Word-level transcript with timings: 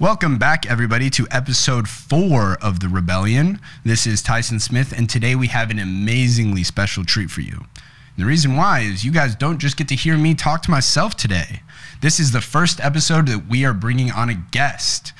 Welcome 0.00 0.38
back, 0.38 0.68
everybody, 0.68 1.08
to 1.10 1.28
episode 1.30 1.88
four 1.88 2.58
of 2.60 2.80
The 2.80 2.88
Rebellion. 2.88 3.60
This 3.84 4.08
is 4.08 4.22
Tyson 4.22 4.58
Smith, 4.58 4.90
and 4.90 5.08
today 5.08 5.36
we 5.36 5.46
have 5.46 5.70
an 5.70 5.78
amazingly 5.78 6.64
special 6.64 7.04
treat 7.04 7.30
for 7.30 7.42
you. 7.42 7.58
And 7.58 8.16
the 8.16 8.24
reason 8.24 8.56
why 8.56 8.80
is 8.80 9.04
you 9.04 9.12
guys 9.12 9.36
don't 9.36 9.60
just 9.60 9.76
get 9.76 9.86
to 9.86 9.94
hear 9.94 10.16
me 10.16 10.34
talk 10.34 10.62
to 10.62 10.70
myself 10.72 11.14
today. 11.14 11.62
This 12.00 12.18
is 12.18 12.32
the 12.32 12.40
first 12.40 12.80
episode 12.80 13.28
that 13.28 13.46
we 13.48 13.64
are 13.64 13.72
bringing 13.72 14.10
on 14.10 14.28
a 14.30 14.34
guest. 14.34 15.12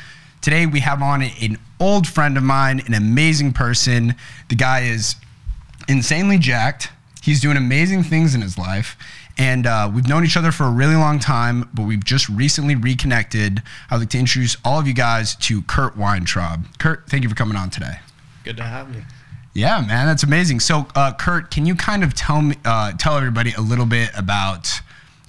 Today 0.43 0.67
we 0.67 0.81
have 0.81 1.01
on 1.01 1.23
an 1.23 1.57
old 1.79 2.09
friend 2.09 2.37
of 2.37 2.43
mine, 2.43 2.83
an 2.85 2.95
amazing 2.95 3.53
person. 3.53 4.17
The 4.49 4.57
guy 4.57 4.81
is 4.81 5.15
insanely 5.89 6.39
jacked. 6.39 6.91
He's 7.23 7.41
doing 7.41 7.57
amazing 7.57 8.03
things 8.03 8.35
in 8.35 8.41
his 8.41 8.59
life. 8.59 8.97
And 9.37 9.67
uh, 9.67 9.91
we've 9.93 10.09
known 10.09 10.25
each 10.25 10.37
other 10.37 10.53
for 10.53 10.65
a 10.65 10.71
really 10.71 10.95
long 10.95 11.19
time, 11.19 11.69
but 11.75 11.83
we've 11.83 12.05
just 12.05 12.29
recently 12.29 12.77
reconnected. 12.77 13.63
I'd 13.91 13.97
like 13.97 14.11
to 14.11 14.19
introduce 14.19 14.57
all 14.65 14.79
of 14.79 14.87
you 14.87 14.95
guys 14.95 15.35
to 15.37 15.63
Kurt 15.63 15.97
Weintraub. 15.97 16.67
Kurt, 16.79 17.09
thank 17.09 17.25
you 17.25 17.29
for 17.29 17.35
coming 17.35 17.57
on 17.57 17.71
today. 17.71 17.99
Good 18.45 18.57
to 18.59 18.63
have 18.63 18.95
you. 18.95 19.03
Yeah, 19.55 19.85
man, 19.87 20.07
that's 20.07 20.23
amazing. 20.25 20.61
So, 20.61 20.87
uh, 20.95 21.13
Kurt, 21.15 21.51
can 21.51 21.65
you 21.65 21.75
kind 21.75 22.03
of 22.03 22.15
tell 22.15 22.43
me, 22.43 22.57
uh, 22.65 22.93
tell 22.93 23.17
everybody 23.17 23.53
a 23.53 23.61
little 23.61 23.87
bit 23.87 24.11
about 24.17 24.81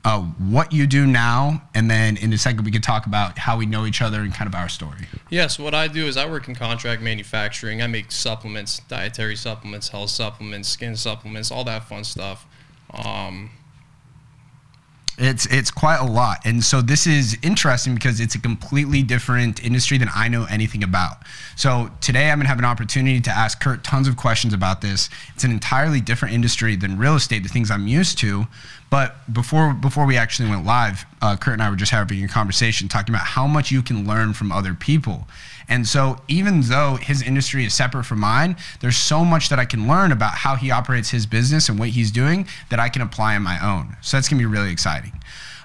uh, 0.03 0.21
what 0.21 0.71
you 0.71 0.85
do 0.85 1.07
now, 1.07 1.63
and 1.73 1.89
then 1.89 2.17
in 2.17 2.31
a 2.31 2.37
second 2.37 2.63
we 2.63 2.71
can 2.71 2.81
talk 2.81 3.07
about 3.07 3.39
how 3.39 3.57
we 3.57 3.65
know 3.65 3.85
each 3.85 4.01
other 4.03 4.21
and 4.21 4.33
kind 4.33 4.47
of 4.47 4.53
our 4.53 4.69
story. 4.69 5.07
Yes, 5.29 5.57
what 5.57 5.73
I 5.73 5.87
do 5.87 6.05
is 6.05 6.15
I 6.15 6.29
work 6.29 6.47
in 6.47 6.53
contract 6.53 7.01
manufacturing. 7.01 7.81
I 7.81 7.87
make 7.87 8.11
supplements, 8.11 8.79
dietary 8.87 9.35
supplements, 9.35 9.89
health 9.89 10.11
supplements, 10.11 10.69
skin 10.69 10.95
supplements, 10.95 11.49
all 11.51 11.63
that 11.63 11.89
fun 11.89 12.03
stuff. 12.03 12.45
Um, 12.91 13.49
it's 15.17 15.45
it's 15.45 15.71
quite 15.71 15.97
a 15.97 16.05
lot, 16.05 16.39
and 16.45 16.63
so 16.63 16.81
this 16.81 17.07
is 17.07 17.37
interesting 17.41 17.95
because 17.95 18.19
it's 18.19 18.35
a 18.35 18.39
completely 18.39 19.01
different 19.01 19.63
industry 19.63 19.97
than 19.97 20.09
I 20.13 20.27
know 20.27 20.45
anything 20.49 20.83
about. 20.83 21.17
So 21.55 21.89
today 22.01 22.29
I'm 22.29 22.39
gonna 22.39 22.49
have 22.49 22.59
an 22.59 22.65
opportunity 22.65 23.21
to 23.21 23.29
ask 23.29 23.61
Kurt 23.61 23.83
tons 23.83 24.07
of 24.07 24.17
questions 24.17 24.53
about 24.53 24.81
this. 24.81 25.09
It's 25.33 25.43
an 25.43 25.51
entirely 25.51 26.01
different 26.01 26.33
industry 26.33 26.75
than 26.75 26.97
real 26.97 27.15
estate, 27.15 27.43
the 27.43 27.49
things 27.49 27.71
I'm 27.71 27.87
used 27.87 28.17
to. 28.19 28.47
But 28.89 29.15
before 29.33 29.73
before 29.73 30.05
we 30.05 30.17
actually 30.17 30.49
went 30.49 30.65
live, 30.65 31.05
uh, 31.21 31.37
Kurt 31.37 31.53
and 31.53 31.63
I 31.63 31.69
were 31.69 31.75
just 31.75 31.91
having 31.91 32.23
a 32.23 32.27
conversation 32.27 32.87
talking 32.87 33.15
about 33.15 33.25
how 33.25 33.47
much 33.47 33.71
you 33.71 33.81
can 33.81 34.05
learn 34.07 34.33
from 34.33 34.51
other 34.51 34.73
people. 34.73 35.27
And 35.67 35.87
so, 35.87 36.21
even 36.27 36.61
though 36.61 36.95
his 36.95 37.21
industry 37.21 37.65
is 37.65 37.73
separate 37.73 38.03
from 38.03 38.19
mine, 38.19 38.55
there's 38.81 38.97
so 38.97 39.25
much 39.25 39.49
that 39.49 39.59
I 39.59 39.65
can 39.65 39.87
learn 39.87 40.11
about 40.11 40.33
how 40.35 40.55
he 40.55 40.71
operates 40.71 41.09
his 41.09 41.25
business 41.25 41.69
and 41.69 41.79
what 41.79 41.89
he's 41.89 42.11
doing 42.11 42.47
that 42.69 42.79
I 42.79 42.89
can 42.89 43.01
apply 43.01 43.35
in 43.35 43.41
my 43.41 43.59
own. 43.65 43.97
So, 44.01 44.17
that's 44.17 44.29
gonna 44.29 44.39
be 44.39 44.45
really 44.45 44.71
exciting. 44.71 45.13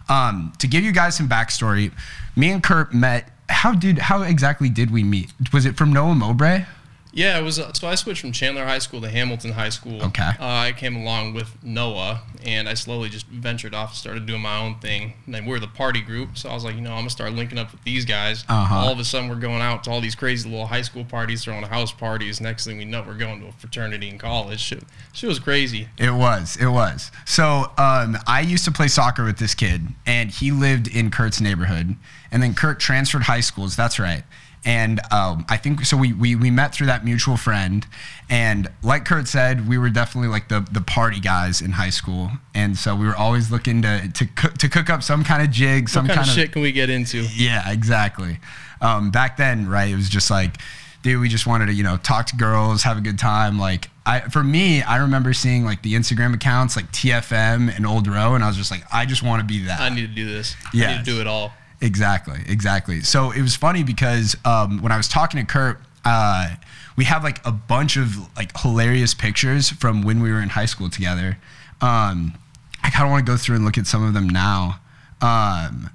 Um, 0.08 0.52
to 0.58 0.66
give 0.66 0.82
you 0.82 0.92
guys 0.92 1.16
some 1.16 1.28
backstory, 1.28 1.92
me 2.36 2.50
and 2.50 2.62
Kurt 2.62 2.92
met. 2.94 3.30
How 3.48 3.74
did 3.74 3.98
how 3.98 4.22
exactly 4.22 4.68
did 4.68 4.92
we 4.92 5.02
meet? 5.02 5.32
Was 5.52 5.66
it 5.66 5.76
from 5.76 5.92
Noah 5.92 6.14
Mowbray? 6.14 6.64
Yeah, 7.12 7.38
it 7.38 7.42
was. 7.42 7.58
Uh, 7.58 7.72
so 7.72 7.88
I 7.88 7.94
switched 7.94 8.20
from 8.20 8.32
Chandler 8.32 8.64
High 8.64 8.78
School 8.78 9.00
to 9.00 9.08
Hamilton 9.08 9.52
High 9.52 9.68
School. 9.70 10.02
Okay. 10.02 10.22
Uh, 10.22 10.34
I 10.40 10.72
came 10.72 10.96
along 10.96 11.34
with 11.34 11.62
Noah, 11.62 12.22
and 12.44 12.68
I 12.68 12.74
slowly 12.74 13.08
just 13.08 13.26
ventured 13.26 13.74
off, 13.74 13.90
and 13.90 13.96
started 13.96 14.26
doing 14.26 14.42
my 14.42 14.58
own 14.58 14.78
thing. 14.78 15.14
And 15.26 15.34
then 15.34 15.46
we 15.46 15.56
are 15.56 15.60
the 15.60 15.66
party 15.66 16.00
group, 16.00 16.38
so 16.38 16.48
I 16.48 16.54
was 16.54 16.64
like, 16.64 16.74
you 16.74 16.80
know, 16.80 16.92
I'm 16.92 17.00
gonna 17.00 17.10
start 17.10 17.32
linking 17.32 17.58
up 17.58 17.72
with 17.72 17.82
these 17.84 18.04
guys. 18.04 18.44
Uh-huh. 18.48 18.74
All 18.74 18.92
of 18.92 18.98
a 18.98 19.04
sudden, 19.04 19.28
we're 19.28 19.36
going 19.36 19.60
out 19.60 19.84
to 19.84 19.90
all 19.90 20.00
these 20.00 20.14
crazy 20.14 20.48
little 20.48 20.66
high 20.66 20.82
school 20.82 21.04
parties, 21.04 21.44
throwing 21.44 21.64
house 21.64 21.92
parties. 21.92 22.40
Next 22.40 22.64
thing 22.64 22.78
we 22.78 22.84
know, 22.84 23.02
we're 23.06 23.14
going 23.14 23.40
to 23.40 23.48
a 23.48 23.52
fraternity 23.52 24.08
in 24.08 24.18
college. 24.18 24.60
Shit, 24.60 24.84
shit 25.12 25.28
was 25.28 25.38
crazy. 25.38 25.88
It 25.98 26.12
was. 26.12 26.56
It 26.56 26.68
was. 26.68 27.10
So 27.24 27.72
um, 27.76 28.16
I 28.26 28.40
used 28.46 28.64
to 28.66 28.70
play 28.70 28.88
soccer 28.88 29.24
with 29.24 29.38
this 29.38 29.54
kid, 29.54 29.82
and 30.06 30.30
he 30.30 30.52
lived 30.52 30.88
in 30.88 31.10
Kurt's 31.10 31.40
neighborhood. 31.40 31.96
And 32.32 32.42
then 32.42 32.54
Kurt 32.54 32.78
transferred 32.78 33.22
high 33.22 33.40
schools. 33.40 33.74
That's 33.74 33.98
right. 33.98 34.22
And 34.64 35.00
um, 35.10 35.46
I 35.48 35.56
think 35.56 35.86
so. 35.86 35.96
We, 35.96 36.12
we 36.12 36.34
we 36.34 36.50
met 36.50 36.74
through 36.74 36.88
that 36.88 37.02
mutual 37.02 37.38
friend, 37.38 37.86
and 38.28 38.68
like 38.82 39.06
Kurt 39.06 39.26
said, 39.26 39.66
we 39.66 39.78
were 39.78 39.88
definitely 39.88 40.28
like 40.28 40.48
the 40.48 40.60
the 40.70 40.82
party 40.82 41.18
guys 41.18 41.62
in 41.62 41.72
high 41.72 41.88
school, 41.88 42.30
and 42.54 42.76
so 42.76 42.94
we 42.94 43.06
were 43.06 43.16
always 43.16 43.50
looking 43.50 43.80
to 43.82 44.10
to 44.12 44.26
cook, 44.26 44.58
to 44.58 44.68
cook 44.68 44.90
up 44.90 45.02
some 45.02 45.24
kind 45.24 45.42
of 45.42 45.50
jig, 45.50 45.88
some 45.88 46.04
what 46.04 46.14
kind, 46.14 46.26
kind 46.26 46.28
of 46.28 46.34
shit 46.34 46.52
can 46.52 46.60
we 46.60 46.72
get 46.72 46.90
into? 46.90 47.22
Yeah, 47.34 47.72
exactly. 47.72 48.38
Um, 48.82 49.10
back 49.10 49.38
then, 49.38 49.66
right? 49.66 49.90
It 49.90 49.96
was 49.96 50.10
just 50.10 50.30
like, 50.30 50.56
dude, 51.02 51.20
we 51.22 51.30
just 51.30 51.46
wanted 51.46 51.66
to 51.66 51.72
you 51.72 51.82
know 51.82 51.96
talk 51.96 52.26
to 52.26 52.36
girls, 52.36 52.82
have 52.82 52.98
a 52.98 53.02
good 53.02 53.18
time. 53.18 53.58
Like 53.58 53.88
I 54.04 54.20
for 54.20 54.44
me, 54.44 54.82
I 54.82 54.98
remember 54.98 55.32
seeing 55.32 55.64
like 55.64 55.82
the 55.82 55.94
Instagram 55.94 56.34
accounts 56.34 56.76
like 56.76 56.92
TFM 56.92 57.74
and 57.74 57.86
Old 57.86 58.06
Row, 58.06 58.34
and 58.34 58.44
I 58.44 58.48
was 58.48 58.58
just 58.58 58.70
like, 58.70 58.84
I 58.92 59.06
just 59.06 59.22
want 59.22 59.40
to 59.40 59.46
be 59.46 59.64
that. 59.64 59.80
I 59.80 59.88
need 59.88 60.02
to 60.02 60.14
do 60.14 60.26
this. 60.26 60.54
Yeah. 60.74 60.88
I 60.88 60.92
need 60.96 61.04
to 61.06 61.10
do 61.14 61.20
it 61.22 61.26
all. 61.26 61.54
Exactly, 61.80 62.40
exactly. 62.46 63.00
So 63.00 63.30
it 63.30 63.40
was 63.40 63.56
funny 63.56 63.82
because 63.82 64.36
um, 64.44 64.82
when 64.82 64.92
I 64.92 64.96
was 64.96 65.08
talking 65.08 65.44
to 65.44 65.50
Kurt, 65.50 65.80
uh, 66.04 66.54
we 66.96 67.04
have 67.04 67.24
like 67.24 67.44
a 67.46 67.52
bunch 67.52 67.96
of 67.96 68.16
like 68.36 68.56
hilarious 68.58 69.14
pictures 69.14 69.70
from 69.70 70.02
when 70.02 70.20
we 70.20 70.30
were 70.30 70.40
in 70.40 70.50
high 70.50 70.66
school 70.66 70.90
together. 70.90 71.38
Um, 71.80 72.34
I 72.82 72.90
kind 72.90 73.04
of 73.04 73.10
want 73.10 73.24
to 73.24 73.32
go 73.32 73.36
through 73.36 73.56
and 73.56 73.64
look 73.64 73.78
at 73.78 73.86
some 73.86 74.04
of 74.04 74.12
them 74.12 74.28
now. 74.28 74.80
Um, 75.22 75.90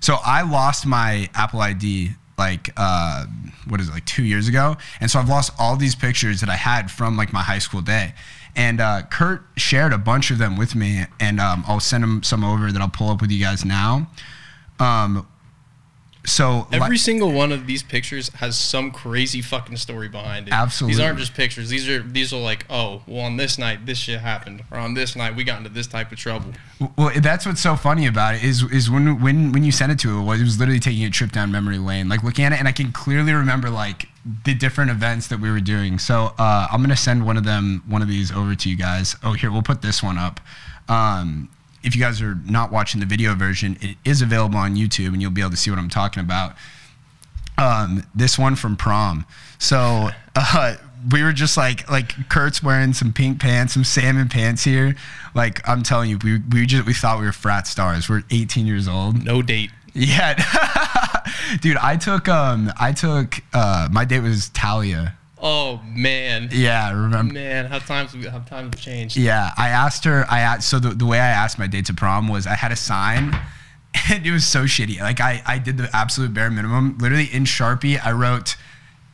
so 0.00 0.16
I 0.24 0.42
lost 0.42 0.86
my 0.86 1.28
Apple 1.34 1.60
ID 1.60 2.10
like 2.38 2.70
uh, 2.76 3.26
what 3.68 3.80
is 3.80 3.88
it 3.88 3.92
like 3.92 4.06
two 4.06 4.24
years 4.24 4.48
ago, 4.48 4.76
and 5.00 5.10
so 5.10 5.18
I've 5.18 5.28
lost 5.28 5.52
all 5.58 5.76
these 5.76 5.94
pictures 5.94 6.40
that 6.40 6.48
I 6.48 6.56
had 6.56 6.90
from 6.90 7.16
like 7.16 7.32
my 7.32 7.42
high 7.42 7.58
school 7.58 7.82
day. 7.82 8.14
And 8.56 8.80
uh, 8.80 9.02
Kurt 9.10 9.42
shared 9.56 9.92
a 9.92 9.98
bunch 9.98 10.30
of 10.30 10.38
them 10.38 10.56
with 10.56 10.74
me, 10.74 11.04
and 11.20 11.38
um, 11.38 11.64
I'll 11.68 11.80
send 11.80 12.02
him 12.02 12.22
some 12.22 12.42
over 12.42 12.72
that 12.72 12.80
I'll 12.80 12.88
pull 12.88 13.10
up 13.10 13.20
with 13.20 13.30
you 13.30 13.40
guys 13.40 13.64
now. 13.64 14.08
Um, 14.80 15.28
so 16.24 16.66
Every 16.70 16.98
single 16.98 17.32
one 17.32 17.50
of 17.50 17.66
these 17.66 17.82
pictures 17.82 18.28
has 18.30 18.58
some 18.58 18.90
crazy 18.90 19.40
fucking 19.40 19.76
story 19.76 20.08
behind 20.08 20.48
it. 20.48 20.54
Absolutely. 20.54 20.94
These 20.94 21.04
aren't 21.04 21.18
just 21.18 21.34
pictures. 21.34 21.68
These 21.70 21.88
are 21.88 22.02
these 22.02 22.32
are 22.32 22.40
like, 22.40 22.66
oh, 22.68 23.02
well, 23.06 23.24
on 23.24 23.36
this 23.36 23.58
night 23.58 23.86
this 23.86 23.98
shit 23.98 24.20
happened, 24.20 24.62
or 24.70 24.78
on 24.78 24.94
this 24.94 25.16
night 25.16 25.34
we 25.34 25.44
got 25.44 25.58
into 25.58 25.70
this 25.70 25.86
type 25.86 26.12
of 26.12 26.18
trouble. 26.18 26.52
Well, 26.96 27.12
that's 27.20 27.46
what's 27.46 27.60
so 27.60 27.74
funny 27.74 28.06
about 28.06 28.34
it 28.34 28.44
is 28.44 28.62
is 28.64 28.90
when 28.90 29.20
when 29.20 29.52
when 29.52 29.64
you 29.64 29.72
sent 29.72 29.92
it 29.92 29.98
to 30.00 30.18
it, 30.18 30.22
it 30.22 30.42
was 30.42 30.58
literally 30.58 30.80
taking 30.80 31.04
a 31.04 31.10
trip 31.10 31.32
down 31.32 31.50
memory 31.50 31.78
lane, 31.78 32.08
like 32.08 32.22
looking 32.22 32.44
at 32.44 32.52
it, 32.52 32.58
and 32.58 32.68
I 32.68 32.72
can 32.72 32.92
clearly 32.92 33.32
remember 33.32 33.70
like 33.70 34.08
the 34.44 34.54
different 34.54 34.90
events 34.90 35.28
that 35.28 35.40
we 35.40 35.50
were 35.50 35.60
doing. 35.60 35.98
So 35.98 36.34
uh, 36.38 36.68
I'm 36.70 36.82
gonna 36.82 36.96
send 36.96 37.24
one 37.24 37.38
of 37.38 37.44
them, 37.44 37.82
one 37.86 38.02
of 38.02 38.08
these 38.08 38.30
over 38.30 38.54
to 38.54 38.68
you 38.68 38.76
guys. 38.76 39.16
Oh, 39.22 39.32
here 39.32 39.50
we'll 39.50 39.62
put 39.62 39.80
this 39.80 40.02
one 40.02 40.18
up. 40.18 40.40
Um, 40.88 41.48
if 41.82 41.94
you 41.94 42.00
guys 42.00 42.20
are 42.20 42.36
not 42.46 42.70
watching 42.70 43.00
the 43.00 43.06
video 43.06 43.34
version, 43.34 43.78
it 43.80 43.96
is 44.04 44.22
available 44.22 44.58
on 44.58 44.76
YouTube, 44.76 45.08
and 45.08 45.22
you'll 45.22 45.30
be 45.30 45.40
able 45.40 45.50
to 45.50 45.56
see 45.56 45.70
what 45.70 45.78
I'm 45.78 45.88
talking 45.88 46.22
about. 46.22 46.54
Um, 47.58 48.04
this 48.14 48.38
one 48.38 48.56
from 48.56 48.76
prom. 48.76 49.26
So 49.58 50.10
uh, 50.36 50.76
we 51.12 51.22
were 51.22 51.32
just 51.32 51.56
like 51.56 51.90
like 51.90 52.28
Kurt's 52.28 52.62
wearing 52.62 52.92
some 52.92 53.12
pink 53.12 53.40
pants, 53.40 53.74
some 53.74 53.84
salmon 53.84 54.28
pants 54.28 54.64
here. 54.64 54.96
Like 55.34 55.66
I'm 55.68 55.82
telling 55.82 56.10
you, 56.10 56.18
we 56.22 56.38
we 56.50 56.66
just 56.66 56.86
we 56.86 56.94
thought 56.94 57.18
we 57.18 57.26
were 57.26 57.32
frat 57.32 57.66
stars. 57.66 58.08
We're 58.08 58.22
18 58.30 58.66
years 58.66 58.88
old. 58.88 59.24
No 59.24 59.42
date. 59.42 59.70
Yeah, 59.92 60.34
dude. 61.60 61.76
I 61.78 61.96
took 61.96 62.28
um 62.28 62.72
I 62.78 62.92
took 62.92 63.42
uh 63.52 63.88
my 63.90 64.04
date 64.04 64.20
was 64.20 64.50
Talia. 64.50 65.16
Oh 65.42 65.80
man. 65.86 66.50
Yeah, 66.52 66.86
I 66.86 66.90
remember. 66.90 67.32
Man, 67.32 67.66
how 67.66 67.78
times 67.78 68.12
how 68.26 68.40
times 68.40 68.74
have 68.74 68.76
changed. 68.76 69.16
Yeah, 69.16 69.52
I 69.56 69.68
asked 69.68 70.04
her. 70.04 70.26
I 70.28 70.40
asked, 70.40 70.68
so 70.68 70.78
the, 70.78 70.90
the 70.90 71.06
way 71.06 71.18
I 71.18 71.28
asked 71.28 71.58
my 71.58 71.66
date 71.66 71.86
to 71.86 71.94
prom 71.94 72.28
was 72.28 72.46
I 72.46 72.54
had 72.54 72.72
a 72.72 72.76
sign, 72.76 73.34
and 74.10 74.26
it 74.26 74.30
was 74.30 74.46
so 74.46 74.64
shitty. 74.64 75.00
Like 75.00 75.20
I 75.20 75.42
I 75.46 75.58
did 75.58 75.78
the 75.78 75.88
absolute 75.94 76.34
bare 76.34 76.50
minimum. 76.50 76.98
Literally 76.98 77.24
in 77.32 77.44
Sharpie, 77.44 77.98
I 78.04 78.12
wrote, 78.12 78.56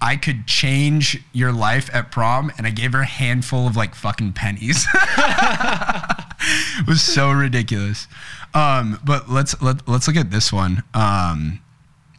"I 0.01 0.17
could 0.17 0.49
change 0.49 1.23
your 1.33 1.53
life 1.53 1.89
at 1.95 2.11
prom," 2.11 2.51
and 2.59 2.67
I 2.67 2.71
gave 2.71 2.93
her 2.93 3.03
a 3.03 3.07
handful 3.07 3.69
of 3.69 3.77
like 3.77 3.95
fucking 3.95 4.33
pennies. 4.33 4.85
it 4.95 6.89
was 6.89 7.03
so 7.03 7.31
ridiculous. 7.31 8.09
Um, 8.53 8.99
but 9.05 9.29
let's 9.31 9.61
let, 9.63 9.87
let's 9.87 10.09
look 10.09 10.17
at 10.17 10.33
this 10.33 10.53
one. 10.53 10.83
Um, 10.93 11.61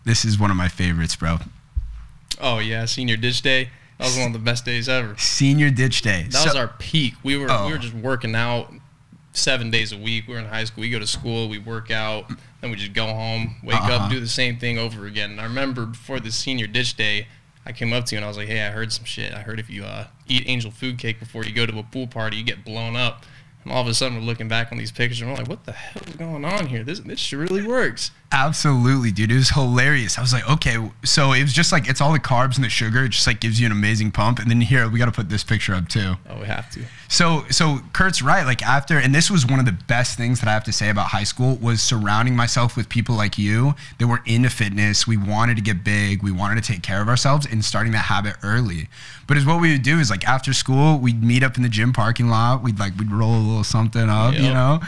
this 0.06 0.24
is 0.24 0.40
one 0.40 0.50
of 0.50 0.56
my 0.56 0.70
favorites, 0.70 1.18
bro. 1.18 1.40
Oh 2.40 2.60
yeah, 2.60 2.86
senior 2.86 3.18
ditch 3.18 3.42
day. 3.42 3.70
That 3.98 4.06
was 4.06 4.18
one 4.18 4.28
of 4.28 4.34
the 4.34 4.40
best 4.40 4.64
days 4.64 4.88
ever. 4.88 5.16
Senior 5.18 5.72
ditch 5.72 6.02
day. 6.04 6.24
That 6.30 6.34
so, 6.34 6.46
was 6.46 6.56
our 6.56 6.68
peak. 6.68 7.16
We 7.24 7.36
were 7.38 7.48
oh. 7.50 7.66
we 7.66 7.74
were 7.74 7.80
just 7.80 7.96
working 7.96 8.36
out 8.36 8.72
seven 9.34 9.72
days 9.72 9.92
a 9.92 9.98
week. 9.98 10.28
We 10.28 10.34
were 10.34 10.40
in 10.40 10.46
high 10.46 10.66
school. 10.66 10.82
We 10.82 10.90
go 10.90 11.00
to 11.00 11.08
school, 11.08 11.50
we 11.50 11.58
work 11.58 11.92
out, 11.92 12.32
then 12.62 12.72
we 12.72 12.78
just 12.78 12.94
go 12.94 13.06
home, 13.06 13.56
wake 13.64 13.76
uh-huh. 13.76 14.06
up, 14.06 14.12
do 14.12 14.20
the 14.20 14.28
same 14.28 14.58
thing 14.58 14.78
over 14.78 15.06
again. 15.06 15.32
And 15.32 15.42
I 15.42 15.44
remember 15.44 15.86
before 15.86 16.20
the 16.20 16.32
senior 16.32 16.68
ditch 16.68 16.96
day, 16.96 17.28
I 17.66 17.72
came 17.72 17.92
up 17.92 18.06
to 18.06 18.16
you 18.16 18.18
and 18.18 18.26
I 18.26 18.28
was 18.28 18.38
like, 18.38 18.48
"Hey, 18.48 18.66
I 18.66 18.70
heard 18.70 18.94
some 18.94 19.06
shit. 19.06 19.34
I 19.34 19.42
heard 19.42 19.60
if 19.60 19.70
you 19.70 19.84
uh, 19.84 20.08
eat 20.28 20.44
angel 20.48 20.72
food 20.72 20.98
cake 20.98 21.20
before 21.20 21.44
you 21.44 21.54
go 21.54 21.66
to 21.66 21.80
a 21.80 21.84
pool 21.84 22.08
party, 22.08 22.38
you 22.38 22.44
get 22.44 22.64
blown 22.64 22.96
up." 22.96 23.26
And 23.64 23.74
all 23.74 23.82
of 23.82 23.88
a 23.88 23.94
sudden, 23.94 24.18
we're 24.18 24.24
looking 24.24 24.48
back 24.48 24.72
on 24.72 24.78
these 24.78 24.92
pictures 24.92 25.20
and 25.20 25.30
we're 25.30 25.38
like, 25.38 25.50
"What 25.50 25.66
the 25.66 25.74
hell 25.74 26.02
is 26.08 26.16
going 26.16 26.46
on 26.46 26.68
here? 26.68 26.84
This 26.84 27.02
this 27.02 27.20
shit 27.20 27.40
really 27.40 27.64
works." 27.64 28.12
Absolutely, 28.32 29.12
dude. 29.12 29.32
It 29.32 29.36
was 29.36 29.50
hilarious. 29.52 30.18
I 30.18 30.22
was 30.22 30.34
like, 30.34 30.50
okay, 30.50 30.78
so 31.06 31.32
it 31.32 31.44
was 31.44 31.54
just 31.54 31.72
like 31.72 31.88
it's 31.88 32.02
all 32.02 32.12
the 32.12 32.20
carbs 32.20 32.56
and 32.56 32.66
the 32.66 32.70
sugar. 32.70 33.06
It 33.06 33.10
just 33.10 33.26
like 33.26 33.40
gives 33.40 33.60
you 33.60 33.66
an 33.66 33.72
amazing 33.72 34.12
pump. 34.12 34.40
And 34.40 34.50
then 34.50 34.60
here 34.60 34.90
we 34.90 35.00
got 35.00 35.06
to 35.06 35.12
put 35.14 35.30
this 35.30 35.44
picture 35.44 35.74
up 35.74 35.88
too. 35.88 36.16
Oh, 36.30 36.40
we 36.40 36.46
have 36.46 36.70
to. 36.72 36.84
So, 37.08 37.46
so 37.50 37.80
Kurt's 37.94 38.22
right. 38.22 38.46
Like 38.46 38.62
after, 38.62 38.98
and 38.98 39.16
this 39.16 39.32
was 39.32 39.46
one 39.46 39.60
of 39.60 39.66
the 39.66 39.78
best 39.88 40.18
things 40.18 40.42
that 40.42 40.50
I 40.50 40.54
have 40.54 40.66
to 40.66 40.74
say 40.74 40.90
about 40.90 41.08
high 41.08 41.24
school 41.24 41.56
was 41.56 41.82
surrounding 41.82 42.36
myself 42.36 42.76
with 42.76 42.90
people 42.90 43.16
like 43.16 43.38
you 43.38 43.76
that 43.98 44.08
were 44.08 44.22
into 44.26 44.50
fitness. 44.50 45.08
We 45.08 45.16
wanted 45.16 45.56
to 45.56 45.64
get 45.64 45.86
big. 45.86 46.22
We 46.22 46.32
wanted 46.32 46.62
to 46.62 46.74
take 46.74 46.84
care 46.84 47.02
of 47.02 47.08
ourselves, 47.08 47.48
and 47.50 47.64
starting 47.64 47.94
that 47.94 48.06
habit 48.06 48.36
early. 48.44 48.90
But 49.28 49.36
is 49.36 49.46
what 49.46 49.60
we 49.60 49.74
would 49.74 49.84
do 49.84 50.00
is 50.00 50.10
like 50.10 50.28
after 50.28 50.54
school, 50.54 50.98
we'd 50.98 51.22
meet 51.22 51.44
up 51.44 51.58
in 51.58 51.64
the 51.64 51.70
gym 51.70 51.92
parking 51.92 52.30
lot. 52.30 52.64
We'd 52.64 52.80
like 52.80 52.98
we'd 52.98 53.12
roll 53.12 53.36
a 53.36 53.40
little 53.40 53.64
something 53.64 54.10
up, 54.10 54.34
yep. 54.34 54.42
you 54.42 54.50
know, 54.50 54.80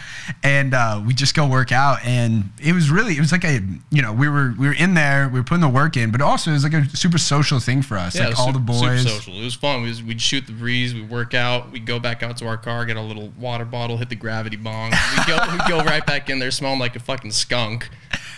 and 0.44 0.74
uh, 0.74 1.01
we'd 1.06 1.18
just 1.18 1.35
go 1.35 1.45
work 1.45 1.71
out. 1.71 2.00
And 2.06 2.50
it 2.62 2.74
was 2.74 2.89
really 2.89 3.18
it 3.18 3.19
was 3.19 3.29
like 3.31 3.44
a 3.44 3.62
you 3.92 4.02
know 4.02 4.14
we 4.14 4.28
were 4.30 4.54
we 4.58 4.68
were 4.68 4.74
in 4.74 4.94
there, 4.94 5.30
we 5.30 5.40
were 5.40 5.44
putting 5.44 5.62
the 5.62 5.70
work 5.70 5.98
in, 5.98 6.12
but 6.12 6.22
also 6.22 6.52
it 6.52 6.54
was 6.54 6.64
like 6.64 6.74
a 6.74 6.86
super 6.96 7.18
social 7.18 7.60
thing 7.60 7.81
for 7.81 7.98
us. 7.98 8.16
Yeah, 8.16 8.28
like 8.28 8.40
all 8.40 8.48
super, 8.48 8.60
the 8.60 8.66
boys. 8.66 9.02
Super 9.02 9.10
social. 9.10 9.40
It 9.40 9.44
was 9.44 9.56
fun. 9.56 9.81
We 9.84 9.90
was, 9.90 10.04
we'd 10.04 10.22
shoot 10.22 10.46
the 10.48 10.54
breeze. 10.54 10.94
We'd 10.94 11.10
work 11.10 11.34
out. 11.34 11.72
We'd 11.72 11.86
go 11.86 12.00
back 12.00 12.24
out 12.24 12.38
to 12.38 12.48
our 12.48 12.58
car, 12.58 12.86
get 12.86 12.98
a 12.98 13.02
little 13.02 13.30
water 13.40 13.66
bottle, 13.66 13.98
hit 13.98 14.10
the 14.10 14.16
gravity 14.16 14.58
bong. 14.58 14.92
We'd 14.92 15.28
go 15.28 15.38
we'd 15.52 15.68
go 15.68 15.84
right 15.84 16.06
back 16.06 16.30
in 16.30 16.40
there, 16.40 16.52
smelling 16.52 16.80
like 16.80 16.96
a 16.96 17.00
fucking 17.00 17.31
skunk. 17.31 17.90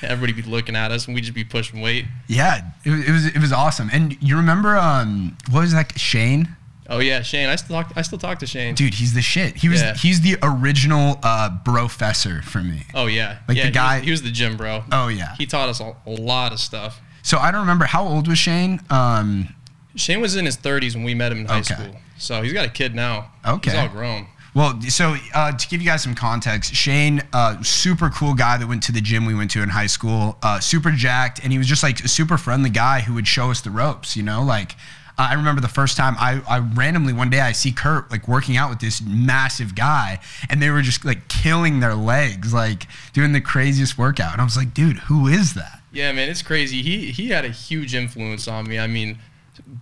Everybody 0.02 0.42
be 0.42 0.50
looking 0.50 0.76
at 0.76 0.92
us, 0.92 1.06
and 1.06 1.14
we'd 1.16 1.22
just 1.22 1.36
be 1.36 1.44
pushing 1.44 1.80
weight. 1.82 2.06
Yeah, 2.28 2.72
it, 2.84 3.08
it 3.08 3.12
was 3.12 3.26
it 3.28 3.40
was 3.40 3.52
awesome. 3.52 3.90
And 3.94 4.22
you 4.22 4.36
remember 4.38 4.78
um 4.78 5.38
what 5.50 5.62
was 5.62 5.74
that 5.74 5.98
Shane? 6.00 6.56
Oh 6.92 7.00
yeah, 7.00 7.22
Shane. 7.22 7.48
I 7.48 7.56
still 7.56 7.82
talk. 7.82 7.94
I 7.96 8.02
still 8.02 8.20
talk 8.20 8.40
to 8.40 8.46
Shane. 8.46 8.76
Dude, 8.76 8.94
he's 8.94 9.14
the 9.14 9.22
shit. 9.22 9.56
He 9.56 9.70
was. 9.70 9.82
Yeah. 9.82 9.96
He's 9.96 10.20
the 10.22 10.38
original 10.44 11.20
uh, 11.24 11.58
professor 11.64 12.42
for 12.42 12.60
me. 12.60 12.84
Oh 12.94 13.08
yeah. 13.08 13.40
Like 13.48 13.58
yeah, 13.58 13.66
the 13.68 13.72
guy. 13.72 13.94
He 13.96 14.00
was, 14.00 14.06
he 14.06 14.12
was, 14.12 14.22
the 14.24 14.32
gym 14.32 14.58
bro. 14.58 14.84
Oh 14.92 15.08
yeah. 15.08 15.36
He 15.38 15.46
taught 15.46 15.70
us 15.70 15.80
a, 15.80 15.96
a, 16.06 16.12
lot 16.12 16.52
of 16.52 16.60
stuff. 16.60 17.00
So 17.24 17.38
I 17.38 17.50
don't 17.50 17.62
remember 17.62 17.86
how 17.86 18.06
old 18.06 18.28
was 18.28 18.38
Shane. 18.38 18.82
Um, 18.90 19.56
Shane 19.96 20.20
was 20.20 20.36
in 20.36 20.46
his 20.46 20.58
30s 20.58 20.96
when 20.96 21.04
we 21.04 21.14
met 21.14 21.32
him 21.32 21.40
in 21.40 21.46
high 21.46 21.60
okay. 21.60 21.74
school. 21.76 21.96
So 22.18 22.42
he's 22.42 22.54
got 22.54 22.66
a 22.66 22.70
kid 22.70 22.94
now. 22.94 23.32
Okay. 23.48 23.72
He's 23.72 23.80
all 23.80 23.90
grown. 23.90 24.28
Well, 24.54 24.82
so 24.82 25.16
uh, 25.34 25.54
to 25.54 25.68
give 25.70 25.82
you 25.82 25.88
guys 25.88 26.04
some 26.04 26.14
context, 26.14 26.76
Shane, 26.76 27.22
uh, 27.32 27.64
super 27.64 28.10
cool 28.10 28.34
guy 28.34 28.58
that 28.58 28.68
went 28.68 28.84
to 28.84 28.92
the 28.92 29.00
gym 29.00 29.26
we 29.26 29.34
went 29.34 29.50
to 29.52 29.64
in 29.64 29.70
high 29.70 29.88
school, 29.88 30.38
uh, 30.44 30.60
super 30.60 30.92
jacked, 30.92 31.42
and 31.42 31.54
he 31.54 31.58
was 31.58 31.68
just 31.68 31.84
like 31.84 32.04
a 32.04 32.10
super 32.10 32.38
friendly 32.38 32.70
guy 32.70 33.00
who 33.00 33.14
would 33.14 33.28
show 33.28 33.50
us 33.50 33.62
the 33.62 33.72
ropes, 33.72 34.18
you 34.18 34.24
know, 34.24 34.44
like 34.44 34.76
uh, 35.18 35.28
I 35.30 35.34
remember 35.34 35.62
the 35.62 35.68
first 35.68 35.98
time 35.98 36.16
I, 36.20 36.42
I 36.50 36.60
randomly 36.60 37.14
one 37.14 37.30
day 37.30 37.42
I 37.42 37.52
see 37.52 37.72
Kurt 37.72 38.12
like 38.12 38.28
working 38.28 38.58
out 38.58 38.70
with 38.70 38.80
this 38.80 39.02
massive 39.02 39.76
guy, 39.76 40.20
and 40.50 40.62
they 40.62 40.70
were 40.70 40.82
just 40.82 41.06
like 41.06 41.28
killing 41.28 41.80
their 41.80 41.96
legs, 41.96 42.54
like 42.54 42.88
doing 43.14 43.32
the 43.34 43.42
craziest 43.42 43.98
workout. 43.98 44.34
And 44.34 44.42
I 44.42 44.44
was 44.44 44.58
like, 44.58 44.74
dude, 44.74 44.98
who 44.98 45.28
is 45.28 45.54
that? 45.54 45.82
Yeah, 45.92 46.12
man, 46.14 46.30
it's 46.30 46.42
crazy. 46.42 46.82
He 46.82 47.12
he 47.12 47.30
had 47.30 47.46
a 47.46 47.50
huge 47.50 47.94
influence 47.94 48.48
on 48.48 48.68
me. 48.68 48.80
I 48.80 48.88
mean, 48.88 49.20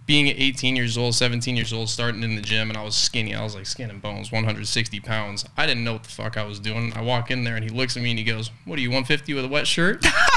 being 0.05 0.27
18 0.27 0.75
years 0.75 0.97
old, 0.97 1.15
17 1.15 1.55
years 1.55 1.71
old, 1.71 1.89
starting 1.89 2.23
in 2.23 2.35
the 2.35 2.41
gym, 2.41 2.69
and 2.69 2.77
I 2.77 2.83
was 2.83 2.95
skinny. 2.95 3.35
I 3.35 3.43
was 3.43 3.55
like 3.55 3.65
skin 3.65 3.89
and 3.89 4.01
bones, 4.01 4.31
160 4.31 4.99
pounds. 5.01 5.45
I 5.55 5.65
didn't 5.67 5.83
know 5.83 5.93
what 5.93 6.03
the 6.03 6.09
fuck 6.09 6.37
I 6.37 6.43
was 6.43 6.59
doing. 6.59 6.93
I 6.95 7.01
walk 7.01 7.29
in 7.31 7.43
there 7.43 7.55
and 7.55 7.63
he 7.63 7.69
looks 7.69 7.95
at 7.95 8.03
me 8.03 8.09
and 8.09 8.19
he 8.19 8.25
goes, 8.25 8.49
"What 8.65 8.79
are 8.79 8.81
you, 8.81 8.89
150 8.89 9.33
with 9.33 9.45
a 9.45 9.47
wet 9.47 9.67
shirt?" 9.67 10.03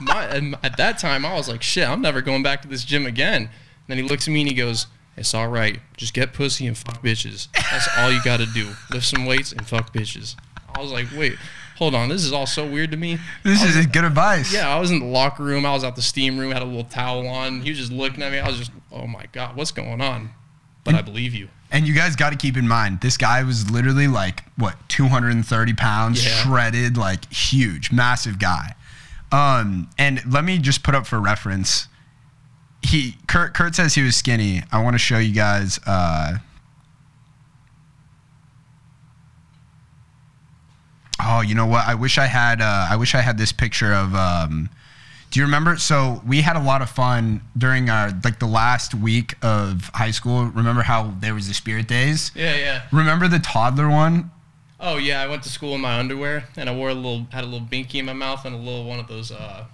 My, 0.00 0.28
at 0.62 0.76
that 0.76 0.98
time, 0.98 1.24
I 1.24 1.34
was 1.34 1.48
like, 1.48 1.62
"Shit, 1.62 1.86
I'm 1.88 2.00
never 2.00 2.22
going 2.22 2.42
back 2.42 2.62
to 2.62 2.68
this 2.68 2.84
gym 2.84 3.06
again." 3.06 3.42
And 3.42 3.50
then 3.86 3.98
he 3.98 4.02
looks 4.02 4.26
at 4.26 4.32
me 4.32 4.40
and 4.40 4.48
he 4.48 4.54
goes, 4.54 4.86
"It's 5.16 5.34
all 5.34 5.48
right. 5.48 5.80
Just 5.96 6.14
get 6.14 6.32
pussy 6.32 6.66
and 6.66 6.76
fuck 6.76 7.02
bitches. 7.02 7.48
That's 7.52 7.88
all 7.98 8.10
you 8.10 8.22
got 8.24 8.38
to 8.38 8.46
do. 8.46 8.72
Lift 8.90 9.06
some 9.06 9.26
weights 9.26 9.52
and 9.52 9.66
fuck 9.66 9.92
bitches." 9.92 10.36
I 10.74 10.80
was 10.80 10.90
like, 10.90 11.06
"Wait." 11.16 11.36
hold 11.80 11.94
on, 11.94 12.10
this 12.10 12.24
is 12.24 12.32
all 12.32 12.46
so 12.46 12.64
weird 12.64 12.90
to 12.90 12.96
me. 12.98 13.18
This 13.42 13.64
is 13.64 13.86
good 13.86 14.04
advice. 14.04 14.52
Yeah, 14.52 14.68
I 14.68 14.78
was 14.78 14.90
in 14.90 15.00
the 15.00 15.06
locker 15.06 15.42
room. 15.42 15.64
I 15.64 15.72
was 15.72 15.82
out 15.82 15.96
the 15.96 16.02
steam 16.02 16.38
room, 16.38 16.52
had 16.52 16.60
a 16.60 16.66
little 16.66 16.84
towel 16.84 17.26
on. 17.26 17.62
He 17.62 17.70
was 17.70 17.78
just 17.78 17.90
looking 17.90 18.22
at 18.22 18.30
me. 18.30 18.38
I 18.38 18.46
was 18.46 18.58
just, 18.58 18.70
oh 18.92 19.06
my 19.06 19.24
God, 19.32 19.56
what's 19.56 19.72
going 19.72 20.00
on? 20.00 20.30
But 20.84 20.94
and, 20.94 20.98
I 20.98 21.02
believe 21.02 21.34
you. 21.34 21.48
And 21.70 21.86
you 21.86 21.94
guys 21.94 22.16
got 22.16 22.30
to 22.30 22.36
keep 22.36 22.56
in 22.56 22.66
mind, 22.66 23.00
this 23.00 23.16
guy 23.16 23.42
was 23.42 23.70
literally 23.70 24.08
like, 24.08 24.42
what, 24.56 24.76
230 24.88 25.74
pounds, 25.74 26.24
yeah. 26.24 26.30
shredded, 26.30 26.96
like 26.96 27.30
huge, 27.32 27.92
massive 27.92 28.38
guy. 28.38 28.74
Um, 29.30 29.88
and 29.96 30.20
let 30.30 30.44
me 30.44 30.58
just 30.58 30.82
put 30.82 30.94
up 30.94 31.06
for 31.06 31.20
reference. 31.20 31.86
He 32.82 33.16
Kurt 33.28 33.54
Kurt 33.54 33.74
says 33.74 33.94
he 33.94 34.02
was 34.02 34.16
skinny. 34.16 34.62
I 34.72 34.82
want 34.82 34.94
to 34.94 34.98
show 34.98 35.18
you 35.18 35.34
guys 35.34 35.78
uh, 35.86 36.38
Oh, 41.22 41.40
you 41.42 41.54
know 41.54 41.66
what? 41.66 41.86
I 41.86 41.94
wish 41.94 42.18
I 42.18 42.26
had. 42.26 42.60
Uh, 42.60 42.86
I 42.90 42.96
wish 42.96 43.14
I 43.14 43.20
had 43.20 43.38
this 43.38 43.52
picture 43.52 43.92
of. 43.92 44.14
Um, 44.14 44.70
do 45.30 45.38
you 45.38 45.46
remember? 45.46 45.76
So 45.76 46.20
we 46.26 46.40
had 46.40 46.56
a 46.56 46.60
lot 46.60 46.82
of 46.82 46.90
fun 46.90 47.40
during 47.56 47.88
our 47.88 48.10
like 48.24 48.40
the 48.40 48.46
last 48.46 48.94
week 48.94 49.34
of 49.42 49.90
high 49.94 50.10
school. 50.10 50.46
Remember 50.46 50.82
how 50.82 51.14
there 51.20 51.34
was 51.34 51.46
the 51.46 51.54
spirit 51.54 51.86
days? 51.86 52.32
Yeah, 52.34 52.56
yeah. 52.56 52.82
Remember 52.90 53.28
the 53.28 53.38
toddler 53.38 53.88
one? 53.88 54.32
Oh 54.80 54.96
yeah, 54.96 55.20
I 55.20 55.28
went 55.28 55.42
to 55.44 55.48
school 55.48 55.74
in 55.74 55.80
my 55.82 55.98
underwear 55.98 56.44
and 56.56 56.68
I 56.68 56.74
wore 56.74 56.88
a 56.88 56.94
little 56.94 57.26
had 57.30 57.44
a 57.44 57.46
little 57.46 57.66
binky 57.66 57.96
in 57.96 58.06
my 58.06 58.12
mouth 58.12 58.44
and 58.44 58.54
a 58.54 58.58
little 58.58 58.84
one 58.84 58.98
of 58.98 59.06
those 59.06 59.30
uh, 59.30 59.66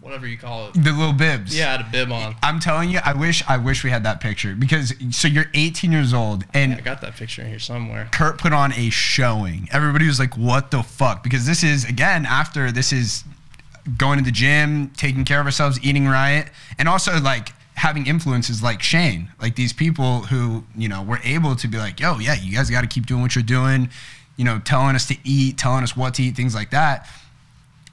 whatever 0.00 0.26
you 0.26 0.36
call 0.36 0.68
it. 0.68 0.74
The 0.74 0.92
little 0.92 1.14
bibs. 1.14 1.56
Yeah, 1.56 1.68
I 1.68 1.70
had 1.72 1.80
a 1.80 1.88
bib 1.90 2.12
on. 2.12 2.36
I'm 2.42 2.60
telling 2.60 2.90
you, 2.90 3.00
I 3.02 3.14
wish 3.14 3.42
I 3.48 3.56
wish 3.56 3.82
we 3.82 3.88
had 3.88 4.04
that 4.04 4.20
picture 4.20 4.54
because 4.54 4.92
so 5.10 5.26
you're 5.26 5.46
18 5.54 5.90
years 5.90 6.12
old 6.12 6.44
and 6.52 6.72
yeah, 6.72 6.78
I 6.78 6.80
got 6.82 7.00
that 7.00 7.16
picture 7.16 7.40
in 7.40 7.48
here 7.48 7.58
somewhere. 7.58 8.08
Kurt 8.12 8.36
put 8.36 8.52
on 8.52 8.74
a 8.74 8.90
showing. 8.90 9.68
Everybody 9.72 10.06
was 10.06 10.18
like, 10.18 10.36
"What 10.36 10.70
the 10.70 10.82
fuck?" 10.82 11.22
Because 11.22 11.46
this 11.46 11.62
is 11.62 11.86
again 11.86 12.26
after 12.26 12.70
this 12.70 12.92
is 12.92 13.24
going 13.96 14.18
to 14.18 14.24
the 14.24 14.30
gym, 14.30 14.90
taking 14.96 15.24
care 15.24 15.40
of 15.40 15.46
ourselves, 15.46 15.78
eating 15.82 16.06
right, 16.06 16.46
and 16.78 16.88
also 16.88 17.20
like 17.20 17.52
having 17.74 18.06
influences 18.06 18.62
like 18.62 18.82
Shane, 18.82 19.30
like 19.40 19.56
these 19.56 19.72
people 19.72 20.22
who 20.22 20.64
you 20.76 20.88
know 20.88 21.02
were 21.02 21.20
able 21.24 21.56
to 21.56 21.68
be 21.68 21.78
like, 21.78 22.00
"Yo, 22.00 22.18
yeah, 22.18 22.34
you 22.34 22.54
guys 22.54 22.70
got 22.70 22.82
to 22.82 22.86
keep 22.86 23.06
doing 23.06 23.22
what 23.22 23.34
you're 23.34 23.42
doing." 23.42 23.88
You 24.36 24.44
know, 24.44 24.58
telling 24.58 24.94
us 24.94 25.06
to 25.08 25.16
eat, 25.22 25.58
telling 25.58 25.82
us 25.82 25.94
what 25.96 26.14
to 26.14 26.22
eat, 26.22 26.34
things 26.34 26.54
like 26.54 26.70
that 26.70 27.06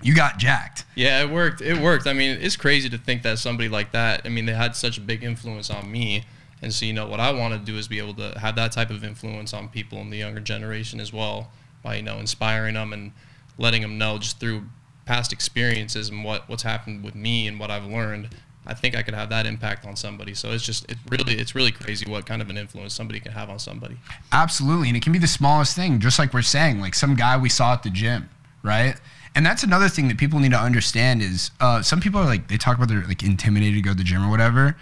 you 0.02 0.14
got 0.14 0.38
jacked. 0.38 0.86
Yeah, 0.96 1.22
it 1.22 1.30
worked. 1.30 1.62
It 1.62 1.78
worked. 1.82 2.08
I 2.08 2.14
mean, 2.14 2.38
it's 2.42 2.56
crazy 2.56 2.90
to 2.90 2.98
think 2.98 3.24
that 3.24 3.40
somebody 3.40 3.70
like 3.70 3.92
that, 3.94 4.22
I 4.26 4.30
mean, 4.30 4.46
they 4.46 4.54
had 4.54 4.76
such 4.76 4.98
a 4.98 5.02
big 5.02 5.24
influence 5.24 5.70
on 5.70 5.92
me. 5.92 6.24
And 6.62 6.74
so, 6.74 6.86
you 6.86 6.94
know, 6.94 7.08
what 7.08 7.20
I 7.20 7.32
want 7.32 7.54
to 7.54 7.60
do 7.60 7.78
is 7.78 7.88
be 7.88 8.00
able 8.00 8.16
to 8.16 8.38
have 8.40 8.56
that 8.56 8.72
type 8.72 8.90
of 8.90 9.04
influence 9.04 9.54
on 9.54 9.70
people 9.70 10.00
in 10.00 10.10
the 10.10 10.18
younger 10.18 10.40
generation 10.40 11.00
as 11.00 11.14
well 11.14 11.52
by, 11.84 11.96
you 11.96 12.04
know, 12.04 12.18
inspiring 12.18 12.76
them 12.76 12.94
and 12.94 13.12
letting 13.58 13.82
them 13.82 13.98
know 13.98 14.18
just 14.18 14.40
through 14.40 14.64
past 15.07 15.33
experiences 15.33 16.09
and 16.09 16.24
what, 16.24 16.48
what's 16.50 16.63
happened 16.63 17.04
with 17.04 17.15
me 17.15 17.48
and 17.48 17.59
what 17.59 17.71
I've 17.71 17.86
learned. 17.86 18.30
I 18.65 18.74
think 18.74 18.98
I 18.98 19.01
could 19.01 19.13
have 19.13 19.30
that 19.30 19.45
impact 19.45 19.86
on 19.86 19.95
somebody. 19.95 20.33
So 20.33 20.51
it's 20.51 20.65
just 20.65 20.92
it's 20.92 21.00
really 21.09 21.36
it's 21.36 21.56
really 21.56 21.71
crazy 21.71 22.09
what 22.12 22.25
kind 22.25 22.42
of 22.42 22.50
an 22.50 22.57
influence 22.57 22.94
somebody 22.94 23.21
can 23.21 23.31
have 23.31 23.50
on 23.50 23.59
somebody. 23.59 23.98
Absolutely, 24.33 24.89
and 24.89 24.98
it 24.98 25.01
can 25.01 25.13
be 25.13 25.19
the 25.19 25.27
smallest 25.27 25.74
thing, 25.74 26.01
just 26.01 26.19
like 26.19 26.33
we're 26.33 26.42
saying, 26.42 26.81
like 26.81 26.94
some 26.94 27.15
guy 27.15 27.38
we 27.38 27.48
saw 27.48 27.74
at 27.74 27.83
the 27.83 27.89
gym, 27.89 28.30
right? 28.63 28.98
and 29.38 29.45
that's 29.45 29.62
another 29.62 29.88
thing 29.88 30.07
that 30.07 30.18
people 30.18 30.39
need 30.39 30.50
to 30.50 30.59
understand 30.59 31.21
is 31.21 31.51
uh, 31.60 31.80
some 31.83 32.01
people 32.01 32.19
are 32.19 32.25
like 32.25 32.48
they 32.48 32.57
talk 32.57 32.75
about 32.75 32.89
they're 32.89 33.03
like 33.03 33.21
intimidated 33.21 33.75
to 33.75 33.81
go 33.81 33.92
to 33.92 33.98
the 33.98 34.03
gym 34.03 34.25
or 34.25 34.31
whatever 34.31 34.75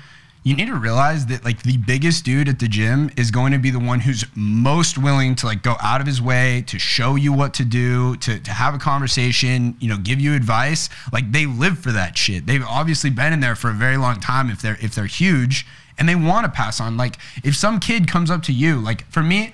you 0.46 0.56
need 0.56 0.68
to 0.68 0.76
realize 0.76 1.26
that 1.26 1.44
like 1.44 1.64
the 1.64 1.76
biggest 1.76 2.24
dude 2.24 2.48
at 2.48 2.60
the 2.60 2.68
gym 2.68 3.10
is 3.18 3.32
going 3.32 3.52
to 3.52 3.58
be 3.58 3.72
the 3.72 3.80
one 3.80 4.00
who's 4.00 4.24
most 4.36 4.96
willing 4.96 5.34
to 5.34 5.48
like 5.48 5.64
go 5.64 5.76
out 5.82 6.00
of 6.00 6.08
his 6.08 6.22
way 6.22 6.64
to 6.68 6.78
show 6.78 7.16
you 7.16 7.34
what 7.34 7.52
to 7.56 7.66
do 7.66 8.16
to, 8.18 8.40
to 8.40 8.52
have 8.52 8.76
a 8.76 8.78
conversation 8.78 9.76
you 9.80 9.90
know 9.90 9.98
give 9.98 10.22
you 10.22 10.36
advice. 10.36 10.88
Like 11.12 11.32
they 11.32 11.48
live 11.48 11.80
for 11.80 11.92
that 11.92 12.16
shit. 12.16 12.46
They've 12.46 12.64
obviously 12.64 13.10
been 13.10 13.34
in 13.34 13.40
there 13.40 13.56
for 13.56 13.72
a 13.72 13.74
very 13.74 13.98
long 13.98 14.20
time 14.20 14.52
if 14.52 14.62
they're 14.62 14.78
if 14.80 14.94
they're 14.94 15.08
huge 15.08 15.66
and 15.98 16.08
they 16.08 16.16
want 16.16 16.46
to 16.46 16.52
pass 16.52 16.80
on. 16.80 16.96
Like 16.96 17.18
if 17.44 17.56
some 17.56 17.80
kid 17.80 18.08
comes 18.08 18.30
up 18.30 18.44
to 18.44 18.54
you 18.54 18.80
like 18.80 19.10
for 19.10 19.24
me 19.24 19.52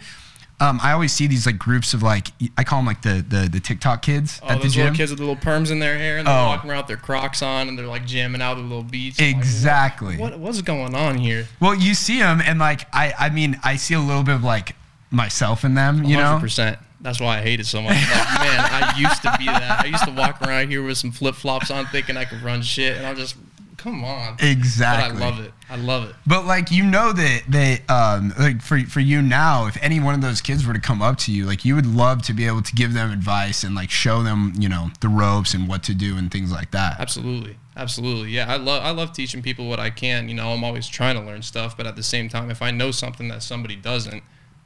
um, 0.62 0.80
I 0.82 0.92
always 0.92 1.12
see 1.12 1.26
these 1.26 1.48
like 1.48 1.58
groups 1.58 1.96
of 1.96 2.04
like 2.04 2.28
I 2.56 2.64
call 2.64 2.80
them 2.80 2.86
like 2.86 3.02
the 3.02 3.26
the, 3.28 3.50
the 3.52 3.60
TikTok 3.60 4.04
kids 4.04 4.40
oh, 4.44 4.50
at 4.50 4.62
the 4.62 4.70
gym. 4.70 4.84
little 4.84 4.96
kids 4.96 5.10
with 5.10 5.20
little 5.20 5.36
perms 5.36 5.72
in 5.72 5.80
their 5.80 5.98
hair 5.98 6.20
and 6.20 6.28
they're 6.28 6.40
oh. 6.40 6.46
walking 6.48 6.70
around 6.70 6.82
with 6.82 6.88
their 6.88 6.98
Crocs 6.98 7.42
on 7.42 7.68
and 7.68 7.78
they're 7.78 7.88
like 7.88 8.06
jamming 8.06 8.44
out 8.44 8.56
the 8.56 8.62
little 8.62 8.84
beats. 8.84 9.20
Exactly. 9.20 10.18
Like, 10.18 10.20
what, 10.20 10.40
what's 10.40 10.62
going 10.62 10.94
on 10.94 11.18
here? 11.18 11.48
Well, 11.60 11.74
you 11.74 11.96
see 11.96 12.20
them 12.20 12.42
and 12.46 12.60
like 12.60 12.88
I 12.94 13.14
I 13.18 13.30
mean 13.30 13.60
I 13.64 13.76
see 13.76 13.96
a 13.96 14.00
little 14.00 14.24
bit 14.24 14.36
of 14.36 14.44
like 14.44 14.76
myself 15.10 15.66
in 15.66 15.74
them. 15.74 16.04
You 16.04 16.18
100%. 16.18 16.20
know. 16.20 16.40
percent. 16.40 16.80
That's 17.02 17.20
why 17.20 17.40
I 17.40 17.42
hate 17.42 17.60
it 17.60 17.66
so 17.66 17.82
much. 17.82 17.96
Like, 17.96 18.40
man, 18.40 18.60
I 18.60 18.94
used 18.96 19.24
to 19.24 19.36
be 19.40 19.46
that. 19.46 19.84
I 19.84 19.88
used 19.88 20.04
to 20.06 20.12
walk 20.12 20.40
around 20.44 20.70
here 20.70 20.84
with 20.84 21.00
some 21.00 21.12
flip 21.12 21.34
flops 21.34 21.72
on, 21.72 21.88
thinking 21.88 22.16
I 22.16 22.26
could 22.26 22.44
run 22.44 22.62
shit, 22.62 22.96
and 22.96 23.08
I'm 23.08 23.16
just 23.16 23.36
come 23.82 24.04
on. 24.04 24.38
Exactly. 24.40 25.20
But 25.20 25.26
I 25.26 25.30
love 25.30 25.40
it. 25.40 25.52
I 25.70 25.76
love 25.76 26.10
it. 26.10 26.16
But 26.28 26.46
like 26.46 26.72
you 26.72 26.84
know 26.84 27.12
that 27.12 27.44
that 27.50 27.90
um 27.90 28.34
like 28.38 28.62
for 28.62 28.80
for 28.82 29.00
you 29.00 29.22
now, 29.22 29.68
if 29.68 29.82
any 29.82 30.00
one 30.00 30.14
of 30.14 30.22
those 30.22 30.42
kids 30.42 30.66
were 30.66 30.74
to 30.74 30.80
come 30.80 31.02
up 31.02 31.18
to 31.20 31.32
you, 31.32 31.46
like 31.46 31.66
you 31.66 31.76
would 31.76 31.86
love 31.86 32.22
to 32.24 32.34
be 32.34 32.46
able 32.46 32.62
to 32.62 32.76
give 32.76 32.94
them 32.94 33.12
advice 33.12 33.64
and 33.64 33.76
like 33.76 33.90
show 33.90 34.24
them, 34.24 34.54
you 34.58 34.70
know, 34.70 34.92
the 35.00 35.10
ropes 35.10 35.54
and 35.54 35.68
what 35.68 35.84
to 35.84 35.94
do 35.94 36.18
and 36.18 36.32
things 36.32 36.52
like 36.52 36.72
that. 36.72 37.00
Absolutely. 37.00 37.58
Absolutely. 37.76 38.30
Yeah, 38.32 38.52
I 38.52 38.58
love 38.58 38.84
I 38.84 38.92
love 38.92 39.14
teaching 39.14 39.42
people 39.42 39.68
what 39.68 39.80
I 39.80 39.90
can. 39.90 40.30
You 40.30 40.36
know, 40.36 40.50
I'm 40.50 40.64
always 40.64 40.88
trying 40.88 41.16
to 41.16 41.22
learn 41.22 41.42
stuff, 41.42 41.76
but 41.76 41.88
at 41.88 41.96
the 41.96 42.04
same 42.04 42.30
time, 42.30 42.52
if 42.52 42.62
I 42.62 42.72
know 42.72 42.92
something 42.92 43.30
that 43.30 43.42
somebody 43.44 43.76
doesn't, 43.76 44.24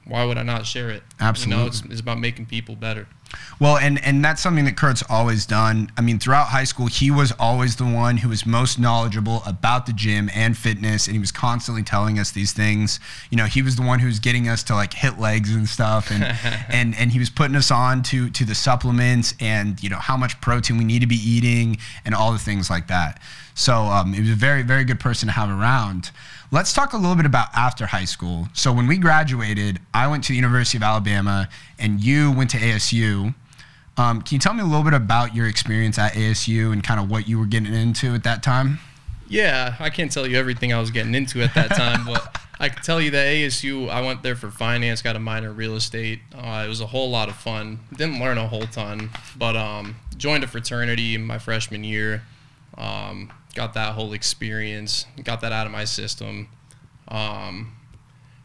why 0.08 0.24
would 0.24 0.38
I 0.38 0.44
not 0.44 0.66
share 0.66 0.90
it? 0.90 1.04
Absolutely. 1.20 1.56
You 1.56 1.64
know, 1.64 1.68
it's, 1.68 1.84
it's 1.86 2.00
about 2.00 2.20
making 2.20 2.46
people 2.46 2.76
better. 2.76 3.08
Well, 3.60 3.78
and 3.78 4.04
and 4.04 4.24
that's 4.24 4.42
something 4.42 4.66
that 4.66 4.78
Kurt's 4.78 5.04
always 5.10 5.46
done. 5.46 5.92
I 5.98 6.02
mean, 6.02 6.20
throughout 6.20 6.48
high 6.48 6.64
school, 6.64 6.88
he 6.88 7.10
was 7.10 7.32
always 7.40 7.76
the 7.76 7.86
one 7.86 8.18
who 8.18 8.30
was 8.30 8.46
most 8.46 8.80
knowledgeable 8.80 9.42
about 9.46 9.86
the 9.86 9.94
gym 9.94 10.30
and 10.34 10.58
fitness, 10.58 11.08
and 11.08 11.16
he 11.16 11.20
was 11.20 11.32
constantly 11.32 11.84
telling 11.84 12.20
us 12.20 12.32
these 12.32 12.54
things. 12.54 13.00
You 13.30 13.38
know, 13.38 13.46
he 13.46 13.62
was 13.62 13.76
the 13.76 13.82
one 13.82 14.00
who 14.00 14.08
was 14.08 14.20
getting 14.20 14.48
us 14.48 14.64
to 14.64 14.76
like 14.76 14.94
hit 14.94 15.20
legs 15.20 15.54
and 15.54 15.68
stuff, 15.68 16.12
and 16.12 16.24
and 16.70 16.96
and 16.96 17.12
he 17.12 17.20
was 17.20 17.30
putting 17.30 17.56
us 17.56 17.72
on 17.72 18.04
to 18.04 18.30
to 18.30 18.46
the 18.46 18.56
supplements 18.56 19.34
and 19.40 19.82
you 19.82 19.90
know 19.90 20.00
how 20.00 20.18
much 20.18 20.40
protein 20.42 20.78
we 20.78 20.84
need 20.84 21.00
to 21.00 21.08
be 21.08 21.16
eating 21.16 21.78
and 22.06 22.14
all 22.14 22.32
the 22.32 22.40
things 22.40 22.70
like 22.70 22.88
that. 22.88 23.20
So 23.54 23.74
um, 23.76 24.14
he 24.14 24.22
was 24.22 24.30
a 24.30 24.36
very 24.36 24.62
very 24.62 24.84
good 24.84 25.00
person 25.00 25.28
to 25.28 25.34
have 25.34 25.50
around. 25.50 26.12
Let's 26.52 26.74
talk 26.74 26.94
a 26.94 26.98
little 26.98 27.16
bit 27.16 27.25
about 27.25 27.48
after 27.56 27.88
high 27.88 28.06
school. 28.06 28.48
So 28.54 28.72
when 28.72 28.88
we 28.88 28.98
graduated, 28.98 29.80
I 29.94 30.08
went 30.08 30.24
to 30.25 30.30
the 30.30 30.36
University 30.36 30.78
of 30.78 30.84
Alabama, 30.84 31.50
and 31.80 32.04
you 32.04 32.32
went 32.32 32.52
to 32.52 32.58
ASU. 32.58 33.34
Um, 33.98 34.22
can 34.22 34.36
you 34.36 34.40
tell 34.40 34.54
me 34.54 34.62
a 34.62 34.66
little 34.66 34.84
bit 34.84 34.94
about 34.94 35.36
your 35.36 35.48
experience 35.48 35.98
at 35.98 36.14
ASU 36.14 36.72
and 36.72 36.84
kind 36.84 37.00
of 37.00 37.10
what 37.10 37.28
you 37.28 37.40
were 37.40 37.46
getting 37.46 37.74
into 37.74 38.14
at 38.14 38.24
that 38.24 38.44
time? 38.44 38.80
Yeah, 39.28 39.75
I 39.80 39.90
can't 39.90 40.12
tell 40.12 40.28
you 40.28 40.38
everything 40.38 40.72
I 40.72 40.80
was 40.80 40.92
getting 40.92 41.16
into 41.16 41.42
at 41.42 41.56
that 41.56 41.70
time, 41.72 42.06
but 42.06 42.38
I 42.60 42.70
can 42.70 42.84
tell 42.84 43.02
you 43.02 43.12
that 43.12 43.25
ASU, 43.25 43.90
I 43.90 44.02
went 44.02 44.22
there 44.22 44.36
for 44.36 44.52
finance, 44.52 45.02
got 45.02 45.16
a 45.16 45.20
minor 45.20 45.50
in 45.50 45.56
real 45.56 45.75
estate. 45.75 46.20
Uh, 46.34 46.64
it 46.66 46.70
was 46.70 46.80
a 46.80 46.86
whole 46.86 47.10
lot 47.10 47.28
of 47.28 47.36
fun. 47.36 47.80
Didn't 47.96 48.20
learn 48.20 48.38
a 48.38 48.48
whole 48.48 48.68
ton, 48.68 49.10
but 49.36 49.56
um, 49.56 49.96
joined 50.18 50.44
a 50.44 50.48
fraternity 50.48 51.18
my 51.18 51.40
freshman 51.40 51.84
year. 51.84 52.22
Um, 52.78 53.32
got 53.56 53.74
that 53.74 53.94
whole 53.94 54.14
experience, 54.14 55.06
got 55.24 55.42
that 55.42 55.52
out 55.52 55.66
of 55.66 55.72
my 55.72 55.86
system. 55.86 56.50
Um, 57.08 57.76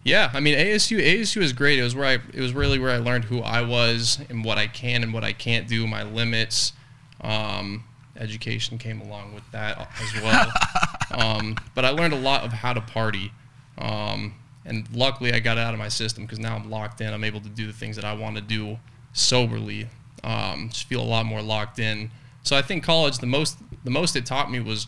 yeah, 0.02 0.30
I 0.32 0.40
mean 0.40 0.56
ASU 0.56 0.98
ASU 0.98 1.42
is 1.42 1.52
great. 1.52 1.78
It 1.78 1.82
was 1.82 1.94
where 1.94 2.06
I 2.06 2.14
it 2.32 2.40
was 2.40 2.54
really 2.54 2.78
where 2.78 2.90
I 2.90 2.98
learned 2.98 3.24
who 3.24 3.40
I 3.40 3.62
was 3.62 4.18
and 4.30 4.44
what 4.44 4.56
I 4.56 4.66
can 4.66 5.02
and 5.02 5.12
what 5.12 5.24
I 5.24 5.32
can't 5.32 5.68
do, 5.68 5.86
my 5.86 6.02
limits. 6.02 6.72
Um, 7.20 7.84
education 8.16 8.78
came 8.78 9.00
along 9.00 9.34
with 9.34 9.44
that 9.52 9.90
as 10.00 10.22
well. 10.22 10.52
um, 11.12 11.56
but 11.74 11.84
I 11.84 11.90
learned 11.90 12.14
a 12.14 12.18
lot 12.18 12.44
of 12.44 12.52
how 12.52 12.72
to 12.72 12.80
party. 12.80 13.32
Um, 13.76 14.34
and 14.64 14.86
luckily 14.94 15.32
I 15.32 15.40
got 15.40 15.58
it 15.58 15.60
out 15.60 15.74
of 15.74 15.78
my 15.78 15.88
system 15.88 16.24
because 16.24 16.38
now 16.38 16.54
I'm 16.54 16.70
locked 16.70 17.00
in. 17.00 17.12
I'm 17.12 17.24
able 17.24 17.40
to 17.40 17.48
do 17.48 17.66
the 17.66 17.72
things 17.72 17.96
that 17.96 18.04
I 18.04 18.14
want 18.14 18.36
to 18.36 18.42
do 18.42 18.78
soberly. 19.12 19.88
Um, 20.22 20.68
just 20.70 20.84
feel 20.84 21.00
a 21.00 21.04
lot 21.04 21.26
more 21.26 21.42
locked 21.42 21.78
in. 21.78 22.10
So 22.42 22.56
I 22.56 22.62
think 22.62 22.84
college 22.84 23.18
the 23.18 23.26
most 23.26 23.58
the 23.84 23.90
most 23.90 24.16
it 24.16 24.26
taught 24.26 24.50
me 24.50 24.60
was 24.60 24.86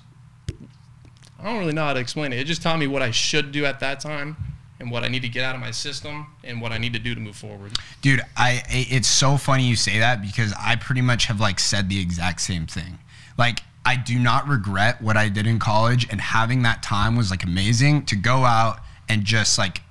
I 1.42 1.46
don't 1.46 1.58
really 1.58 1.72
know 1.72 1.84
how 1.84 1.92
to 1.92 2.00
explain 2.00 2.32
it. 2.32 2.38
It 2.38 2.44
just 2.44 2.62
taught 2.62 2.78
me 2.78 2.86
what 2.86 3.02
I 3.02 3.10
should 3.10 3.50
do 3.50 3.64
at 3.64 3.80
that 3.80 3.98
time 3.98 4.36
and 4.78 4.90
what 4.90 5.02
I 5.02 5.08
need 5.08 5.22
to 5.22 5.28
get 5.28 5.44
out 5.44 5.54
of 5.54 5.60
my 5.60 5.72
system 5.72 6.26
and 6.44 6.60
what 6.60 6.72
I 6.72 6.78
need 6.78 6.92
to 6.92 6.98
do 7.00 7.14
to 7.14 7.20
move 7.20 7.36
forward. 7.36 7.72
Dude, 8.00 8.20
I 8.36 8.62
it's 8.68 9.08
so 9.08 9.36
funny 9.36 9.66
you 9.66 9.76
say 9.76 9.98
that 9.98 10.22
because 10.22 10.54
I 10.58 10.76
pretty 10.76 11.02
much 11.02 11.26
have 11.26 11.40
like 11.40 11.58
said 11.58 11.88
the 11.88 12.00
exact 12.00 12.40
same 12.40 12.66
thing. 12.66 12.98
Like 13.36 13.60
I 13.84 13.96
do 13.96 14.18
not 14.18 14.46
regret 14.46 15.02
what 15.02 15.16
I 15.16 15.28
did 15.28 15.46
in 15.46 15.58
college 15.58 16.06
and 16.10 16.20
having 16.20 16.62
that 16.62 16.82
time 16.82 17.16
was 17.16 17.30
like 17.30 17.42
amazing 17.42 18.06
to 18.06 18.16
go 18.16 18.44
out 18.44 18.78
and 19.08 19.24
just 19.24 19.58
like 19.58 19.82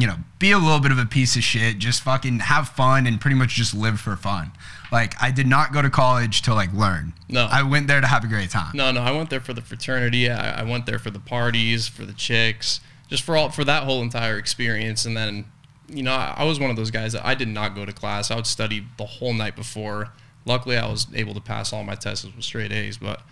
you 0.00 0.06
know, 0.06 0.16
be 0.38 0.50
a 0.50 0.58
little 0.58 0.80
bit 0.80 0.92
of 0.92 0.98
a 0.98 1.06
piece 1.06 1.36
of 1.36 1.42
shit, 1.42 1.78
just 1.78 2.02
fucking 2.02 2.40
have 2.40 2.68
fun 2.68 3.06
and 3.06 3.20
pretty 3.20 3.36
much 3.36 3.54
just 3.54 3.74
live 3.74 4.00
for 4.00 4.16
fun. 4.16 4.52
Like 4.92 5.14
I 5.22 5.30
did 5.30 5.46
not 5.46 5.72
go 5.72 5.82
to 5.82 5.90
college 5.90 6.42
to 6.42 6.54
like 6.54 6.72
learn. 6.72 7.12
No. 7.28 7.48
I 7.50 7.62
went 7.62 7.86
there 7.86 8.00
to 8.00 8.06
have 8.06 8.24
a 8.24 8.28
great 8.28 8.50
time. 8.50 8.72
No, 8.74 8.90
no, 8.92 9.00
I 9.00 9.12
went 9.12 9.30
there 9.30 9.40
for 9.40 9.52
the 9.52 9.62
fraternity. 9.62 10.30
I, 10.30 10.60
I 10.60 10.62
went 10.64 10.86
there 10.86 10.98
for 10.98 11.10
the 11.10 11.20
parties, 11.20 11.88
for 11.88 12.04
the 12.04 12.12
chicks 12.12 12.80
just 13.08 13.22
for 13.22 13.36
all 13.36 13.50
for 13.50 13.64
that 13.64 13.84
whole 13.84 14.02
entire 14.02 14.38
experience. 14.38 15.04
And 15.04 15.16
then, 15.16 15.44
you 15.88 16.02
know, 16.02 16.12
I, 16.12 16.34
I 16.38 16.44
was 16.44 16.58
one 16.58 16.70
of 16.70 16.76
those 16.76 16.90
guys 16.90 17.12
that 17.12 17.24
I 17.24 17.34
did 17.34 17.48
not 17.48 17.74
go 17.74 17.84
to 17.84 17.92
class. 17.92 18.30
I 18.30 18.36
would 18.36 18.46
study 18.46 18.86
the 18.96 19.06
whole 19.06 19.32
night 19.32 19.56
before. 19.56 20.12
Luckily, 20.44 20.76
I 20.76 20.88
was 20.88 21.06
able 21.14 21.34
to 21.34 21.40
pass 21.40 21.72
all 21.72 21.84
my 21.84 21.94
tests 21.94 22.24
with 22.24 22.42
straight 22.42 22.72
A's. 22.72 22.98
But 22.98 23.22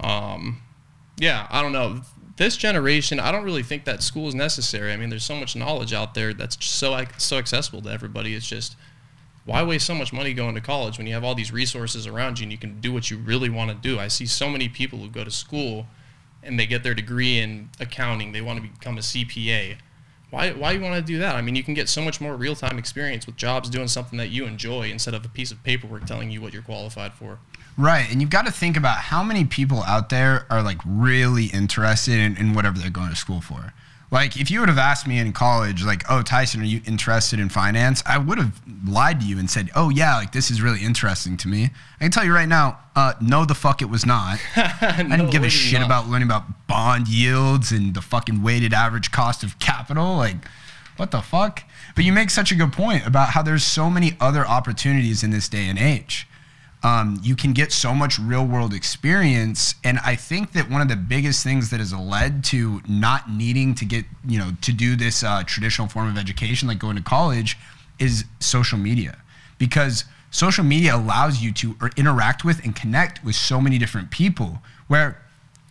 um, 0.00 0.60
yeah, 1.16 1.46
I 1.50 1.62
don't 1.62 1.72
know. 1.72 2.02
This 2.40 2.56
generation, 2.56 3.20
I 3.20 3.32
don't 3.32 3.44
really 3.44 3.62
think 3.62 3.84
that 3.84 4.02
school 4.02 4.26
is 4.26 4.34
necessary. 4.34 4.94
I 4.94 4.96
mean, 4.96 5.10
there's 5.10 5.24
so 5.24 5.36
much 5.36 5.54
knowledge 5.54 5.92
out 5.92 6.14
there 6.14 6.32
that's 6.32 6.56
so 6.64 6.98
so 7.18 7.36
accessible 7.36 7.82
to 7.82 7.90
everybody. 7.90 8.34
It's 8.34 8.48
just 8.48 8.76
why 9.44 9.62
waste 9.62 9.86
so 9.86 9.94
much 9.94 10.10
money 10.10 10.32
going 10.32 10.54
to 10.54 10.62
college 10.62 10.96
when 10.96 11.06
you 11.06 11.12
have 11.12 11.22
all 11.22 11.34
these 11.34 11.52
resources 11.52 12.06
around 12.06 12.38
you 12.38 12.44
and 12.44 12.52
you 12.52 12.56
can 12.56 12.80
do 12.80 12.94
what 12.94 13.10
you 13.10 13.18
really 13.18 13.50
want 13.50 13.70
to 13.70 13.76
do? 13.76 13.98
I 13.98 14.08
see 14.08 14.24
so 14.24 14.48
many 14.48 14.70
people 14.70 15.00
who 15.00 15.10
go 15.10 15.22
to 15.22 15.30
school 15.30 15.86
and 16.42 16.58
they 16.58 16.64
get 16.64 16.82
their 16.82 16.94
degree 16.94 17.36
in 17.36 17.68
accounting, 17.78 18.32
they 18.32 18.40
want 18.40 18.56
to 18.56 18.66
become 18.66 18.96
a 18.96 19.02
CPA. 19.02 19.76
Why, 20.30 20.52
why 20.52 20.72
you 20.72 20.80
want 20.80 20.94
to 20.94 21.02
do 21.02 21.18
that? 21.18 21.36
I 21.36 21.42
mean, 21.42 21.56
you 21.56 21.62
can 21.62 21.74
get 21.74 21.90
so 21.90 22.00
much 22.00 22.22
more 22.22 22.36
real 22.36 22.56
time 22.56 22.78
experience 22.78 23.26
with 23.26 23.36
jobs 23.36 23.68
doing 23.68 23.88
something 23.88 24.16
that 24.16 24.30
you 24.30 24.46
enjoy 24.46 24.88
instead 24.88 25.12
of 25.12 25.26
a 25.26 25.28
piece 25.28 25.50
of 25.50 25.62
paperwork 25.62 26.06
telling 26.06 26.30
you 26.30 26.40
what 26.40 26.54
you're 26.54 26.62
qualified 26.62 27.12
for. 27.12 27.38
Right. 27.80 28.10
And 28.10 28.20
you've 28.20 28.30
got 28.30 28.44
to 28.44 28.52
think 28.52 28.76
about 28.76 28.98
how 28.98 29.22
many 29.22 29.46
people 29.46 29.82
out 29.84 30.10
there 30.10 30.44
are 30.50 30.62
like 30.62 30.78
really 30.84 31.46
interested 31.46 32.18
in, 32.18 32.36
in 32.36 32.52
whatever 32.52 32.78
they're 32.78 32.90
going 32.90 33.08
to 33.08 33.16
school 33.16 33.40
for. 33.40 33.72
Like, 34.10 34.38
if 34.38 34.50
you 34.50 34.58
would 34.58 34.68
have 34.68 34.76
asked 34.76 35.06
me 35.06 35.18
in 35.18 35.32
college, 35.32 35.84
like, 35.84 36.02
oh, 36.10 36.20
Tyson, 36.20 36.60
are 36.60 36.64
you 36.64 36.82
interested 36.84 37.38
in 37.38 37.48
finance? 37.48 38.02
I 38.04 38.18
would 38.18 38.38
have 38.38 38.60
lied 38.84 39.20
to 39.20 39.26
you 39.26 39.38
and 39.38 39.48
said, 39.48 39.70
oh, 39.76 39.88
yeah, 39.88 40.16
like, 40.16 40.32
this 40.32 40.50
is 40.50 40.60
really 40.60 40.82
interesting 40.84 41.36
to 41.38 41.48
me. 41.48 41.70
I 42.00 42.04
can 42.04 42.10
tell 42.10 42.24
you 42.24 42.34
right 42.34 42.48
now, 42.48 42.80
uh, 42.96 43.14
no, 43.20 43.44
the 43.44 43.54
fuck 43.54 43.82
it 43.82 43.84
was 43.84 44.04
not. 44.04 44.40
no, 44.56 44.64
I 44.82 45.04
didn't 45.08 45.30
give 45.30 45.44
a 45.44 45.48
shit 45.48 45.78
not. 45.78 45.86
about 45.86 46.08
learning 46.08 46.26
about 46.26 46.66
bond 46.66 47.06
yields 47.06 47.70
and 47.70 47.94
the 47.94 48.02
fucking 48.02 48.42
weighted 48.42 48.74
average 48.74 49.12
cost 49.12 49.44
of 49.44 49.60
capital. 49.60 50.16
Like, 50.16 50.36
what 50.96 51.12
the 51.12 51.22
fuck? 51.22 51.62
But 51.94 52.04
you 52.04 52.12
make 52.12 52.30
such 52.30 52.50
a 52.50 52.56
good 52.56 52.72
point 52.72 53.06
about 53.06 53.30
how 53.30 53.42
there's 53.42 53.64
so 53.64 53.88
many 53.88 54.16
other 54.20 54.44
opportunities 54.44 55.22
in 55.22 55.30
this 55.30 55.48
day 55.48 55.66
and 55.66 55.78
age 55.78 56.26
um, 56.82 57.20
you 57.22 57.36
can 57.36 57.52
get 57.52 57.72
so 57.72 57.94
much 57.94 58.18
real 58.18 58.46
world 58.46 58.72
experience. 58.72 59.74
And 59.84 59.98
I 59.98 60.16
think 60.16 60.52
that 60.52 60.70
one 60.70 60.80
of 60.80 60.88
the 60.88 60.96
biggest 60.96 61.44
things 61.44 61.70
that 61.70 61.78
has 61.78 61.92
led 61.92 62.42
to 62.44 62.80
not 62.88 63.30
needing 63.30 63.74
to 63.76 63.84
get, 63.84 64.06
you 64.26 64.38
know, 64.38 64.52
to 64.62 64.72
do 64.72 64.96
this 64.96 65.22
uh, 65.22 65.42
traditional 65.44 65.88
form 65.88 66.08
of 66.08 66.16
education, 66.16 66.68
like 66.68 66.78
going 66.78 66.96
to 66.96 67.02
college, 67.02 67.58
is 67.98 68.24
social 68.40 68.78
media. 68.78 69.18
Because 69.58 70.04
social 70.30 70.64
media 70.64 70.96
allows 70.96 71.42
you 71.42 71.52
to 71.52 71.76
interact 71.96 72.44
with 72.44 72.64
and 72.64 72.74
connect 72.74 73.22
with 73.24 73.34
so 73.34 73.60
many 73.60 73.76
different 73.76 74.10
people. 74.10 74.62
Where 74.88 75.20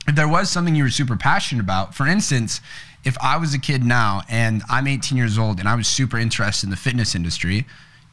if 0.08 0.16
there 0.16 0.28
was 0.28 0.50
something 0.52 0.76
you 0.76 0.84
were 0.84 0.92
super 0.92 1.18
passionate 1.18 1.62
about, 1.62 1.96
for 1.96 2.06
instance, 2.06 2.62
if 3.04 3.18
I 3.20 3.38
was 3.38 3.54
a 3.54 3.60
kid 3.60 3.84
now 3.84 4.22
and 4.30 4.62
I'm 4.70 4.86
18 4.86 5.18
years 5.18 5.38
old 5.40 5.60
and 5.60 5.68
I 5.68 5.74
was 5.74 5.88
super 5.88 6.20
interested 6.20 6.68
in 6.68 6.72
the 6.72 6.78
fitness 6.78 7.16
industry, 7.16 7.66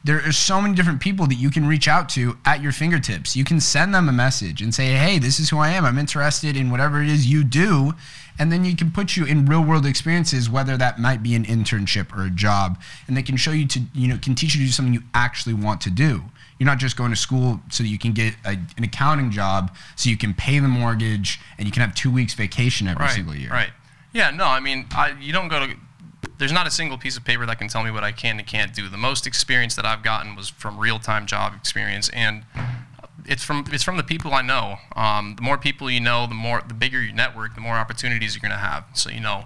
there 0.07 0.25
are 0.25 0.31
so 0.31 0.61
many 0.61 0.73
different 0.73 1.01
people 1.01 1.27
that 1.27 1.35
you 1.35 1.49
can 1.49 1.67
reach 1.67 1.85
out 1.85 2.07
to 2.07 2.37
at 2.45 2.61
your 2.61 2.71
fingertips. 2.71 3.35
You 3.35 3.43
can 3.43 3.59
send 3.59 3.93
them 3.93 4.07
a 4.07 4.13
message 4.13 4.61
and 4.61 4.73
say, 4.73 4.93
hey, 4.93 5.19
this 5.19 5.37
is 5.37 5.49
who 5.49 5.57
I 5.57 5.71
am. 5.71 5.83
I'm 5.83 5.97
interested 5.97 6.55
in 6.55 6.71
whatever 6.71 7.03
it 7.03 7.09
is 7.09 7.27
you 7.27 7.43
do. 7.43 7.93
And 8.39 8.49
then 8.49 8.63
you 8.63 8.73
can 8.73 8.89
put 8.89 9.17
you 9.17 9.25
in 9.25 9.45
real 9.45 9.61
world 9.61 9.85
experiences, 9.85 10.49
whether 10.49 10.77
that 10.77 10.97
might 10.97 11.21
be 11.21 11.35
an 11.35 11.43
internship 11.43 12.15
or 12.15 12.23
a 12.23 12.29
job. 12.29 12.79
And 13.07 13.17
they 13.17 13.21
can 13.21 13.35
show 13.35 13.51
you 13.51 13.67
to, 13.67 13.81
you 13.93 14.07
know, 14.07 14.17
can 14.17 14.33
teach 14.33 14.55
you 14.55 14.61
to 14.61 14.67
do 14.67 14.71
something 14.71 14.93
you 14.93 15.03
actually 15.13 15.55
want 15.55 15.81
to 15.81 15.89
do. 15.89 16.23
You're 16.57 16.67
not 16.67 16.77
just 16.77 16.95
going 16.95 17.09
to 17.09 17.17
school 17.17 17.59
so 17.69 17.83
that 17.83 17.89
you 17.89 17.99
can 17.99 18.13
get 18.13 18.33
a, 18.45 18.51
an 18.51 18.83
accounting 18.85 19.29
job 19.29 19.75
so 19.97 20.09
you 20.09 20.15
can 20.15 20.33
pay 20.33 20.57
the 20.59 20.69
mortgage 20.69 21.41
and 21.57 21.67
you 21.67 21.73
can 21.73 21.81
have 21.81 21.93
two 21.93 22.11
weeks 22.11 22.33
vacation 22.33 22.87
every 22.87 23.03
right, 23.03 23.13
single 23.13 23.35
year. 23.35 23.49
Right. 23.49 23.71
Yeah, 24.13 24.31
no, 24.31 24.45
I 24.45 24.61
mean, 24.61 24.85
I, 24.91 25.15
you 25.19 25.33
don't 25.33 25.49
go 25.49 25.67
to 25.67 25.75
there's 26.37 26.51
not 26.51 26.67
a 26.67 26.71
single 26.71 26.97
piece 26.97 27.17
of 27.17 27.25
paper 27.25 27.45
that 27.45 27.57
can 27.57 27.67
tell 27.67 27.83
me 27.83 27.91
what 27.91 28.03
I 28.03 28.11
can 28.11 28.37
and 28.37 28.47
can't 28.47 28.73
do. 28.73 28.89
The 28.89 28.97
most 28.97 29.25
experience 29.25 29.75
that 29.75 29.85
I've 29.85 30.03
gotten 30.03 30.35
was 30.35 30.49
from 30.49 30.77
real-time 30.77 31.25
job 31.25 31.53
experience, 31.55 32.09
and 32.09 32.43
it's 33.25 33.43
from 33.43 33.65
it's 33.71 33.83
from 33.83 33.97
the 33.97 34.03
people 34.03 34.33
I 34.33 34.41
know. 34.41 34.77
Um, 34.95 35.35
the 35.35 35.41
more 35.41 35.57
people 35.57 35.89
you 35.89 35.99
know, 35.99 36.27
the 36.27 36.35
more 36.35 36.61
the 36.67 36.73
bigger 36.73 37.01
your 37.01 37.13
network, 37.13 37.55
the 37.55 37.61
more 37.61 37.75
opportunities 37.75 38.35
you're 38.35 38.41
going 38.41 38.51
to 38.51 38.57
have. 38.57 38.85
So 38.93 39.09
you 39.09 39.19
know, 39.19 39.45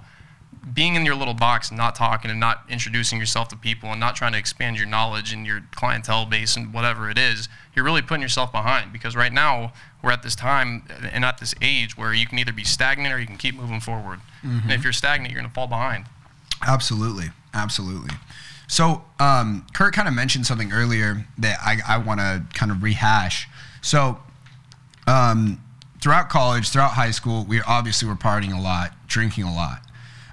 being 0.73 0.95
in 0.95 1.05
your 1.05 1.15
little 1.15 1.33
box 1.33 1.69
and 1.69 1.77
not 1.77 1.95
talking 1.95 2.29
and 2.29 2.39
not 2.39 2.63
introducing 2.69 3.19
yourself 3.19 3.47
to 3.49 3.55
people 3.55 3.89
and 3.89 3.99
not 3.99 4.15
trying 4.15 4.33
to 4.33 4.37
expand 4.37 4.77
your 4.77 4.85
knowledge 4.85 5.33
and 5.33 5.45
your 5.45 5.61
clientele 5.71 6.25
base 6.25 6.55
and 6.55 6.73
whatever 6.73 7.09
it 7.09 7.17
is, 7.17 7.49
you're 7.75 7.85
really 7.85 8.01
putting 8.01 8.21
yourself 8.21 8.51
behind. 8.51 8.93
Because 8.93 9.15
right 9.15 9.33
now 9.33 9.73
we're 10.03 10.11
at 10.11 10.23
this 10.23 10.35
time 10.35 10.83
and 11.11 11.25
at 11.25 11.39
this 11.39 11.55
age 11.61 11.97
where 11.97 12.13
you 12.13 12.27
can 12.27 12.37
either 12.37 12.53
be 12.53 12.63
stagnant 12.63 13.13
or 13.13 13.19
you 13.19 13.25
can 13.25 13.37
keep 13.37 13.55
moving 13.55 13.79
forward. 13.79 14.19
Mm-hmm. 14.43 14.63
And 14.63 14.71
if 14.71 14.83
you're 14.83 14.93
stagnant, 14.93 15.31
you're 15.31 15.41
going 15.41 15.49
to 15.49 15.53
fall 15.53 15.67
behind. 15.67 16.05
Absolutely, 16.63 17.27
absolutely. 17.53 18.15
So, 18.67 19.03
um, 19.19 19.65
Kurt 19.73 19.93
kind 19.93 20.07
of 20.07 20.13
mentioned 20.13 20.45
something 20.45 20.71
earlier 20.71 21.25
that 21.39 21.59
I, 21.61 21.79
I 21.85 21.97
want 21.97 22.19
to 22.21 22.43
kind 22.53 22.71
of 22.71 22.81
rehash. 22.81 23.47
So, 23.81 24.17
um, 25.07 25.61
throughout 26.01 26.29
college, 26.29 26.69
throughout 26.69 26.91
high 26.91 27.11
school, 27.11 27.45
we 27.45 27.61
obviously 27.61 28.07
were 28.07 28.15
partying 28.15 28.57
a 28.57 28.61
lot, 28.61 28.93
drinking 29.07 29.43
a 29.43 29.53
lot. 29.53 29.81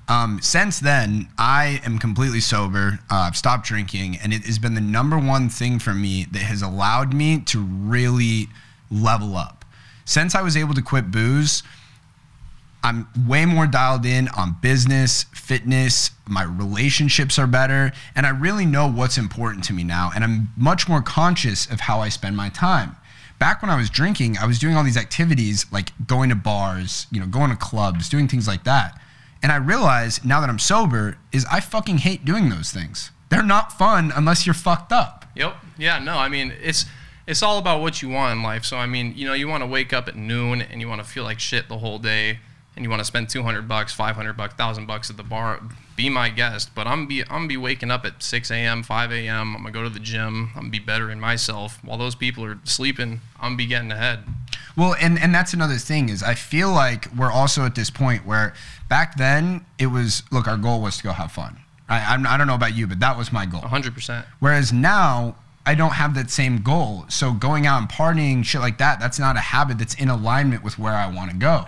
Um, 0.08 0.40
since 0.40 0.80
then, 0.80 1.28
I 1.37 1.82
am 1.85 1.99
completely 1.99 2.40
sober. 2.40 2.99
Uh, 3.11 3.26
I've 3.26 3.37
stopped 3.37 3.66
drinking, 3.66 4.16
and 4.23 4.32
it 4.32 4.44
has 4.47 4.58
been 4.58 4.75
the 4.75 4.80
number 4.80 5.18
one 5.18 5.50
thing 5.50 5.78
for 5.78 5.92
me 5.92 6.26
that 6.30 6.42
has 6.42 6.62
allowed 6.62 7.12
me 7.12 7.40
to 7.40 7.61
really 7.61 8.49
level 8.90 9.37
up. 9.37 9.66
Since 10.06 10.35
I 10.35 10.40
was 10.40 10.56
able 10.56 10.73
to 10.75 10.80
quit 10.80 11.11
booze, 11.11 11.62
I'm 12.82 13.08
way 13.26 13.44
more 13.44 13.66
dialed 13.66 14.06
in 14.06 14.28
on 14.28 14.56
business, 14.62 15.25
fitness, 15.35 16.11
my 16.28 16.44
relationships 16.44 17.38
are 17.38 17.47
better, 17.47 17.92
and 18.14 18.25
I 18.25 18.30
really 18.30 18.66
know 18.66 18.88
what's 18.88 19.18
important 19.18 19.64
to 19.64 19.73
me 19.73 19.82
now. 19.82 20.11
And 20.14 20.23
I'm 20.23 20.49
much 20.56 20.88
more 20.88 21.02
conscious 21.02 21.66
of 21.70 21.80
how 21.80 22.00
I 22.00 22.08
spend 22.08 22.37
my 22.37 22.49
time. 22.50 22.97
Back 23.38 23.62
when 23.62 23.70
I 23.70 23.76
was 23.76 23.90
drinking, 23.90 24.38
I 24.38 24.47
was 24.47 24.58
doing 24.58 24.76
all 24.76 24.85
these 24.85 24.97
activities 24.97 25.66
like 25.73 25.90
going 26.06 26.28
to 26.30 26.37
bars, 26.37 27.06
you 27.11 27.20
know, 27.20 27.26
going 27.26 27.50
to 27.50 27.56
clubs, 27.56 28.08
doing 28.08 28.28
things 28.28 28.47
like 28.47 28.64
that. 28.64 29.00
And 29.42 29.52
I 29.52 29.56
realize 29.56 30.25
now 30.25 30.40
that 30.40 30.50
I'm 30.50 30.58
sober 30.58 31.18
is 31.32 31.47
I 31.50 31.61
fucking 31.61 31.99
hate 31.99 32.25
doing 32.25 32.49
those 32.49 32.73
things. 32.73 33.11
They're 33.28 33.42
not 33.42 33.73
fun 33.73 34.12
unless 34.14 34.47
you're 34.47 34.54
fucked 34.54 34.92
up. 34.92 35.25
Yep. 35.37 35.56
Yeah, 35.76 35.99
no, 36.00 36.16
I 36.18 36.28
mean, 36.28 36.52
it's 36.61 36.87
it's 37.26 37.42
all 37.42 37.58
about 37.58 37.80
what 37.80 38.02
you 38.02 38.08
want 38.08 38.32
in 38.32 38.42
life. 38.42 38.64
So 38.64 38.76
I 38.76 38.87
mean, 38.87 39.12
you 39.14 39.26
know, 39.26 39.35
you 39.35 39.47
want 39.47 39.62
to 39.62 39.66
wake 39.66 39.92
up 39.92 40.08
at 40.08 40.16
noon 40.16 40.62
and 40.62 40.80
you 40.80 40.88
want 40.88 41.02
to 41.02 41.08
feel 41.08 41.25
like 41.25 41.38
shit 41.38 41.68
the 41.68 41.78
whole 41.78 41.99
day 41.99 42.40
and 42.78 42.85
you 42.85 42.90
want 42.90 43.00
to 43.00 43.04
spend 43.04 43.28
200 43.28 43.66
bucks, 43.66 43.92
500 43.92 44.35
bucks, 44.35 44.52
1000 44.52 44.87
bucks 44.87 45.11
at 45.11 45.16
the 45.16 45.25
bar, 45.25 45.61
be 45.97 46.08
my 46.08 46.30
guest. 46.30 46.70
But 46.76 46.87
I'm 46.87 47.06
be 47.06 47.23
I'm 47.23 47.28
gonna 47.28 47.49
be 47.49 47.56
waking 47.56 47.90
up 47.90 48.04
at 48.06 48.23
6 48.23 48.52
a.m., 48.52 48.85
5 48.85 49.12
a.m. 49.12 49.56
I'm 49.56 49.62
gonna 49.62 49.73
go 49.73 49.82
to 49.82 49.90
the 49.90 49.99
gym. 49.99 50.50
I'm 50.54 50.62
gonna 50.62 50.70
be 50.70 50.78
bettering 50.78 51.18
myself 51.18 51.82
while 51.82 51.99
those 51.99 52.14
people 52.14 52.44
are 52.44 52.61
sleeping. 52.62 53.20
I'm 53.40 53.50
gonna 53.50 53.56
be 53.56 53.66
getting 53.66 53.90
ahead. 53.90 54.20
Well, 54.76 54.94
and 55.00 55.18
and 55.18 55.35
that's 55.35 55.52
another 55.52 55.75
thing 55.75 56.08
is 56.08 56.23
I 56.23 56.35
feel 56.35 56.70
like 56.70 57.12
we're 57.16 57.32
also 57.32 57.66
at 57.66 57.75
this 57.75 57.90
point 57.90 58.25
where 58.25 58.54
back 58.88 59.16
then 59.16 59.66
it 59.76 59.88
was 59.88 60.23
look 60.30 60.47
our 60.47 60.56
goal 60.56 60.80
was 60.80 60.99
to 60.99 61.02
go 61.02 61.11
have 61.11 61.32
fun. 61.32 61.58
I 61.88 62.14
I'm, 62.14 62.28
I 62.28 62.37
don't 62.37 62.47
know 62.47 62.54
about 62.54 62.76
you, 62.76 62.87
but 62.87 63.00
that 63.00 63.18
was 63.18 63.32
my 63.32 63.44
goal. 63.44 63.62
100%. 63.62 64.25
Whereas 64.38 64.73
now 64.73 65.35
I 65.66 65.75
don't 65.75 65.94
have 65.94 66.14
that 66.14 66.30
same 66.30 66.62
goal. 66.62 67.06
So 67.08 67.32
going 67.32 67.66
out 67.66 67.80
and 67.80 67.88
partying, 67.88 68.44
shit 68.44 68.61
like 68.61 68.78
that, 68.78 69.00
that's 69.00 69.18
not 69.18 69.37
a 69.37 69.40
habit 69.40 69.78
that's 69.78 69.94
in 69.94 70.08
alignment 70.11 70.62
with 70.62 70.78
where 70.78 70.94
I 70.94 71.12
want 71.12 71.32
to 71.32 71.37
go. 71.37 71.66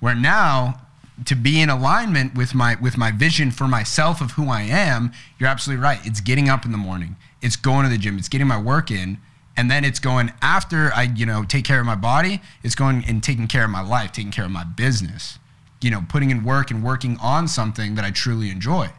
Where 0.00 0.14
now 0.14 0.80
to 1.24 1.34
be 1.34 1.60
in 1.60 1.70
alignment 1.70 2.34
with 2.34 2.54
my 2.54 2.76
with 2.80 2.98
my 2.98 3.10
vision 3.10 3.50
for 3.50 3.66
myself 3.66 4.20
of 4.20 4.32
who 4.32 4.48
I 4.48 4.62
am, 4.62 5.12
you're 5.38 5.48
absolutely 5.48 5.82
right. 5.82 6.00
It's 6.04 6.20
getting 6.20 6.48
up 6.48 6.64
in 6.64 6.72
the 6.72 6.78
morning. 6.78 7.16
It's 7.40 7.56
going 7.56 7.84
to 7.84 7.88
the 7.88 7.98
gym. 7.98 8.18
It's 8.18 8.28
getting 8.28 8.46
my 8.46 8.60
work 8.60 8.90
in. 8.90 9.18
And 9.56 9.70
then 9.70 9.84
it's 9.84 9.98
going 9.98 10.32
after 10.42 10.92
I, 10.92 11.04
you 11.04 11.24
know, 11.24 11.42
take 11.42 11.64
care 11.64 11.80
of 11.80 11.86
my 11.86 11.94
body, 11.94 12.42
it's 12.62 12.74
going 12.74 13.04
and 13.06 13.22
taking 13.22 13.46
care 13.46 13.64
of 13.64 13.70
my 13.70 13.80
life, 13.80 14.12
taking 14.12 14.30
care 14.30 14.44
of 14.44 14.50
my 14.50 14.64
business. 14.64 15.38
You 15.80 15.90
know, 15.90 16.04
putting 16.08 16.30
in 16.30 16.44
work 16.44 16.70
and 16.70 16.82
working 16.82 17.16
on 17.22 17.48
something 17.48 17.94
that 17.94 18.04
I 18.04 18.10
truly 18.10 18.50
enjoy. 18.50 18.90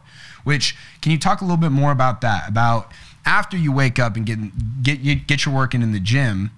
Which 0.44 0.76
can 1.00 1.12
you 1.12 1.18
talk 1.18 1.40
a 1.40 1.44
little 1.44 1.56
bit 1.58 1.70
more 1.70 1.92
about 1.92 2.20
that? 2.22 2.48
About 2.48 2.92
after 3.24 3.56
you 3.56 3.70
wake 3.70 3.98
up 3.98 4.16
and 4.16 4.24
get 4.24 4.82
get 4.82 5.26
get 5.26 5.44
your 5.44 5.54
work 5.54 5.74
in 5.74 5.82
in 5.82 5.92
the 5.92 6.00
gym, 6.00 6.50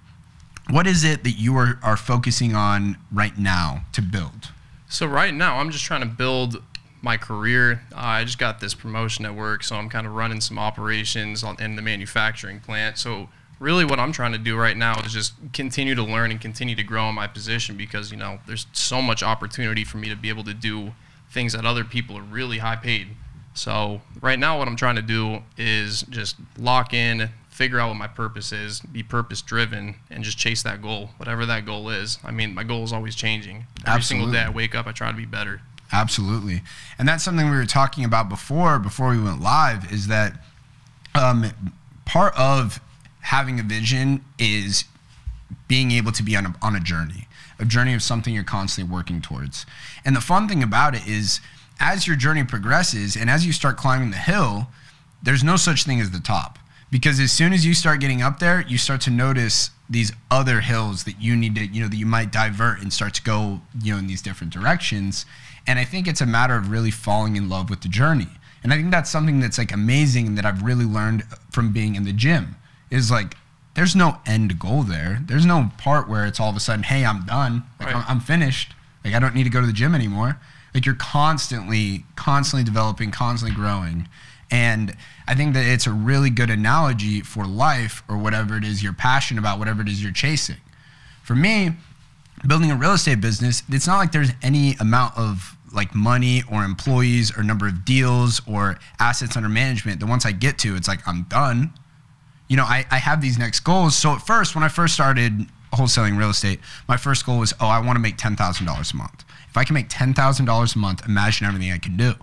what 0.71 0.87
is 0.87 1.03
it 1.03 1.23
that 1.23 1.31
you 1.31 1.55
are, 1.57 1.79
are 1.83 1.97
focusing 1.97 2.55
on 2.55 2.97
right 3.11 3.37
now 3.37 3.85
to 3.93 4.01
build? 4.01 4.49
So 4.87 5.05
right 5.05 5.33
now, 5.33 5.57
I'm 5.57 5.71
just 5.71 5.83
trying 5.85 6.01
to 6.01 6.07
build 6.07 6.61
my 7.01 7.17
career. 7.17 7.81
Uh, 7.93 7.99
I 7.99 8.23
just 8.23 8.37
got 8.37 8.59
this 8.59 8.73
promotion 8.73 9.25
at 9.25 9.35
work, 9.35 9.63
so 9.63 9.75
I'm 9.75 9.89
kind 9.89 10.05
of 10.05 10.13
running 10.13 10.41
some 10.41 10.59
operations 10.59 11.43
on, 11.43 11.59
in 11.61 11.75
the 11.75 11.81
manufacturing 11.81 12.59
plant. 12.59 12.97
So 12.97 13.29
really, 13.59 13.85
what 13.85 13.99
I'm 13.99 14.11
trying 14.11 14.33
to 14.33 14.37
do 14.37 14.57
right 14.57 14.77
now 14.77 14.99
is 15.01 15.13
just 15.13 15.33
continue 15.53 15.95
to 15.95 16.03
learn 16.03 16.31
and 16.31 16.39
continue 16.39 16.75
to 16.75 16.83
grow 16.83 17.09
in 17.09 17.15
my 17.15 17.27
position 17.27 17.77
because 17.77 18.11
you 18.11 18.17
know 18.17 18.39
there's 18.47 18.67
so 18.73 19.01
much 19.01 19.23
opportunity 19.23 19.83
for 19.83 19.97
me 19.97 20.09
to 20.09 20.15
be 20.15 20.29
able 20.29 20.43
to 20.43 20.53
do 20.53 20.93
things 21.29 21.53
that 21.53 21.65
other 21.65 21.83
people 21.83 22.17
are 22.17 22.23
really 22.23 22.59
high 22.59 22.75
paid. 22.75 23.07
So 23.53 24.01
right 24.21 24.39
now, 24.39 24.57
what 24.57 24.67
I'm 24.67 24.75
trying 24.75 24.95
to 24.95 25.01
do 25.01 25.39
is 25.57 26.03
just 26.03 26.35
lock 26.57 26.93
in, 26.93 27.29
figure 27.51 27.79
out 27.79 27.89
what 27.89 27.97
my 27.97 28.07
purpose 28.07 28.51
is, 28.51 28.79
be 28.79 29.03
purpose 29.03 29.41
driven, 29.41 29.95
and 30.09 30.23
just 30.23 30.37
chase 30.37 30.63
that 30.63 30.81
goal, 30.81 31.11
whatever 31.17 31.45
that 31.45 31.65
goal 31.65 31.89
is. 31.89 32.17
I 32.23 32.31
mean, 32.31 32.55
my 32.55 32.63
goal 32.63 32.83
is 32.83 32.93
always 32.93 33.13
changing. 33.13 33.65
Every 33.81 33.97
Absolutely. 33.97 34.25
single 34.25 34.31
day 34.31 34.47
I 34.47 34.49
wake 34.49 34.73
up, 34.73 34.87
I 34.87 34.93
try 34.93 35.11
to 35.11 35.17
be 35.17 35.25
better. 35.25 35.61
Absolutely, 35.93 36.61
and 36.97 37.07
that's 37.07 37.23
something 37.23 37.49
we 37.49 37.55
were 37.55 37.65
talking 37.65 38.05
about 38.05 38.29
before 38.29 38.79
before 38.79 39.09
we 39.09 39.21
went 39.21 39.41
live. 39.41 39.91
Is 39.91 40.07
that 40.07 40.41
um, 41.13 41.51
part 42.05 42.33
of 42.37 42.79
having 43.19 43.59
a 43.59 43.63
vision 43.63 44.23
is 44.39 44.85
being 45.67 45.91
able 45.91 46.13
to 46.13 46.23
be 46.23 46.35
on 46.35 46.45
a, 46.45 46.55
on 46.61 46.75
a 46.75 46.79
journey, 46.79 47.27
a 47.59 47.65
journey 47.65 47.93
of 47.93 48.01
something 48.01 48.33
you're 48.33 48.43
constantly 48.43 48.91
working 48.91 49.21
towards. 49.21 49.65
And 50.05 50.15
the 50.15 50.21
fun 50.21 50.47
thing 50.47 50.63
about 50.63 50.95
it 50.95 51.05
is, 51.05 51.41
as 51.79 52.07
your 52.07 52.15
journey 52.15 52.45
progresses 52.45 53.17
and 53.17 53.29
as 53.29 53.45
you 53.45 53.51
start 53.51 53.75
climbing 53.75 54.11
the 54.11 54.17
hill, 54.17 54.67
there's 55.21 55.43
no 55.43 55.57
such 55.57 55.83
thing 55.83 55.99
as 55.99 56.11
the 56.11 56.19
top 56.19 56.57
because 56.91 57.19
as 57.19 57.31
soon 57.31 57.53
as 57.53 57.65
you 57.65 57.73
start 57.73 58.01
getting 58.01 58.21
up 58.21 58.39
there, 58.39 58.61
you 58.61 58.77
start 58.77 59.01
to 59.01 59.09
notice 59.09 59.71
these 59.89 60.11
other 60.29 60.61
hills 60.61 61.05
that 61.05 61.21
you 61.21 61.35
need 61.35 61.55
to, 61.55 61.65
you 61.65 61.81
know, 61.81 61.87
that 61.87 61.95
you 61.95 62.05
might 62.05 62.31
divert 62.31 62.81
and 62.81 62.91
start 62.91 63.13
to 63.15 63.23
go, 63.23 63.61
you 63.81 63.93
know, 63.93 63.99
in 63.99 64.07
these 64.07 64.21
different 64.21 64.53
directions. 64.53 65.25
And 65.65 65.79
I 65.79 65.85
think 65.85 66.07
it's 66.07 66.21
a 66.21 66.25
matter 66.25 66.55
of 66.55 66.69
really 66.69 66.91
falling 66.91 67.35
in 67.35 67.49
love 67.49 67.69
with 67.69 67.81
the 67.81 67.87
journey. 67.87 68.27
And 68.63 68.73
I 68.73 68.77
think 68.77 68.91
that's 68.91 69.09
something 69.09 69.39
that's 69.39 69.57
like 69.57 69.71
amazing 69.71 70.35
that 70.35 70.45
I've 70.45 70.63
really 70.63 70.85
learned 70.85 71.23
from 71.49 71.71
being 71.71 71.95
in 71.95 72.03
the 72.03 72.13
gym 72.13 72.55
is 72.89 73.09
like 73.09 73.35
there's 73.73 73.95
no 73.95 74.19
end 74.25 74.59
goal 74.59 74.83
there. 74.83 75.19
There's 75.25 75.45
no 75.45 75.71
part 75.77 76.09
where 76.09 76.25
it's 76.25 76.39
all 76.39 76.49
of 76.49 76.55
a 76.55 76.59
sudden, 76.59 76.83
hey, 76.83 77.05
I'm 77.05 77.25
done. 77.25 77.63
Like 77.79 77.93
right. 77.93 78.05
I'm 78.07 78.19
finished. 78.19 78.73
Like 79.03 79.13
I 79.13 79.19
don't 79.19 79.33
need 79.33 79.45
to 79.45 79.49
go 79.49 79.61
to 79.61 79.67
the 79.67 79.73
gym 79.73 79.95
anymore. 79.95 80.37
Like 80.73 80.85
you're 80.85 80.95
constantly, 80.95 82.05
constantly 82.15 82.63
developing, 82.63 83.11
constantly 83.11 83.55
growing. 83.55 84.07
And 84.51 84.95
I 85.27 85.33
think 85.33 85.53
that 85.53 85.65
it's 85.65 85.87
a 85.87 85.91
really 85.91 86.29
good 86.29 86.49
analogy 86.49 87.21
for 87.21 87.45
life 87.45 88.03
or 88.09 88.17
whatever 88.17 88.57
it 88.57 88.65
is 88.65 88.83
you're 88.83 88.93
passionate 88.93 89.39
about, 89.39 89.57
whatever 89.59 89.81
it 89.81 89.87
is 89.87 90.03
you're 90.03 90.11
chasing. 90.11 90.57
For 91.23 91.35
me, 91.35 91.71
building 92.45 92.69
a 92.69 92.75
real 92.75 92.91
estate 92.93 93.21
business, 93.21 93.63
it's 93.69 93.87
not 93.87 93.97
like 93.97 94.11
there's 94.11 94.31
any 94.41 94.73
amount 94.81 95.17
of 95.17 95.55
like 95.73 95.95
money 95.95 96.43
or 96.51 96.65
employees 96.65 97.35
or 97.37 97.43
number 97.43 97.65
of 97.65 97.85
deals 97.85 98.41
or 98.45 98.77
assets 98.99 99.37
under 99.37 99.47
management 99.47 100.01
that 100.01 100.07
once 100.07 100.25
I 100.25 100.33
get 100.33 100.57
to, 100.59 100.75
it's 100.75 100.87
like 100.87 101.07
I'm 101.07 101.23
done. 101.23 101.71
You 102.49 102.57
know, 102.57 102.65
I, 102.65 102.85
I 102.91 102.97
have 102.97 103.21
these 103.21 103.37
next 103.37 103.61
goals. 103.61 103.95
So 103.95 104.11
at 104.11 104.21
first, 104.27 104.53
when 104.53 104.65
I 104.65 104.67
first 104.67 104.93
started 104.93 105.47
wholesaling 105.73 106.17
real 106.17 106.31
estate, 106.31 106.59
my 106.89 106.97
first 106.97 107.25
goal 107.25 107.39
was, 107.39 107.53
oh, 107.61 107.67
I 107.67 107.79
want 107.79 107.95
to 107.95 108.01
make 108.01 108.17
$10,000 108.17 108.93
a 108.93 108.97
month. 108.97 109.23
If 109.49 109.55
I 109.55 109.63
can 109.63 109.73
make 109.73 109.87
$10,000 109.87 110.75
a 110.75 110.79
month, 110.79 111.05
imagine 111.05 111.47
everything 111.47 111.71
I 111.71 111.77
can 111.77 111.95
do. 111.95 112.15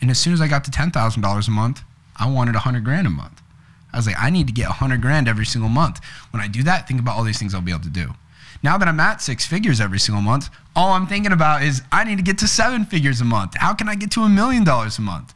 And 0.00 0.10
as 0.10 0.18
soon 0.18 0.32
as 0.32 0.40
I 0.40 0.48
got 0.48 0.64
to 0.64 0.70
$10,000 0.70 1.48
a 1.48 1.50
month, 1.50 1.82
I 2.16 2.30
wanted 2.30 2.54
100 2.54 2.84
grand 2.84 3.06
a 3.06 3.10
month. 3.10 3.42
I 3.92 3.96
was 3.96 4.06
like, 4.06 4.16
I 4.18 4.30
need 4.30 4.46
to 4.46 4.52
get 4.52 4.68
100 4.68 5.00
grand 5.00 5.28
every 5.28 5.46
single 5.46 5.70
month. 5.70 6.00
When 6.30 6.42
I 6.42 6.48
do 6.48 6.62
that, 6.64 6.86
think 6.86 7.00
about 7.00 7.16
all 7.16 7.24
these 7.24 7.38
things 7.38 7.54
I'll 7.54 7.60
be 7.62 7.70
able 7.72 7.82
to 7.82 7.88
do. 7.88 8.12
Now 8.62 8.78
that 8.78 8.88
I'm 8.88 9.00
at 9.00 9.22
six 9.22 9.46
figures 9.46 9.80
every 9.80 9.98
single 9.98 10.22
month, 10.22 10.50
all 10.74 10.92
I'm 10.92 11.06
thinking 11.06 11.32
about 11.32 11.62
is 11.62 11.82
I 11.92 12.04
need 12.04 12.16
to 12.16 12.22
get 12.22 12.38
to 12.38 12.48
seven 12.48 12.84
figures 12.84 13.20
a 13.20 13.24
month. 13.24 13.56
How 13.56 13.74
can 13.74 13.88
I 13.88 13.94
get 13.94 14.10
to 14.12 14.22
a 14.22 14.28
million 14.28 14.64
dollars 14.64 14.98
a 14.98 15.02
month? 15.02 15.34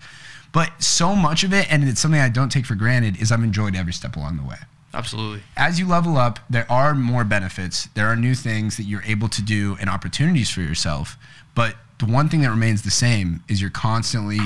But 0.52 0.82
so 0.82 1.14
much 1.14 1.44
of 1.44 1.52
it, 1.52 1.70
and 1.70 1.84
it's 1.84 2.00
something 2.00 2.20
I 2.20 2.28
don't 2.28 2.50
take 2.50 2.66
for 2.66 2.74
granted, 2.74 3.20
is 3.20 3.30
I've 3.30 3.42
enjoyed 3.42 3.76
every 3.76 3.92
step 3.92 4.16
along 4.16 4.36
the 4.36 4.42
way. 4.42 4.56
Absolutely. 4.92 5.42
As 5.56 5.78
you 5.78 5.86
level 5.86 6.16
up, 6.16 6.40
there 6.50 6.70
are 6.70 6.94
more 6.94 7.22
benefits. 7.22 7.86
There 7.94 8.06
are 8.06 8.16
new 8.16 8.34
things 8.34 8.76
that 8.76 8.82
you're 8.82 9.04
able 9.04 9.28
to 9.28 9.42
do 9.42 9.76
and 9.80 9.88
opportunities 9.88 10.50
for 10.50 10.62
yourself. 10.62 11.16
But 11.54 11.76
the 12.00 12.06
one 12.06 12.28
thing 12.28 12.40
that 12.40 12.50
remains 12.50 12.82
the 12.82 12.90
same 12.90 13.44
is 13.46 13.60
you're 13.60 13.70
constantly 13.70 14.38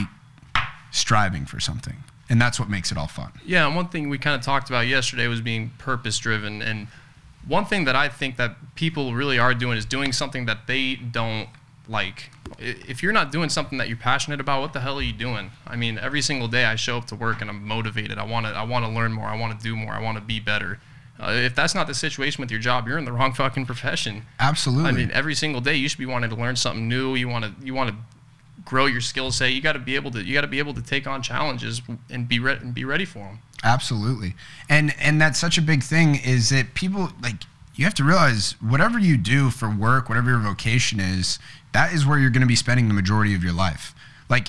striving 0.90 1.46
for 1.46 1.60
something. 1.60 1.96
And 2.28 2.40
that's 2.40 2.58
what 2.58 2.68
makes 2.68 2.90
it 2.90 2.98
all 2.98 3.06
fun. 3.06 3.32
Yeah, 3.44 3.66
and 3.66 3.76
one 3.76 3.88
thing 3.88 4.08
we 4.08 4.18
kind 4.18 4.34
of 4.34 4.42
talked 4.42 4.68
about 4.68 4.86
yesterday 4.86 5.28
was 5.28 5.40
being 5.40 5.70
purpose 5.78 6.18
driven. 6.18 6.62
And 6.62 6.88
one 7.46 7.64
thing 7.64 7.84
that 7.84 7.94
I 7.94 8.08
think 8.08 8.36
that 8.36 8.56
people 8.74 9.14
really 9.14 9.38
are 9.38 9.54
doing 9.54 9.78
is 9.78 9.84
doing 9.84 10.12
something 10.12 10.46
that 10.46 10.66
they 10.66 10.96
don't 10.96 11.48
like. 11.86 12.30
If 12.58 13.02
you're 13.02 13.12
not 13.12 13.30
doing 13.30 13.50
something 13.50 13.78
that 13.78 13.88
you're 13.88 13.98
passionate 13.98 14.40
about, 14.40 14.62
what 14.62 14.72
the 14.72 14.80
hell 14.80 14.98
are 14.98 15.02
you 15.02 15.12
doing? 15.12 15.50
I 15.66 15.76
mean, 15.76 15.98
every 15.98 16.22
single 16.22 16.48
day 16.48 16.64
I 16.64 16.76
show 16.76 16.96
up 16.96 17.06
to 17.08 17.14
work 17.14 17.40
and 17.40 17.50
I'm 17.50 17.66
motivated. 17.66 18.18
I 18.18 18.24
want 18.24 18.46
to 18.46 18.52
I 18.52 18.64
want 18.64 18.84
to 18.84 18.90
learn 18.90 19.12
more. 19.12 19.26
I 19.26 19.38
want 19.38 19.58
to 19.58 19.62
do 19.62 19.76
more. 19.76 19.92
I 19.92 20.00
want 20.02 20.16
to 20.16 20.22
be 20.22 20.40
better. 20.40 20.80
Uh, 21.18 21.30
if 21.30 21.54
that's 21.54 21.74
not 21.74 21.86
the 21.86 21.94
situation 21.94 22.42
with 22.42 22.50
your 22.50 22.60
job, 22.60 22.88
you're 22.88 22.98
in 22.98 23.04
the 23.04 23.12
wrong 23.12 23.32
fucking 23.32 23.66
profession. 23.66 24.26
Absolutely. 24.40 24.88
I 24.88 24.92
mean, 24.92 25.10
every 25.12 25.34
single 25.34 25.60
day 25.60 25.76
you 25.76 25.88
should 25.88 25.98
be 25.98 26.06
wanting 26.06 26.30
to 26.30 26.36
learn 26.36 26.56
something 26.56 26.88
new. 26.88 27.14
You 27.14 27.28
want 27.28 27.44
to 27.44 27.52
you 27.64 27.72
want 27.72 27.90
to 27.90 27.96
grow 28.64 28.86
your 28.86 29.00
skill 29.00 29.30
set. 29.30 29.52
You 29.52 29.60
got 29.60 29.74
to 29.74 29.78
be 29.78 29.94
able 29.94 30.10
to 30.12 30.22
you 30.22 30.34
got 30.34 30.40
to 30.40 30.48
be 30.48 30.58
able 30.58 30.74
to 30.74 30.82
take 30.82 31.06
on 31.06 31.22
challenges 31.22 31.82
and 32.10 32.28
be 32.28 32.38
re- 32.38 32.58
and 32.60 32.74
be 32.74 32.84
ready 32.84 33.04
for 33.04 33.20
them. 33.20 33.38
Absolutely. 33.62 34.34
And 34.68 34.94
and 34.98 35.20
that's 35.20 35.38
such 35.38 35.56
a 35.56 35.62
big 35.62 35.82
thing 35.82 36.16
is 36.16 36.50
that 36.50 36.74
people 36.74 37.10
like 37.22 37.44
you 37.76 37.84
have 37.84 37.94
to 37.94 38.04
realize 38.04 38.52
whatever 38.60 38.98
you 38.98 39.16
do 39.16 39.50
for 39.50 39.70
work, 39.70 40.08
whatever 40.08 40.30
your 40.30 40.40
vocation 40.40 41.00
is, 41.00 41.38
that 41.72 41.92
is 41.92 42.06
where 42.06 42.18
you're 42.18 42.30
going 42.30 42.40
to 42.42 42.46
be 42.46 42.56
spending 42.56 42.88
the 42.88 42.94
majority 42.94 43.34
of 43.34 43.42
your 43.42 43.52
life. 43.52 43.94
Like 44.28 44.48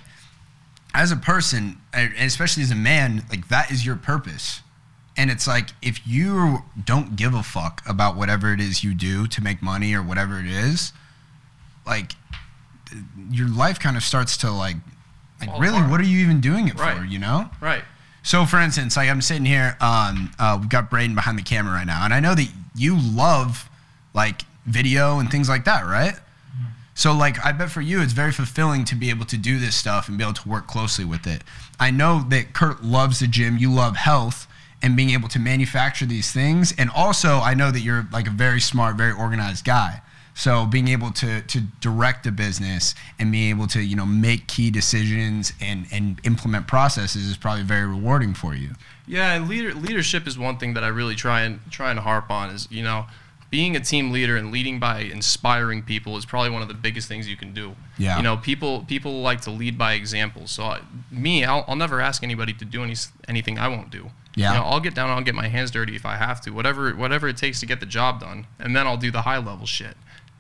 as 0.94 1.12
a 1.12 1.18
person, 1.18 1.78
and 1.94 2.14
especially 2.20 2.64
as 2.64 2.72
a 2.72 2.76
man, 2.76 3.24
like 3.30 3.50
that 3.50 3.72
is 3.72 3.86
your 3.86 3.96
purpose. 3.96 4.62
And 5.18 5.32
it's 5.32 5.48
like 5.48 5.70
if 5.82 6.06
you 6.06 6.64
don't 6.84 7.16
give 7.16 7.34
a 7.34 7.44
fuck 7.44 7.82
about 7.88 8.16
whatever 8.16 8.54
it 8.54 8.60
is 8.60 8.84
you 8.84 8.94
do 8.94 9.28
to 9.28 9.42
make 9.42 9.62
money 9.62 9.94
or 9.94 10.04
whatever 10.04 10.40
it 10.40 10.46
is, 10.46 10.92
like 11.86 12.14
your 13.30 13.48
life 13.48 13.80
kind 13.80 13.98
of 13.98 14.04
starts 14.04 14.38
to 14.38 14.52
like 14.52 14.76
like 15.40 15.50
All 15.50 15.60
really 15.60 15.82
what 15.82 16.00
are 16.00 16.06
you 16.06 16.20
even 16.20 16.42
doing 16.42 16.68
it 16.68 16.80
right. 16.80 16.98
for, 16.98 17.06
you 17.06 17.20
know? 17.20 17.50
Right. 17.62 17.84
So 18.24 18.46
for 18.46 18.60
instance, 18.60 18.98
like 18.98 19.10
I'm 19.10 19.22
sitting 19.22 19.46
here, 19.46 19.78
um, 19.80 20.32
uh, 20.40 20.58
we've 20.60 20.70
got 20.70 20.90
Braden 20.90 21.16
behind 21.16 21.38
the 21.38 21.44
camera 21.44 21.74
right 21.74 21.86
now, 21.86 22.04
and 22.06 22.14
I 22.14 22.20
know 22.20 22.34
that 22.36 22.50
you 22.76 22.98
love 23.00 23.70
like 24.14 24.42
video 24.66 25.20
and 25.20 25.30
things 25.30 25.48
like 25.48 25.66
that, 25.66 25.86
right? 25.86 26.16
So 26.96 27.14
like 27.14 27.46
I 27.46 27.52
bet 27.52 27.70
for 27.70 27.82
you 27.82 28.02
it's 28.02 28.14
very 28.14 28.32
fulfilling 28.32 28.86
to 28.86 28.96
be 28.96 29.10
able 29.10 29.26
to 29.26 29.38
do 29.38 29.60
this 29.60 29.76
stuff 29.76 30.08
and 30.08 30.18
be 30.18 30.24
able 30.24 30.34
to 30.34 30.50
work 30.50 30.66
closely 30.66 31.06
with 31.06 31.28
it. 31.28 31.44
I 31.80 31.92
know 31.92 32.24
that 32.30 32.54
Kurt 32.54 32.84
loves 32.84 33.20
the 33.20 33.28
gym, 33.28 33.58
you 33.58 33.72
love 33.72 33.98
health 33.98 34.48
and 34.82 34.96
being 34.96 35.12
able 35.12 35.30
to 35.30 35.40
manufacture 35.40 36.06
these 36.06 36.32
things 36.32 36.74
and 36.78 36.90
also 36.90 37.40
I 37.40 37.54
know 37.54 37.72
that 37.72 37.80
you're 37.80 38.08
like 38.12 38.28
a 38.28 38.32
very 38.32 38.62
smart, 38.62 38.98
very 38.98 39.14
organized 39.14 39.66
guy. 39.66 40.02
So 40.38 40.66
being 40.66 40.90
able 40.90 41.12
to 41.12 41.42
to 41.42 41.62
direct 41.80 42.28
a 42.28 42.32
business 42.32 42.94
and 43.18 43.32
being 43.32 43.50
able 43.50 43.68
to, 43.68 43.82
you 43.82 43.96
know, 43.96 44.06
make 44.06 44.48
key 44.48 44.70
decisions 44.70 45.54
and 45.62 45.88
and 45.92 46.20
implement 46.26 46.68
processes 46.68 47.26
is 47.26 47.38
probably 47.38 47.64
very 47.64 47.88
rewarding 47.88 48.34
for 48.34 48.54
you. 48.54 48.72
Yeah, 49.08 49.34
and 49.34 49.48
leader, 49.48 49.74
leadership 49.74 50.28
is 50.28 50.38
one 50.38 50.58
thing 50.58 50.74
that 50.74 50.84
I 50.84 50.88
really 50.88 51.16
try 51.16 51.42
and 51.42 51.60
try 51.72 51.90
and 51.90 52.00
harp 52.00 52.30
on 52.30 52.50
is, 52.50 52.68
you 52.70 52.84
know, 52.84 53.06
being 53.50 53.78
a 53.78 53.80
team 53.80 54.12
leader 54.12 54.36
and 54.36 54.52
leading 54.52 54.80
by 54.80 55.00
inspiring 55.00 55.82
people 55.82 56.18
is 56.18 56.26
probably 56.26 56.50
one 56.50 56.62
of 56.62 56.68
the 56.68 56.74
biggest 56.74 57.08
things 57.08 57.30
you 57.30 57.38
can 57.38 57.54
do. 57.54 57.74
Yeah. 57.98 58.18
You 58.18 58.24
know, 58.24 58.36
people 58.36 58.84
people 58.86 59.22
like 59.22 59.40
to 59.42 59.52
lead 59.52 59.78
by 59.78 59.94
example. 59.94 60.48
So 60.48 60.64
I, 60.64 60.82
me, 61.10 61.46
I'll, 61.46 61.64
I'll 61.66 61.78
never 61.78 62.02
ask 62.02 62.24
anybody 62.24 62.52
to 62.54 62.66
do 62.66 62.84
any, 62.84 62.96
anything 63.30 63.58
I 63.58 63.70
won't 63.70 63.90
do. 63.90 64.10
Yeah. 64.36 64.54
You 64.54 64.60
know, 64.60 64.66
I'll 64.66 64.80
get 64.80 64.94
down 64.96 65.10
and 65.10 65.18
I'll 65.18 65.24
get 65.24 65.36
my 65.36 65.48
hands 65.48 65.72
dirty 65.72 65.96
if 65.96 66.06
I 66.06 66.18
have 66.18 66.42
to. 66.42 66.52
Whatever 66.52 66.94
whatever 66.94 67.28
it 67.28 67.38
takes 67.38 67.60
to 67.62 67.66
get 67.66 67.80
the 67.80 67.86
job 67.86 68.20
done, 68.20 68.48
and 68.60 68.76
then 68.76 68.86
I'll 68.86 68.98
do 68.98 69.12
the 69.12 69.22
high 69.22 69.38
level 69.38 69.66
shit. 69.66 69.96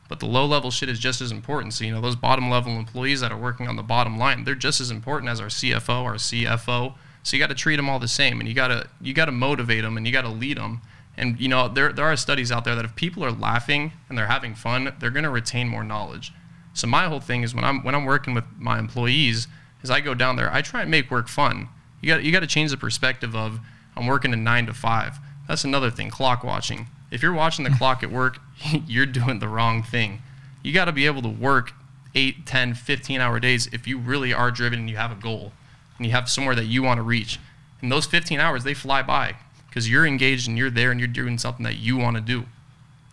But 0.07 0.19
the 0.19 0.25
low 0.27 0.45
level 0.45 0.69
shit 0.69 0.89
is 0.89 0.99
just 0.99 1.21
as 1.21 1.31
important. 1.31 1.73
So 1.73 1.85
you 1.85 1.91
know, 1.91 2.01
those 2.01 2.15
bottom 2.15 2.49
level 2.49 2.73
employees 2.73 3.21
that 3.21 3.31
are 3.31 3.37
working 3.37 3.67
on 3.67 3.75
the 3.75 3.83
bottom 3.83 4.17
line, 4.17 4.43
they're 4.43 4.53
just 4.55 4.81
as 4.81 4.91
important 4.91 5.31
as 5.31 5.39
our 5.39 5.47
CFO, 5.47 6.03
our 6.03 6.15
CFO. 6.15 6.95
So 7.23 7.35
you 7.35 7.41
got 7.41 7.49
to 7.49 7.55
treat 7.55 7.77
them 7.77 7.89
all 7.89 7.99
the 7.99 8.07
same, 8.07 8.39
and 8.39 8.47
you 8.47 8.53
got 8.53 8.67
to 8.67 8.87
you 9.01 9.13
got 9.13 9.25
to 9.25 9.31
motivate 9.31 9.83
them, 9.83 9.97
and 9.97 10.05
you 10.05 10.13
got 10.13 10.23
to 10.23 10.29
lead 10.29 10.57
them 10.57 10.81
and 11.17 11.39
you 11.39 11.47
know, 11.47 11.67
there 11.67 11.93
there 11.93 12.05
are 12.05 12.15
studies 12.15 12.51
out 12.51 12.65
there 12.65 12.75
that 12.75 12.85
if 12.85 12.95
people 12.95 13.23
are 13.23 13.31
laughing 13.31 13.93
and 14.09 14.17
they're 14.17 14.27
having 14.27 14.55
fun, 14.55 14.93
they're 14.99 15.09
going 15.11 15.23
to 15.23 15.29
retain 15.29 15.67
more 15.67 15.83
knowledge. 15.83 16.33
So 16.73 16.87
my 16.87 17.05
whole 17.05 17.21
thing 17.21 17.43
is 17.43 17.55
when 17.55 17.63
I'm 17.63 17.83
when 17.83 17.95
I'm 17.95 18.05
working 18.05 18.33
with 18.33 18.43
my 18.57 18.79
employees, 18.79 19.47
is 19.81 19.89
I 19.89 20.01
go 20.01 20.13
down 20.13 20.35
there, 20.35 20.53
I 20.53 20.61
try 20.61 20.81
and 20.81 20.91
make 20.91 21.09
work 21.09 21.27
fun. 21.27 21.69
You 22.01 22.13
got 22.13 22.23
you 22.23 22.31
got 22.31 22.41
to 22.41 22.47
change 22.47 22.71
the 22.71 22.77
perspective 22.77 23.35
of 23.35 23.59
I'm 23.95 24.07
working 24.07 24.33
a 24.33 24.37
9 24.37 24.65
to 24.67 24.73
5. 24.73 25.17
That's 25.47 25.63
another 25.63 25.91
thing, 25.91 26.09
clock 26.09 26.43
watching. 26.43 26.87
If 27.11 27.21
you're 27.21 27.33
watching 27.33 27.63
the 27.63 27.71
clock 27.77 28.03
at 28.03 28.11
work, 28.11 28.39
you're 28.87 29.05
doing 29.05 29.39
the 29.39 29.47
wrong 29.47 29.83
thing. 29.83 30.21
You 30.63 30.73
got 30.73 30.85
to 30.85 30.91
be 30.91 31.05
able 31.05 31.21
to 31.21 31.29
work 31.29 31.73
8, 32.15 32.45
10, 32.45 32.73
15 32.73 33.21
hour 33.21 33.39
days 33.39 33.67
if 33.71 33.87
you 33.87 33.97
really 33.97 34.33
are 34.33 34.51
driven 34.51 34.79
and 34.79 34.89
you 34.89 34.97
have 34.97 35.11
a 35.11 35.15
goal 35.15 35.51
and 35.97 36.05
you 36.05 36.11
have 36.11 36.29
somewhere 36.29 36.55
that 36.55 36.65
you 36.65 36.81
want 36.81 36.97
to 36.97 37.03
reach. 37.03 37.39
And 37.81 37.91
those 37.91 38.05
15 38.05 38.39
hours, 38.39 38.63
they 38.63 38.73
fly 38.73 39.01
by 39.01 39.35
because 39.67 39.89
you're 39.89 40.05
engaged 40.05 40.47
and 40.47 40.57
you're 40.57 40.69
there 40.69 40.91
and 40.91 40.99
you're 40.99 41.07
doing 41.07 41.37
something 41.37 41.63
that 41.63 41.75
you 41.75 41.97
want 41.97 42.15
to 42.15 42.21
do. 42.21 42.45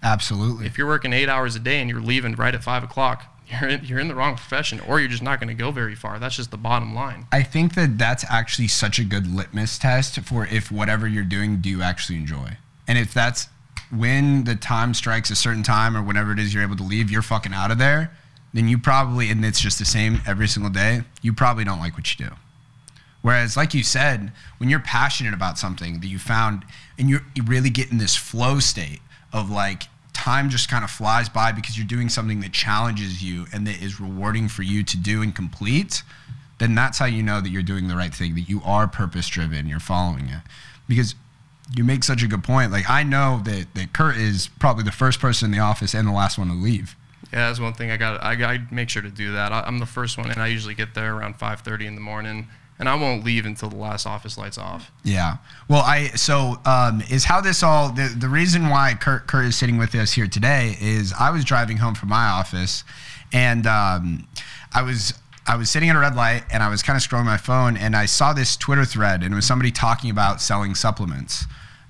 Absolutely. 0.03 0.67
If 0.67 0.79
you're 0.79 0.87
working 0.87 1.13
eight 1.13 1.29
hours 1.29 1.55
a 1.55 1.61
day 1.61 1.81
and 1.81 1.91
you're 1.91 2.01
leaving 2.01 2.35
right 2.35 2.55
at 2.55 2.63
five 2.65 2.83
o'clock, 2.83 3.25
you're 3.53 3.71
in, 3.71 3.85
you're 3.85 3.99
in 3.99 4.09
the 4.09 4.15
wrong 4.15 4.37
profession 4.37 4.81
or 4.81 5.01
you're 5.01 5.09
just 5.09 5.23
not 5.23 5.41
going 5.41 5.49
to 5.49 5.55
go 5.55 5.71
very 5.71 5.95
far. 5.95 6.19
That's 6.19 6.37
just 6.37 6.51
the 6.51 6.57
bottom 6.57 6.95
line. 6.95 7.27
I 7.33 7.43
think 7.43 7.75
that 7.75 7.99
that's 7.99 8.25
actually 8.29 8.69
such 8.69 8.99
a 8.99 9.05
good 9.05 9.27
litmus 9.27 9.79
test 9.79 10.19
for 10.21 10.47
if 10.47 10.71
whatever 10.71 11.07
you're 11.07 11.25
doing, 11.25 11.61
do 11.61 11.69
you 11.69 11.83
actually 11.83 12.17
enjoy? 12.17 12.57
And 12.89 12.99
if 12.99 13.15
that's 13.15 13.49
when 13.91 14.45
the 14.45 14.57
time 14.57 14.95
strikes 14.95 15.31
a 15.31 15.37
certain 15.37 15.63
time 15.63 15.97
or 15.97 16.03
whenever 16.03 16.33
it 16.33 16.39
is 16.39 16.55
you're 16.55 16.63
able 16.63 16.77
to 16.77 16.83
leave, 16.83 17.11
you're 17.11 17.23
fucking 17.23 17.53
out 17.53 17.71
of 17.71 17.79
there, 17.79 18.11
then 18.55 18.69
you 18.69 18.79
probably, 18.79 19.31
and 19.31 19.45
it's 19.45 19.61
just 19.61 19.79
the 19.79 19.85
same 19.85 20.21
every 20.27 20.49
single 20.49 20.71
day, 20.71 21.03
you 21.21 21.33
probably 21.33 21.65
don't 21.65 21.79
like 21.79 21.95
what 21.95 22.19
you 22.19 22.27
do. 22.27 22.33
Whereas, 23.23 23.57
like 23.57 23.73
you 23.73 23.85
said, 23.85 24.33
when 24.59 24.69
you're 24.69 24.81
passionate 24.81 25.33
about 25.33 25.59
something 25.59 26.01
that 26.01 26.09
you 26.09 26.19
found 26.19 26.65
and 26.99 27.09
you're, 27.09 27.23
you 27.35 27.45
really 27.45 27.71
get 27.71 27.91
in 27.93 27.99
this 27.99 28.17
flow 28.17 28.59
state 28.59 29.01
of 29.33 29.49
like 29.49 29.85
time 30.23 30.51
just 30.51 30.69
kind 30.69 30.85
of 30.85 30.91
flies 30.91 31.29
by 31.29 31.51
because 31.51 31.77
you're 31.77 31.87
doing 31.87 32.09
something 32.09 32.41
that 32.41 32.53
challenges 32.53 33.25
you 33.25 33.47
and 33.53 33.67
that 33.67 33.83
is 33.83 34.01
rewarding 34.01 34.47
for 34.47 34.63
you 34.63 34.85
to 34.85 34.97
do 34.97 35.21
and 35.21 35.35
complete, 35.35 36.05
then 36.59 36.77
that's 36.77 36.99
how 36.99 37.07
you 37.07 37.25
know 37.25 37.41
that 37.41 37.51
you're 37.51 37.61
doing 37.61 37.89
the 37.89 37.97
right 37.97 38.15
thing, 38.15 38.37
that 38.37 38.43
you 38.43 38.63
are 38.65 38.87
purpose 38.87 39.27
driven, 39.27 39.67
you're 39.67 39.81
following 39.81 40.29
it. 40.29 40.43
Because 40.87 41.17
you 41.75 41.83
make 41.83 42.05
such 42.05 42.23
a 42.23 42.29
good 42.29 42.45
point. 42.45 42.71
Like, 42.71 42.89
I 42.89 43.03
know 43.03 43.41
that, 43.45 43.75
that 43.75 43.93
Kurt 43.93 44.17
is 44.17 44.49
probably 44.61 44.85
the 44.85 44.93
first 44.93 45.19
person 45.19 45.47
in 45.47 45.51
the 45.51 45.59
office 45.59 45.93
and 45.93 46.07
the 46.07 46.13
last 46.13 46.39
one 46.39 46.47
to 46.47 46.55
leave. 46.55 46.95
Yeah, 47.33 47.49
that's 47.49 47.59
one 47.59 47.73
thing 47.73 47.91
I 47.91 47.97
got. 47.97 48.23
I 48.23 48.37
to 48.37 48.67
make 48.71 48.91
sure 48.91 49.03
to 49.03 49.11
do 49.11 49.33
that. 49.33 49.51
I, 49.53 49.67
am 49.67 49.79
the 49.79 49.87
first 49.87 50.19
one, 50.19 50.31
and 50.31 50.41
I 50.41 50.49
usually 50.49 50.75
get 50.75 50.95
there 50.95 51.17
around 51.17 51.39
5:30 51.39 51.87
in 51.87 51.95
the 51.95 52.01
morning 52.01 52.49
and 52.83 52.89
I 52.89 52.97
won't 52.97 53.23
leave 53.23 53.47
until 53.47 53.69
the 53.69 53.77
last 53.77 54.07
office 54.07 54.37
lights 54.37 54.59
off. 54.59 54.91
Yeah. 55.05 55.37
Well, 55.69 55.83
I 55.83 56.09
so 56.17 56.57
um, 56.65 57.01
is 57.09 57.23
how 57.27 57.41
this 57.41 57.63
all 57.63 57.93
the 57.93 58.13
the 58.19 58.29
reason 58.29 58.71
why 58.71 58.95
Kurt 59.01 59.29
Kurt 59.29 59.45
is 59.45 59.57
sitting 59.57 59.79
with 59.79 59.95
us 59.95 60.15
here 60.15 60.27
today 60.27 60.77
is 60.81 61.13
I 61.13 61.31
was 61.31 61.45
driving 61.45 61.77
home 61.77 61.95
from 61.95 62.09
my 62.09 62.25
office, 62.25 62.83
and 63.33 63.69
um, 63.69 64.27
I 64.75 64.83
was 64.83 65.15
I 65.47 65.55
was 65.55 65.71
sitting 65.71 65.91
at 65.91 65.97
a 65.97 66.01
red 66.01 66.17
light 66.17 66.43
and 66.51 66.61
I 66.61 66.69
was 66.69 66.83
kind 66.83 66.97
of 66.97 67.09
scrolling 67.09 67.25
my 67.25 67.37
phone 67.37 67.77
and 67.77 67.95
I 67.95 68.07
saw 68.07 68.33
this 68.33 68.57
Twitter 68.57 68.85
thread 68.85 69.23
and 69.23 69.33
it 69.33 69.37
was 69.37 69.47
somebody 69.47 69.71
talking 69.71 70.11
about 70.11 70.41
selling 70.41 70.75
supplements, 70.75 71.45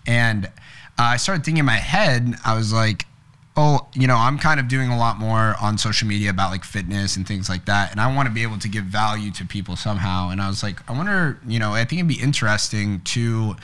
and 0.06 0.44
uh, 0.44 0.50
I 0.98 1.16
started 1.16 1.42
thinking 1.42 1.60
in 1.60 1.64
my 1.64 1.78
head 1.78 2.34
I 2.44 2.54
was 2.54 2.70
like, 2.70 3.06
oh, 3.56 3.86
you 3.94 4.06
know, 4.06 4.16
I'm 4.16 4.38
kind 4.38 4.58
of 4.58 4.68
doing 4.68 4.90
a 4.90 4.96
lot 4.96 5.18
more 5.18 5.54
on 5.60 5.76
social 5.76 6.08
media 6.08 6.30
about 6.30 6.50
like 6.50 6.64
fitness 6.64 7.16
and 7.16 7.28
things 7.28 7.48
like 7.48 7.66
that. 7.66 7.90
And 7.90 8.00
I 8.00 8.14
want 8.14 8.26
to 8.28 8.34
be 8.34 8.42
able 8.42 8.58
to 8.58 8.68
give 8.68 8.84
value 8.84 9.30
to 9.32 9.44
people 9.44 9.76
somehow. 9.76 10.30
And 10.30 10.40
I 10.40 10.48
was 10.48 10.62
like, 10.62 10.88
I 10.88 10.96
wonder, 10.96 11.38
you 11.46 11.58
know, 11.58 11.72
I 11.72 11.84
think 11.84 12.00
it'd 12.00 12.08
be 12.08 12.20
interesting 12.20 13.02
to 13.02 13.56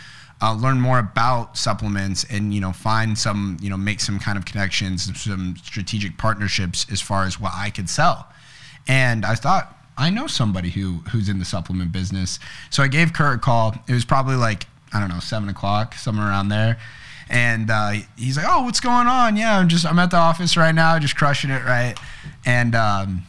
uh, 0.42 0.54
learn 0.54 0.78
more 0.80 0.98
about 0.98 1.56
supplements 1.56 2.24
and, 2.30 2.52
you 2.52 2.60
know, 2.60 2.72
find 2.72 3.16
some, 3.16 3.56
you 3.62 3.70
know, 3.70 3.78
make 3.78 4.00
some 4.00 4.18
kind 4.18 4.36
of 4.36 4.44
connections, 4.44 5.10
some 5.18 5.56
strategic 5.62 6.18
partnerships 6.18 6.86
as 6.92 7.00
far 7.00 7.24
as 7.24 7.40
what 7.40 7.52
I 7.54 7.70
could 7.70 7.88
sell. 7.88 8.28
And 8.86 9.24
I 9.24 9.36
thought, 9.36 9.74
I 9.96 10.10
know 10.10 10.26
somebody 10.26 10.70
who 10.70 10.98
who's 11.10 11.28
in 11.28 11.38
the 11.38 11.44
supplement 11.44 11.92
business. 11.92 12.38
So 12.70 12.82
I 12.82 12.88
gave 12.88 13.12
Kurt 13.12 13.36
a 13.36 13.38
call. 13.40 13.74
It 13.88 13.92
was 13.92 14.04
probably 14.04 14.36
like, 14.36 14.66
I 14.92 15.00
don't 15.00 15.08
know, 15.08 15.18
seven 15.18 15.48
o'clock, 15.48 15.94
somewhere 15.94 16.28
around 16.28 16.48
there 16.50 16.78
and 17.28 17.70
uh, 17.70 17.92
he's 18.16 18.36
like, 18.36 18.46
"Oh, 18.48 18.62
what's 18.62 18.80
going 18.80 19.06
on? 19.06 19.36
Yeah, 19.36 19.58
I'm 19.58 19.68
just 19.68 19.86
I'm 19.86 19.98
at 19.98 20.10
the 20.10 20.16
office 20.16 20.56
right 20.56 20.74
now, 20.74 20.98
just 20.98 21.16
crushing 21.16 21.50
it, 21.50 21.64
right?" 21.64 21.94
And 22.44 22.74
um, 22.74 23.24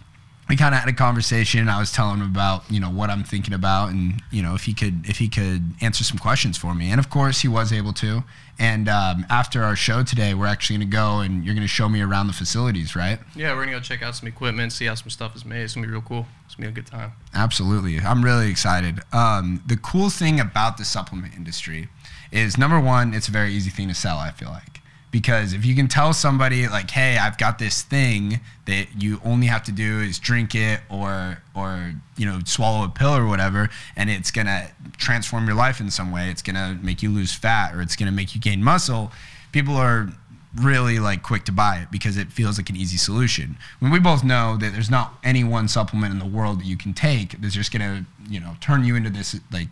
we 0.49 0.55
kind 0.55 0.73
of 0.73 0.81
had 0.81 0.89
a 0.89 0.93
conversation. 0.93 1.69
I 1.69 1.79
was 1.79 1.91
telling 1.91 2.19
him 2.19 2.25
about 2.25 2.69
you 2.71 2.79
know 2.79 2.89
what 2.89 3.09
I'm 3.09 3.23
thinking 3.23 3.53
about, 3.53 3.89
and 3.89 4.21
you 4.31 4.41
know 4.41 4.55
if 4.55 4.63
he 4.63 4.73
could 4.73 5.07
if 5.07 5.17
he 5.19 5.29
could 5.29 5.73
answer 5.81 6.03
some 6.03 6.17
questions 6.17 6.57
for 6.57 6.73
me, 6.73 6.91
and 6.91 6.99
of 6.99 7.09
course 7.09 7.41
he 7.41 7.47
was 7.47 7.71
able 7.71 7.93
to. 7.93 8.23
And 8.61 8.89
um, 8.89 9.25
after 9.29 9.63
our 9.63 9.77
show 9.77 10.03
today, 10.03 10.33
we're 10.33 10.45
actually 10.45 10.79
going 10.79 10.89
to 10.89 10.95
go 10.97 11.19
and 11.19 11.45
you're 11.45 11.55
going 11.55 11.65
to 11.65 11.67
show 11.67 11.87
me 11.87 12.01
around 12.01 12.27
the 12.27 12.33
facilities, 12.33 12.93
right? 12.93 13.17
Yeah, 13.33 13.51
we're 13.51 13.63
going 13.63 13.69
to 13.69 13.73
go 13.75 13.79
check 13.79 14.03
out 14.03 14.15
some 14.15 14.27
equipment, 14.27 14.73
see 14.73 14.85
how 14.85 14.95
some 14.95 15.09
stuff 15.09 15.33
is 15.33 15.45
made. 15.45 15.61
It's 15.61 15.75
going 15.75 15.83
to 15.83 15.87
be 15.87 15.93
real 15.93 16.01
cool. 16.01 16.27
It's 16.45 16.55
going 16.55 16.67
to 16.67 16.73
be 16.73 16.79
a 16.81 16.83
good 16.83 16.91
time. 16.91 17.13
Absolutely. 17.33 18.01
I'm 18.01 18.21
really 18.21 18.51
excited. 18.51 18.99
Um, 19.13 19.63
the 19.65 19.77
cool 19.77 20.09
thing 20.09 20.41
about 20.41 20.75
the 20.75 20.83
supplement 20.83 21.35
industry 21.35 21.87
is 22.31 22.57
number 22.57 22.79
one, 22.79 23.13
it's 23.13 23.27
a 23.27 23.31
very 23.31 23.53
easy 23.53 23.69
thing 23.69 23.87
to 23.87 23.93
sell, 23.93 24.17
I 24.17 24.31
feel 24.31 24.49
like. 24.49 24.81
Because 25.11 25.53
if 25.53 25.65
you 25.65 25.75
can 25.75 25.87
tell 25.87 26.13
somebody 26.13 26.67
like, 26.67 26.91
hey, 26.91 27.17
I've 27.17 27.39
got 27.39 27.57
this 27.57 27.81
thing 27.81 28.41
that 28.65 29.01
you 29.01 29.19
only 29.25 29.47
have 29.47 29.63
to 29.63 29.71
do 29.71 29.99
is 30.01 30.19
drink 30.19 30.53
it 30.53 30.81
or 30.87 31.41
or 31.55 31.95
you 32.15 32.27
know, 32.27 32.39
swallow 32.45 32.85
a 32.85 32.89
pill 32.89 33.15
or 33.15 33.25
whatever, 33.25 33.69
and 33.95 34.09
it's 34.09 34.29
gonna 34.29 34.69
transform 34.97 35.47
your 35.47 35.55
life 35.55 35.79
in 35.79 35.89
some 35.89 36.11
way, 36.11 36.29
it's 36.29 36.43
gonna 36.43 36.77
make 36.83 37.01
you 37.01 37.09
lose 37.09 37.33
fat 37.33 37.73
or 37.73 37.81
it's 37.81 37.95
gonna 37.95 38.11
make 38.11 38.35
you 38.35 38.41
gain 38.41 38.63
muscle, 38.63 39.11
people 39.51 39.75
are 39.75 40.09
really 40.55 40.99
like 40.99 41.21
quick 41.21 41.43
to 41.45 41.51
buy 41.51 41.77
it 41.77 41.91
because 41.91 42.17
it 42.17 42.31
feels 42.31 42.57
like 42.57 42.69
an 42.69 42.75
easy 42.75 42.97
solution. 42.97 43.57
When 43.79 43.91
we 43.91 43.99
both 43.99 44.23
know 44.23 44.57
that 44.57 44.73
there's 44.73 44.89
not 44.89 45.17
any 45.23 45.43
one 45.43 45.67
supplement 45.67 46.11
in 46.11 46.19
the 46.19 46.25
world 46.25 46.59
that 46.59 46.65
you 46.65 46.77
can 46.77 46.93
take 46.93 47.39
that's 47.39 47.53
just 47.53 47.71
gonna, 47.71 48.05
you 48.29 48.39
know, 48.39 48.55
turn 48.59 48.83
you 48.83 48.95
into 48.95 49.09
this 49.09 49.39
like 49.51 49.67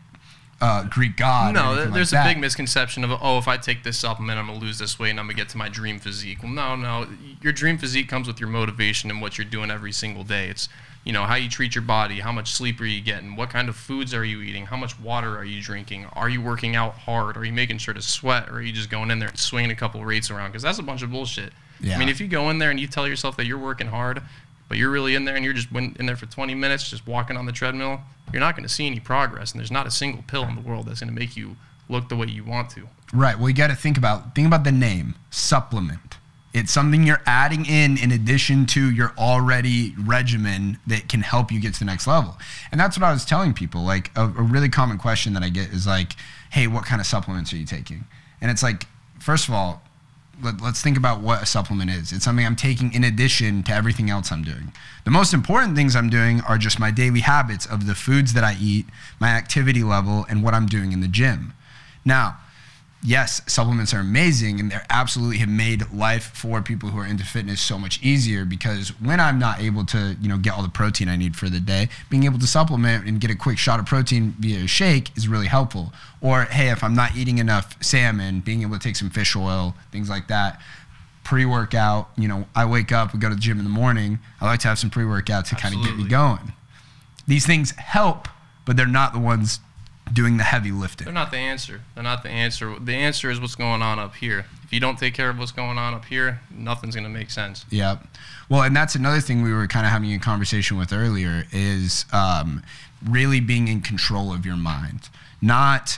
uh, 0.59 0.83
Greek 0.85 1.17
god. 1.17 1.53
No, 1.53 1.75
there's 1.89 2.11
like 2.11 2.25
a 2.25 2.29
big 2.29 2.39
misconception 2.39 3.03
of 3.03 3.11
oh, 3.21 3.37
if 3.37 3.47
I 3.47 3.57
take 3.57 3.83
this 3.83 3.97
supplement, 3.97 4.39
I'm 4.39 4.47
gonna 4.47 4.59
lose 4.59 4.79
this 4.79 4.97
weight 4.97 5.11
and 5.11 5.19
I'm 5.19 5.27
gonna 5.27 5.35
get 5.35 5.49
to 5.49 5.57
my 5.57 5.69
dream 5.69 5.99
physique. 5.99 6.41
Well, 6.41 6.51
no, 6.51 6.75
no, 6.75 7.07
your 7.41 7.53
dream 7.53 7.77
physique 7.77 8.09
comes 8.09 8.27
with 8.27 8.39
your 8.39 8.49
motivation 8.49 9.11
and 9.11 9.21
what 9.21 9.37
you're 9.37 9.45
doing 9.45 9.69
every 9.69 9.91
single 9.91 10.23
day. 10.23 10.47
It's 10.47 10.67
you 11.03 11.13
know 11.13 11.23
how 11.23 11.35
you 11.35 11.47
treat 11.47 11.75
your 11.75 11.83
body, 11.83 12.19
how 12.19 12.31
much 12.31 12.51
sleep 12.51 12.81
are 12.81 12.85
you 12.85 13.01
getting, 13.01 13.35
what 13.35 13.49
kind 13.49 13.69
of 13.69 13.75
foods 13.75 14.13
are 14.13 14.25
you 14.25 14.41
eating, 14.41 14.65
how 14.65 14.77
much 14.77 14.99
water 14.99 15.37
are 15.37 15.45
you 15.45 15.61
drinking, 15.61 16.05
are 16.13 16.27
you 16.27 16.41
working 16.41 16.75
out 16.75 16.95
hard, 16.95 17.37
are 17.37 17.45
you 17.45 17.53
making 17.53 17.77
sure 17.77 17.93
to 17.93 18.01
sweat, 18.01 18.49
or 18.49 18.55
are 18.55 18.61
you 18.61 18.73
just 18.73 18.89
going 18.89 19.11
in 19.11 19.19
there 19.19 19.29
and 19.29 19.39
swinging 19.39 19.71
a 19.71 19.75
couple 19.75 20.03
rates 20.03 20.31
around? 20.31 20.49
Because 20.49 20.63
that's 20.63 20.79
a 20.79 20.83
bunch 20.83 21.03
of 21.03 21.11
bullshit. 21.11 21.53
Yeah. 21.79 21.95
I 21.95 21.99
mean, 21.99 22.09
if 22.09 22.19
you 22.19 22.27
go 22.27 22.49
in 22.49 22.57
there 22.57 22.71
and 22.71 22.79
you 22.79 22.87
tell 22.87 23.07
yourself 23.07 23.37
that 23.37 23.45
you're 23.45 23.59
working 23.59 23.87
hard, 23.87 24.21
but 24.67 24.77
you're 24.77 24.89
really 24.89 25.15
in 25.15 25.23
there 25.23 25.35
and 25.35 25.45
you're 25.45 25.53
just 25.53 25.71
in 25.71 26.05
there 26.05 26.17
for 26.17 26.25
20 26.25 26.55
minutes, 26.55 26.89
just 26.89 27.07
walking 27.07 27.37
on 27.37 27.45
the 27.45 27.51
treadmill, 27.51 28.01
you're 28.31 28.39
not 28.39 28.55
going 28.55 28.67
to 28.67 28.73
see 28.73 28.87
any 28.87 28.99
progress. 28.99 29.51
And 29.51 29.59
there's 29.59 29.71
not 29.71 29.87
a 29.87 29.91
single 29.91 30.23
pill 30.23 30.43
in 30.43 30.55
the 30.55 30.61
world 30.61 30.87
that's 30.87 30.99
going 30.99 31.13
to 31.13 31.19
make 31.19 31.37
you 31.37 31.55
look 31.89 32.09
the 32.09 32.15
way 32.15 32.27
you 32.27 32.43
want 32.43 32.69
to. 32.71 32.87
Right. 33.13 33.37
Well, 33.37 33.49
you 33.49 33.55
got 33.55 33.67
to 33.67 33.75
think 33.75 33.97
about 33.97 34.35
think 34.35 34.47
about 34.47 34.63
the 34.63 34.71
name 34.71 35.15
supplement. 35.29 36.17
It's 36.53 36.71
something 36.71 37.03
you're 37.03 37.21
adding 37.25 37.65
in 37.65 37.97
in 37.97 38.11
addition 38.11 38.65
to 38.67 38.91
your 38.91 39.13
already 39.17 39.93
regimen 39.97 40.79
that 40.87 41.07
can 41.07 41.21
help 41.21 41.51
you 41.51 41.59
get 41.59 41.73
to 41.73 41.79
the 41.79 41.85
next 41.85 42.07
level. 42.07 42.37
And 42.71 42.79
that's 42.79 42.97
what 42.97 43.05
I 43.05 43.11
was 43.11 43.25
telling 43.25 43.53
people. 43.53 43.83
Like 43.83 44.11
a, 44.17 44.23
a 44.23 44.27
really 44.27 44.69
common 44.69 44.97
question 44.97 45.33
that 45.33 45.43
I 45.43 45.49
get 45.49 45.69
is 45.69 45.85
like, 45.85 46.13
"Hey, 46.49 46.67
what 46.67 46.85
kind 46.85 46.99
of 46.99 47.07
supplements 47.07 47.53
are 47.53 47.57
you 47.57 47.65
taking?" 47.65 48.05
And 48.41 48.51
it's 48.51 48.63
like, 48.63 48.87
first 49.19 49.47
of 49.47 49.53
all, 49.53 49.83
let, 50.41 50.61
us 50.61 50.81
think 50.81 50.97
about 50.97 51.21
what 51.21 51.41
a 51.41 51.45
supplement 51.45 51.89
is. 51.89 52.11
It's 52.11 52.25
something 52.25 52.45
I'm 52.45 52.55
taking 52.55 52.93
in 52.93 53.03
addition 53.03 53.63
to 53.63 53.73
everything 53.73 54.09
else 54.09 54.31
I'm 54.31 54.43
doing. 54.43 54.71
The 55.03 55.11
most 55.11 55.33
important 55.33 55.75
things 55.75 55.95
I'm 55.95 56.09
doing 56.09 56.41
are 56.41 56.57
just 56.57 56.79
my 56.79 56.91
daily 56.91 57.21
habits 57.21 57.65
of 57.65 57.87
the 57.87 57.95
foods 57.95 58.33
that 58.33 58.43
I 58.43 58.55
eat, 58.59 58.85
my 59.19 59.29
activity 59.29 59.83
level, 59.83 60.25
and 60.29 60.43
what 60.43 60.53
I'm 60.53 60.65
doing 60.65 60.91
in 60.91 61.01
the 61.01 61.07
gym. 61.07 61.53
Now, 62.05 62.37
yes, 63.03 63.41
supplements 63.47 63.93
are 63.93 63.99
amazing 63.99 64.59
and 64.59 64.71
they're 64.71 64.85
absolutely 64.89 65.37
have 65.37 65.49
made 65.49 65.91
life 65.91 66.31
for 66.33 66.61
people 66.61 66.89
who 66.89 66.99
are 66.99 67.05
into 67.05 67.23
fitness 67.23 67.61
so 67.61 67.77
much 67.77 68.01
easier 68.01 68.43
because 68.43 68.89
when 68.99 69.19
I'm 69.19 69.39
not 69.39 69.61
able 69.61 69.85
to, 69.85 70.17
you 70.19 70.27
know, 70.27 70.37
get 70.37 70.53
all 70.53 70.63
the 70.63 70.69
protein 70.69 71.07
I 71.07 71.15
need 71.15 71.35
for 71.35 71.49
the 71.49 71.59
day, 71.59 71.89
being 72.09 72.23
able 72.23 72.39
to 72.39 72.47
supplement 72.47 73.05
and 73.07 73.21
get 73.21 73.29
a 73.29 73.35
quick 73.35 73.57
shot 73.57 73.79
of 73.79 73.85
protein 73.85 74.35
via 74.39 74.63
a 74.63 74.67
shake 74.67 75.15
is 75.15 75.27
really 75.27 75.47
helpful. 75.47 75.93
Or 76.21 76.43
hey, 76.43 76.69
if 76.69 76.83
I'm 76.83 76.95
not 76.95 77.15
eating 77.15 77.37
enough 77.37 77.81
salmon, 77.83 78.39
being 78.39 78.63
able 78.63 78.73
to 78.73 78.79
take 78.79 78.95
some 78.95 79.09
fish 79.09 79.35
oil, 79.35 79.75
things 79.91 80.09
like 80.09 80.27
that. 80.27 80.59
Pre-workout, 81.23 82.09
you 82.17 82.27
know, 82.27 82.47
I 82.55 82.65
wake 82.65 82.93
up, 82.93 83.13
we 83.13 83.19
go 83.19 83.27
to 83.29 83.35
the 83.35 83.41
gym 83.41 83.57
in 83.59 83.65
the 83.65 83.69
morning. 83.69 84.19
I 84.39 84.45
like 84.45 84.61
to 84.61 84.69
have 84.69 84.79
some 84.79 84.89
pre-workout 84.89 85.45
to 85.47 85.55
kind 85.55 85.75
of 85.75 85.83
get 85.83 85.97
me 85.97 86.07
going. 86.07 86.53
These 87.27 87.45
things 87.45 87.71
help, 87.71 88.29
but 88.65 88.77
they're 88.77 88.87
not 88.87 89.11
the 89.11 89.19
ones 89.19 89.59
doing 90.13 90.37
the 90.37 90.43
heavy 90.43 90.71
lifting. 90.71 91.05
They're 91.05 91.13
not 91.13 91.31
the 91.31 91.37
answer. 91.37 91.81
They're 91.95 92.03
not 92.03 92.23
the 92.23 92.29
answer. 92.29 92.75
The 92.79 92.93
answer 92.93 93.29
is 93.29 93.39
what's 93.39 93.55
going 93.55 93.81
on 93.81 93.99
up 93.99 94.15
here. 94.15 94.45
If 94.63 94.73
you 94.73 94.79
don't 94.79 94.97
take 94.97 95.13
care 95.13 95.29
of 95.29 95.39
what's 95.39 95.51
going 95.51 95.77
on 95.77 95.93
up 95.93 96.05
here, 96.05 96.41
nothing's 96.51 96.95
going 96.95 97.05
to 97.05 97.09
make 97.09 97.31
sense. 97.31 97.65
Yeah. 97.69 97.97
Well, 98.49 98.63
and 98.63 98.75
that's 98.75 98.95
another 98.95 99.21
thing 99.21 99.41
we 99.41 99.53
were 99.53 99.67
kind 99.67 99.85
of 99.85 99.91
having 99.91 100.13
a 100.13 100.19
conversation 100.19 100.77
with 100.77 100.91
earlier 100.91 101.45
is 101.51 102.05
um, 102.11 102.63
really 103.05 103.39
being 103.39 103.67
in 103.67 103.81
control 103.81 104.33
of 104.33 104.45
your 104.45 104.57
mind, 104.57 105.09
not 105.41 105.97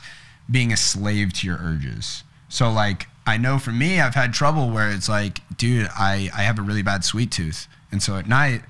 being 0.49 0.71
a 0.71 0.77
slave 0.77 1.33
to 1.33 1.47
your 1.47 1.57
urges. 1.57 2.23
So, 2.47 2.71
like, 2.71 3.07
I 3.25 3.37
know 3.37 3.59
for 3.59 3.71
me, 3.71 3.99
I've 3.99 4.15
had 4.15 4.33
trouble 4.33 4.69
where 4.69 4.89
it's 4.89 5.07
like, 5.09 5.41
dude, 5.55 5.87
I, 5.95 6.29
I 6.35 6.41
have 6.43 6.57
a 6.57 6.63
really 6.63 6.81
bad 6.81 7.03
sweet 7.05 7.31
tooth. 7.31 7.67
And 7.91 8.01
so 8.01 8.17
at 8.17 8.27
night, 8.27 8.63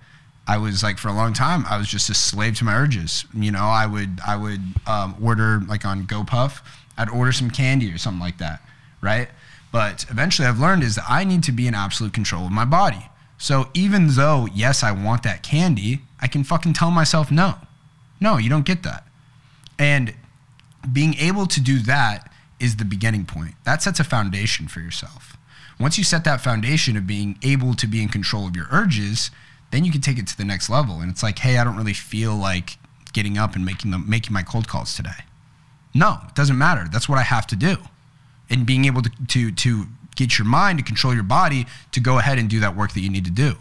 I 0.50 0.58
was 0.58 0.82
like 0.82 0.98
for 0.98 1.10
a 1.10 1.14
long 1.14 1.34
time 1.34 1.64
I 1.70 1.78
was 1.78 1.88
just 1.88 2.10
a 2.10 2.16
slave 2.16 2.56
to 2.56 2.64
my 2.64 2.74
urges. 2.74 3.24
You 3.36 3.52
know, 3.52 3.66
I 3.66 3.86
would 3.86 4.20
I 4.26 4.36
would 4.36 4.62
um, 4.88 5.16
order 5.22 5.62
like 5.68 5.86
on 5.86 6.08
GoPuff, 6.08 6.62
I'd 6.98 7.08
order 7.08 7.32
some 7.32 7.52
candy 7.52 7.94
or 7.94 8.00
something 8.00 8.20
like 8.20 8.40
that, 8.40 8.60
right? 9.00 9.30
But 9.72 10.08
eventually 10.10 10.48
I've 10.48 10.58
learned 10.58 10.82
is 10.82 10.96
that 10.96 11.06
I 11.08 11.24
need 11.24 11.44
to 11.44 11.52
be 11.52 11.68
in 11.68 11.76
absolute 11.76 12.14
control 12.14 12.48
of 12.48 12.52
my 12.52 12.66
body. 12.66 13.06
So 13.38 13.70
even 13.76 14.16
though 14.16 14.48
yes 14.52 14.82
I 14.82 14.92
want 14.92 15.22
that 15.22 15.44
candy, 15.44 16.02
I 16.20 16.26
can 16.26 16.44
fucking 16.44 16.74
tell 16.74 16.90
myself 16.90 17.30
no. 17.30 17.54
No, 18.20 18.38
you 18.38 18.50
don't 18.50 18.66
get 18.66 18.82
that. 18.82 19.04
And 19.78 20.16
being 20.92 21.14
able 21.20 21.46
to 21.46 21.62
do 21.62 21.78
that 21.84 22.32
is 22.60 22.78
the 22.78 22.86
beginning 22.86 23.26
point. 23.26 23.54
That 23.66 23.84
sets 23.84 24.00
a 24.00 24.04
foundation 24.04 24.68
for 24.68 24.80
yourself. 24.80 25.38
Once 25.80 26.00
you 26.00 26.04
set 26.04 26.24
that 26.24 26.42
foundation 26.42 26.98
of 26.98 27.06
being 27.06 27.38
able 27.44 27.76
to 27.76 27.86
be 27.86 28.02
in 28.02 28.10
control 28.10 28.48
of 28.48 28.56
your 28.56 28.68
urges, 28.72 29.30
then 29.72 29.86
you 29.86 29.92
can 29.92 30.02
take 30.02 30.18
it 30.18 30.28
to 30.28 30.38
the 30.38 30.46
next 30.46 30.70
level. 30.70 31.00
And 31.00 31.10
it's 31.12 31.24
like, 31.24 31.40
hey, 31.40 31.58
I 31.58 31.64
don't 31.64 31.78
really 31.78 31.94
feel 31.94 32.36
like 32.36 32.78
getting 33.14 33.38
up 33.38 33.56
and 33.56 33.66
making 33.66 33.92
them 33.92 34.06
making 34.08 34.34
my 34.34 34.44
cold 34.44 34.68
calls 34.68 34.96
today. 34.96 35.24
No, 35.94 36.20
it 36.28 36.36
doesn't 36.36 36.58
matter. 36.58 36.88
That's 36.92 37.10
what 37.10 37.18
I 37.18 37.24
have 37.24 37.48
to 37.48 37.56
do. 37.56 37.78
And 38.50 38.66
being 38.66 38.86
able 38.86 39.02
to 39.02 39.12
to 39.28 39.52
to 39.52 39.86
get 40.16 40.38
your 40.38 40.46
mind 40.46 40.80
to 40.80 40.84
control 40.84 41.14
your 41.14 41.24
body 41.24 41.66
to 41.92 42.00
go 42.00 42.20
ahead 42.20 42.38
and 42.38 42.50
do 42.50 42.60
that 42.60 42.76
work 42.76 42.94
that 42.94 43.02
you 43.02 43.10
need 43.10 43.26
to 43.26 43.32
do. 43.32 43.56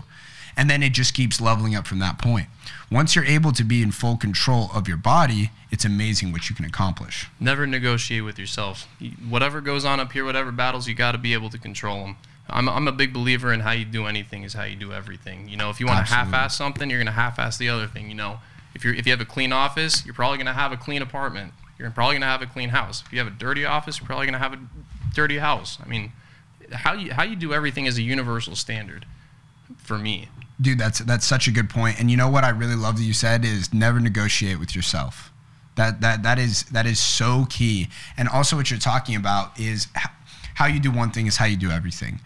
And 0.56 0.68
then 0.68 0.82
it 0.82 0.92
just 0.92 1.14
keeps 1.14 1.40
leveling 1.40 1.76
up 1.76 1.86
from 1.86 2.00
that 2.00 2.18
point. 2.18 2.48
Once 2.90 3.14
you're 3.14 3.24
able 3.24 3.52
to 3.52 3.62
be 3.62 3.80
in 3.80 3.92
full 3.92 4.16
control 4.16 4.70
of 4.74 4.88
your 4.88 4.96
body, 4.96 5.50
it's 5.70 5.84
amazing 5.84 6.32
what 6.32 6.50
you 6.50 6.56
can 6.56 6.64
accomplish. 6.64 7.28
Never 7.38 7.66
negotiate 7.66 8.24
with 8.24 8.38
yourself. 8.38 8.88
Whatever 9.28 9.60
goes 9.60 9.84
on 9.84 10.00
up 10.00 10.10
here, 10.10 10.24
whatever 10.24 10.50
battles, 10.50 10.88
you 10.88 10.94
got 10.94 11.12
to 11.12 11.18
be 11.18 11.32
able 11.32 11.50
to 11.50 11.58
control 11.58 12.04
them. 12.04 12.16
I'm, 12.50 12.68
I'm 12.68 12.88
a 12.88 12.92
big 12.92 13.12
believer 13.12 13.52
in 13.52 13.60
how 13.60 13.72
you 13.72 13.84
do 13.84 14.06
anything 14.06 14.42
is 14.42 14.54
how 14.54 14.64
you 14.64 14.76
do 14.76 14.92
everything. 14.92 15.48
You 15.48 15.56
know, 15.56 15.70
if 15.70 15.80
you 15.80 15.86
want 15.86 16.06
to 16.06 16.12
half-ass 16.12 16.56
something, 16.56 16.88
you're 16.88 16.98
going 16.98 17.06
to 17.06 17.12
half-ass 17.12 17.58
the 17.58 17.68
other 17.68 17.86
thing. 17.86 18.08
You 18.08 18.14
know, 18.14 18.40
if 18.74 18.84
you're 18.84 18.94
if 18.94 19.06
you 19.06 19.12
have 19.12 19.20
a 19.20 19.26
clean 19.26 19.52
office, 19.52 20.04
you're 20.04 20.14
probably 20.14 20.38
going 20.38 20.46
to 20.46 20.52
have 20.52 20.72
a 20.72 20.76
clean 20.76 21.02
apartment. 21.02 21.52
You're 21.78 21.90
probably 21.90 22.14
going 22.14 22.22
to 22.22 22.26
have 22.26 22.42
a 22.42 22.46
clean 22.46 22.70
house. 22.70 23.02
If 23.06 23.12
you 23.12 23.18
have 23.18 23.28
a 23.28 23.36
dirty 23.36 23.64
office, 23.64 23.98
you're 24.00 24.06
probably 24.06 24.26
going 24.26 24.32
to 24.32 24.38
have 24.38 24.52
a 24.52 24.58
dirty 25.14 25.38
house. 25.38 25.78
I 25.84 25.88
mean, 25.88 26.12
how 26.72 26.92
you 26.92 27.12
how 27.12 27.22
you 27.22 27.36
do 27.36 27.52
everything 27.52 27.86
is 27.86 27.98
a 27.98 28.02
universal 28.02 28.56
standard 28.56 29.06
for 29.76 29.98
me. 29.98 30.28
Dude, 30.60 30.78
that's 30.78 30.98
that's 31.00 31.24
such 31.24 31.46
a 31.46 31.50
good 31.50 31.70
point. 31.70 32.00
And 32.00 32.10
you 32.10 32.16
know 32.16 32.28
what 32.28 32.44
I 32.44 32.48
really 32.48 32.74
love 32.74 32.96
that 32.96 33.04
you 33.04 33.12
said 33.12 33.44
is 33.44 33.72
never 33.72 34.00
negotiate 34.00 34.58
with 34.58 34.74
yourself. 34.74 35.32
That 35.76 36.00
that 36.00 36.24
that 36.24 36.38
is 36.38 36.64
that 36.64 36.86
is 36.86 36.98
so 36.98 37.46
key. 37.48 37.88
And 38.16 38.28
also 38.28 38.56
what 38.56 38.70
you're 38.70 38.80
talking 38.80 39.14
about 39.14 39.58
is 39.58 39.86
how 40.58 40.66
you 40.66 40.80
do 40.80 40.90
one 40.90 41.12
thing 41.12 41.28
is 41.28 41.36
how 41.36 41.44
you 41.44 41.56
do 41.56 41.70
everything. 41.70 42.18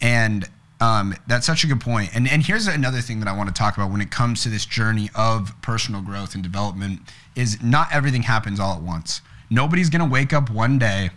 And 0.00 0.48
um, 0.80 1.12
that's 1.26 1.44
such 1.44 1.64
a 1.64 1.66
good 1.66 1.80
point. 1.80 2.14
And, 2.14 2.28
and 2.28 2.46
here's 2.46 2.68
another 2.68 3.00
thing 3.00 3.18
that 3.18 3.28
I 3.28 3.36
want 3.36 3.48
to 3.48 3.54
talk 3.54 3.76
about 3.76 3.90
when 3.90 4.00
it 4.00 4.12
comes 4.12 4.44
to 4.44 4.48
this 4.48 4.64
journey 4.64 5.10
of 5.16 5.52
personal 5.60 6.00
growth 6.00 6.34
and 6.34 6.42
development 6.42 7.00
is 7.34 7.60
not 7.60 7.88
everything 7.92 8.22
happens 8.22 8.60
all 8.60 8.76
at 8.76 8.80
once. 8.80 9.22
Nobody's 9.50 9.90
to 9.90 10.04
wake 10.04 10.32
up 10.32 10.50
one 10.50 10.78
day 10.78 11.10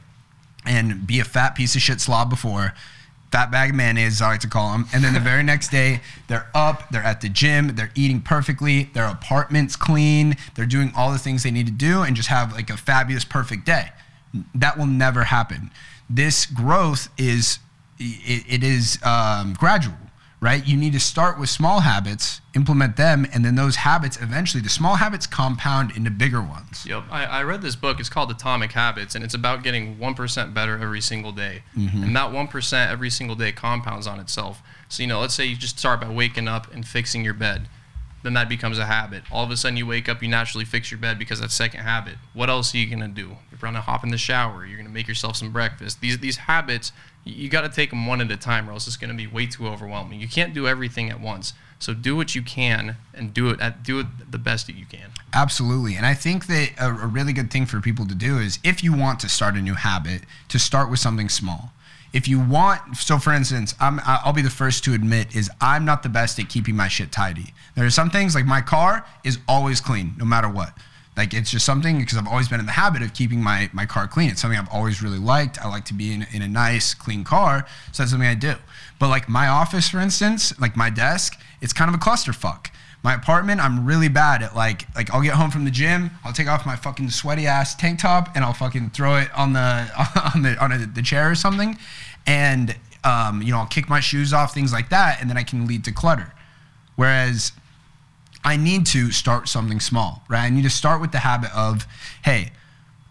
and 0.65 1.05
be 1.05 1.19
a 1.19 1.23
fat 1.23 1.53
piece 1.55 1.75
of 1.75 1.81
shit 1.81 2.01
slob 2.01 2.31
before 2.31 2.73
fat 3.31 3.49
bag 3.49 3.71
of 3.71 3.75
mayonnaise, 3.75 4.21
I 4.21 4.27
like 4.27 4.41
to 4.41 4.47
call 4.47 4.73
them. 4.73 4.85
And 4.93 5.03
then 5.03 5.15
the 5.15 5.19
very 5.19 5.41
next 5.41 5.71
day, 5.71 6.01
they're 6.27 6.47
up, 6.53 6.87
they're 6.91 7.01
at 7.01 7.21
the 7.21 7.29
gym, 7.29 7.75
they're 7.75 7.89
eating 7.95 8.21
perfectly, 8.21 8.91
their 8.93 9.05
apartment's 9.05 9.75
clean, 9.75 10.37
they're 10.53 10.67
doing 10.67 10.91
all 10.95 11.11
the 11.11 11.17
things 11.17 11.41
they 11.41 11.49
need 11.49 11.65
to 11.65 11.73
do, 11.73 12.03
and 12.03 12.15
just 12.15 12.29
have 12.29 12.53
like 12.53 12.69
a 12.69 12.77
fabulous, 12.77 13.25
perfect 13.25 13.65
day. 13.65 13.89
That 14.53 14.77
will 14.77 14.85
never 14.85 15.23
happen 15.23 15.71
this 16.15 16.45
growth 16.45 17.09
is 17.17 17.59
it, 17.99 18.45
it 18.47 18.63
is 18.63 18.99
um, 19.03 19.53
gradual 19.53 19.95
right 20.39 20.67
you 20.67 20.75
need 20.75 20.91
to 20.93 20.99
start 20.99 21.39
with 21.39 21.49
small 21.49 21.79
habits 21.79 22.41
implement 22.53 22.97
them 22.97 23.25
and 23.33 23.45
then 23.45 23.55
those 23.55 23.77
habits 23.77 24.21
eventually 24.21 24.61
the 24.61 24.69
small 24.69 24.95
habits 24.95 25.25
compound 25.25 25.95
into 25.95 26.11
bigger 26.11 26.41
ones 26.41 26.85
yep 26.85 27.03
i, 27.09 27.25
I 27.25 27.43
read 27.43 27.61
this 27.61 27.75
book 27.75 27.99
it's 27.99 28.09
called 28.09 28.29
atomic 28.29 28.73
habits 28.73 29.15
and 29.15 29.23
it's 29.23 29.33
about 29.33 29.63
getting 29.63 29.97
1% 29.97 30.53
better 30.53 30.77
every 30.77 31.01
single 31.01 31.31
day 31.31 31.63
mm-hmm. 31.77 32.03
and 32.03 32.15
that 32.15 32.31
1% 32.31 32.91
every 32.91 33.09
single 33.09 33.35
day 33.35 33.51
compounds 33.51 34.05
on 34.05 34.19
itself 34.19 34.61
so 34.89 35.01
you 35.01 35.07
know 35.07 35.21
let's 35.21 35.33
say 35.33 35.45
you 35.45 35.55
just 35.55 35.79
start 35.79 36.01
by 36.01 36.09
waking 36.09 36.47
up 36.47 36.71
and 36.73 36.85
fixing 36.87 37.23
your 37.23 37.33
bed 37.33 37.69
then 38.23 38.33
that 38.33 38.49
becomes 38.49 38.79
a 38.79 38.85
habit. 38.85 39.23
All 39.31 39.43
of 39.43 39.51
a 39.51 39.57
sudden, 39.57 39.77
you 39.77 39.85
wake 39.85 40.09
up, 40.09 40.23
you 40.23 40.29
naturally 40.29 40.65
fix 40.65 40.89
your 40.89 40.97
bed 40.97 41.19
because 41.19 41.41
that's 41.41 41.53
second 41.53 41.81
habit. 41.81 42.15
What 42.33 42.49
else 42.49 42.73
are 42.73 42.77
you 42.77 42.89
gonna 42.89 43.09
do? 43.09 43.35
You're 43.63 43.71
gonna 43.71 43.81
hop 43.81 44.03
in 44.03 44.09
the 44.09 44.17
shower. 44.17 44.65
You're 44.65 44.75
gonna 44.75 44.89
make 44.89 45.07
yourself 45.07 45.37
some 45.37 45.53
breakfast. 45.53 46.01
These 46.01 46.17
these 46.17 46.35
habits, 46.35 46.91
you 47.23 47.47
got 47.47 47.61
to 47.61 47.69
take 47.69 47.91
them 47.91 48.05
one 48.05 48.19
at 48.19 48.29
a 48.29 48.35
time, 48.35 48.69
or 48.69 48.73
else 48.73 48.87
it's 48.87 48.97
gonna 48.97 49.13
be 49.13 49.25
way 49.25 49.45
too 49.45 49.67
overwhelming. 49.67 50.19
You 50.19 50.27
can't 50.27 50.53
do 50.53 50.67
everything 50.67 51.09
at 51.09 51.21
once. 51.21 51.53
So 51.79 51.93
do 51.93 52.13
what 52.13 52.35
you 52.35 52.41
can 52.41 52.97
and 53.13 53.33
do 53.33 53.49
it 53.51 53.61
at 53.61 53.81
do 53.81 54.01
it 54.01 54.07
the 54.29 54.37
best 54.37 54.67
that 54.67 54.75
you 54.75 54.85
can. 54.85 55.11
Absolutely, 55.31 55.95
and 55.95 56.05
I 56.05 56.13
think 56.13 56.47
that 56.47 56.71
a, 56.77 56.87
a 56.87 57.07
really 57.07 57.31
good 57.31 57.51
thing 57.51 57.65
for 57.65 57.79
people 57.79 58.05
to 58.05 58.15
do 58.15 58.37
is 58.37 58.59
if 58.65 58.83
you 58.83 58.91
want 58.91 59.21
to 59.21 59.29
start 59.29 59.55
a 59.55 59.61
new 59.61 59.75
habit, 59.75 60.23
to 60.49 60.59
start 60.59 60.89
with 60.89 60.99
something 60.99 61.29
small 61.29 61.71
if 62.11 62.27
you 62.27 62.39
want 62.39 62.95
so 62.95 63.17
for 63.17 63.33
instance 63.33 63.73
i'm 63.79 63.99
i'll 64.05 64.33
be 64.33 64.43
the 64.43 64.49
first 64.49 64.83
to 64.83 64.93
admit 64.93 65.35
is 65.35 65.49
i'm 65.59 65.83
not 65.83 66.03
the 66.03 66.09
best 66.09 66.37
at 66.37 66.47
keeping 66.47 66.75
my 66.75 66.87
shit 66.87 67.11
tidy 67.11 67.55
there 67.75 67.83
are 67.83 67.89
some 67.89 68.11
things 68.11 68.35
like 68.35 68.45
my 68.45 68.61
car 68.61 69.03
is 69.23 69.39
always 69.47 69.81
clean 69.81 70.13
no 70.19 70.23
matter 70.23 70.47
what 70.47 70.77
like 71.15 71.33
it's 71.33 71.51
just 71.51 71.65
something 71.65 71.99
because 71.99 72.17
i've 72.17 72.27
always 72.27 72.47
been 72.47 72.59
in 72.59 72.65
the 72.65 72.71
habit 72.71 73.01
of 73.01 73.13
keeping 73.13 73.41
my 73.41 73.69
my 73.73 73.85
car 73.85 74.07
clean. 74.07 74.29
It's 74.29 74.41
something 74.41 74.59
i've 74.59 74.71
always 74.71 75.01
really 75.01 75.19
liked. 75.19 75.59
I 75.59 75.67
like 75.67 75.85
to 75.85 75.93
be 75.93 76.13
in, 76.13 76.25
in 76.31 76.41
a 76.41 76.47
nice 76.47 76.93
clean 76.93 77.23
car 77.23 77.65
so 77.91 78.03
that's 78.03 78.11
something 78.11 78.27
i 78.27 78.35
do. 78.35 78.55
But 78.99 79.09
like 79.09 79.29
my 79.29 79.47
office 79.47 79.89
for 79.89 79.99
instance 79.99 80.59
like 80.59 80.75
my 80.75 80.89
desk 80.89 81.39
it's 81.63 81.73
kind 81.73 81.89
of 81.89 81.95
a 81.95 81.97
clusterfuck. 81.97 82.67
My 83.03 83.15
apartment, 83.15 83.59
I'm 83.59 83.85
really 83.85 84.09
bad 84.09 84.43
at 84.43 84.55
like 84.55 84.85
like 84.95 85.11
I'll 85.11 85.21
get 85.21 85.33
home 85.33 85.49
from 85.49 85.65
the 85.65 85.71
gym, 85.71 86.11
I'll 86.23 86.33
take 86.33 86.47
off 86.47 86.65
my 86.65 86.75
fucking 86.75 87.09
sweaty 87.09 87.47
ass 87.47 87.73
tank 87.75 87.99
top 87.99 88.35
and 88.35 88.45
I'll 88.45 88.53
fucking 88.53 88.91
throw 88.91 89.15
it 89.15 89.29
on 89.35 89.53
the 89.53 89.89
on 90.35 90.41
the 90.41 90.61
on 90.63 90.71
a, 90.71 90.77
the 90.77 91.01
chair 91.01 91.31
or 91.31 91.35
something, 91.35 91.77
and 92.27 92.75
um, 93.03 93.41
you 93.41 93.51
know 93.51 93.59
I'll 93.59 93.65
kick 93.65 93.89
my 93.89 93.99
shoes 93.99 94.33
off, 94.33 94.53
things 94.53 94.71
like 94.71 94.89
that, 94.89 95.19
and 95.21 95.29
then 95.29 95.37
I 95.37 95.43
can 95.43 95.67
lead 95.67 95.83
to 95.85 95.91
clutter. 95.91 96.33
Whereas 96.95 97.53
I 98.43 98.57
need 98.57 98.85
to 98.87 99.11
start 99.11 99.47
something 99.47 99.79
small, 99.79 100.23
right? 100.29 100.45
I 100.45 100.49
need 100.49 100.63
to 100.63 100.69
start 100.69 101.01
with 101.01 101.11
the 101.11 101.19
habit 101.19 101.53
of, 101.55 101.87
hey, 102.23 102.51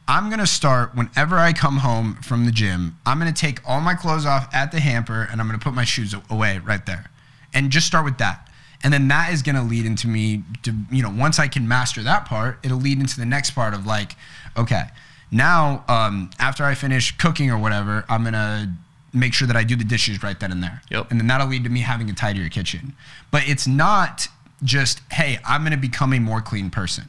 I'm 0.07 0.31
gonna 0.31 0.47
start 0.47 0.95
whenever 0.95 1.39
I 1.39 1.53
come 1.53 1.79
home 1.79 2.17
from 2.23 2.45
the 2.45 2.53
gym. 2.53 2.99
I'm 3.07 3.19
gonna 3.19 3.33
take 3.33 3.61
all 3.67 3.81
my 3.81 3.95
clothes 3.95 4.27
off 4.27 4.53
at 4.55 4.73
the 4.73 4.81
hamper 4.81 5.29
and 5.31 5.41
I'm 5.41 5.47
gonna 5.47 5.59
put 5.59 5.75
my 5.75 5.85
shoes 5.85 6.15
away 6.29 6.59
right 6.59 6.85
there, 6.85 7.11
and 7.55 7.71
just 7.71 7.87
start 7.87 8.05
with 8.05 8.19
that 8.19 8.49
and 8.85 8.93
then 8.93 9.09
that 9.09 9.33
is 9.33 9.43
going 9.43 9.57
to 9.57 9.63
lead 9.63 9.87
into 9.87 10.09
me 10.09 10.43
to 10.63 10.75
you 10.91 11.03
know 11.03 11.11
once 11.17 11.39
i 11.39 11.49
can 11.49 11.67
master 11.67 12.03
that 12.03 12.25
part 12.25 12.59
it'll 12.63 12.79
lead 12.79 12.99
into 12.99 13.19
the 13.19 13.27
next 13.27 13.53
part 13.53 13.75
of 13.75 13.87
like 13.87 14.17
okay 14.57 14.85
now 15.31 15.85
um, 15.89 16.31
after 16.39 16.65
i 16.65 16.75
finish 16.75 17.17
cooking 17.17 17.51
or 17.51 17.59
whatever 17.59 18.05
i'm 18.09 18.23
going 18.23 18.33
to 18.33 18.69
make 19.13 19.35
sure 19.35 19.47
that 19.47 19.57
i 19.57 19.65
do 19.65 19.77
the 19.77 19.85
dishes 19.85 20.23
right 20.23 20.41
then 20.41 20.51
and 20.51 20.63
there 20.63 20.83
yep. 20.91 21.11
and 21.11 21.21
then 21.21 21.27
that'll 21.27 21.47
lead 21.47 21.65
to 21.65 21.71
me 21.71 21.81
having 21.81 22.09
a 22.11 22.15
tidier 22.15 22.49
kitchen 22.49 22.95
but 23.31 23.47
it's 23.49 23.67
not 23.67 24.29
just 24.65 25.01
hey 25.13 25.39
i'm 25.45 25.63
going 25.63 25.73
to 25.73 25.77
become 25.77 26.13
a 26.13 26.21
more 26.21 26.41
clean 26.41 26.71
person. 26.71 27.05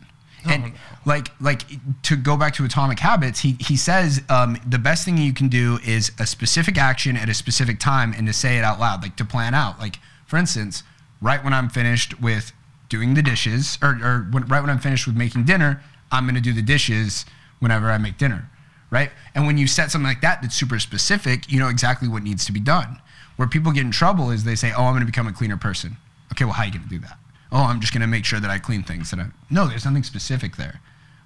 And 0.45 0.63
no. 0.63 0.71
like 1.05 1.29
like 1.39 1.61
to 2.03 2.17
go 2.17 2.35
back 2.35 2.53
to 2.55 2.65
atomic 2.65 2.99
habits 2.99 3.39
he 3.39 3.55
he 3.61 3.77
says 3.77 4.21
um, 4.29 4.57
the 4.67 4.77
best 4.77 5.05
thing 5.05 5.17
you 5.17 5.33
can 5.33 5.47
do 5.47 5.79
is 5.85 6.11
a 6.19 6.27
specific 6.27 6.77
action 6.77 7.15
at 7.15 7.29
a 7.29 7.33
specific 7.33 7.79
time 7.79 8.13
and 8.17 8.27
to 8.27 8.33
say 8.33 8.57
it 8.57 8.63
out 8.65 8.77
loud 8.77 9.01
like 9.01 9.15
to 9.15 9.25
plan 9.25 9.53
out. 9.53 9.79
Like 9.79 9.99
for 10.25 10.35
instance 10.35 10.83
right 11.21 11.41
when 11.43 11.53
i'm 11.53 11.69
finished 11.69 12.19
with 12.19 12.51
doing 12.89 13.13
the 13.13 13.21
dishes 13.21 13.77
or, 13.81 13.97
or 14.03 14.27
when, 14.31 14.45
right 14.47 14.59
when 14.59 14.69
i'm 14.69 14.79
finished 14.79 15.07
with 15.07 15.15
making 15.15 15.45
dinner 15.45 15.81
i'm 16.11 16.25
going 16.25 16.35
to 16.35 16.41
do 16.41 16.51
the 16.51 16.61
dishes 16.61 17.25
whenever 17.59 17.89
i 17.89 17.97
make 17.97 18.17
dinner 18.17 18.49
right? 18.93 19.09
And 19.33 19.47
when 19.47 19.57
you 19.57 19.65
set 19.65 19.89
something 19.89 20.07
like 20.07 20.21
that 20.21 20.41
that's 20.43 20.55
super 20.55 20.77
specific 20.77 21.51
you 21.51 21.59
know 21.59 21.67
exactly 21.67 22.07
what 22.07 22.23
needs 22.23 22.45
to 22.45 22.51
be 22.51 22.59
done. 22.59 23.01
Where 23.35 23.47
people 23.47 23.71
get 23.71 23.81
in 23.81 23.91
trouble 23.91 24.29
is 24.29 24.43
they 24.43 24.55
say 24.55 24.71
oh 24.71 24.83
i'm 24.83 24.93
going 24.93 25.01
to 25.01 25.05
become 25.05 25.27
a 25.27 25.33
cleaner 25.33 25.57
person. 25.57 25.97
Okay 26.31 26.45
well 26.45 26.53
how 26.53 26.63
are 26.63 26.67
you 26.67 26.73
going 26.73 26.83
to 26.83 26.89
do 26.89 26.99
that 26.99 27.17
oh, 27.53 27.63
I'm 27.63 27.79
just 27.79 27.93
going 27.93 28.01
to 28.01 28.07
make 28.07 28.25
sure 28.25 28.39
that 28.39 28.49
I 28.49 28.57
clean 28.57 28.83
things. 28.83 29.11
That 29.11 29.19
I, 29.19 29.27
no, 29.49 29.67
there's 29.67 29.85
nothing 29.85 30.03
specific 30.03 30.57
there. 30.57 30.81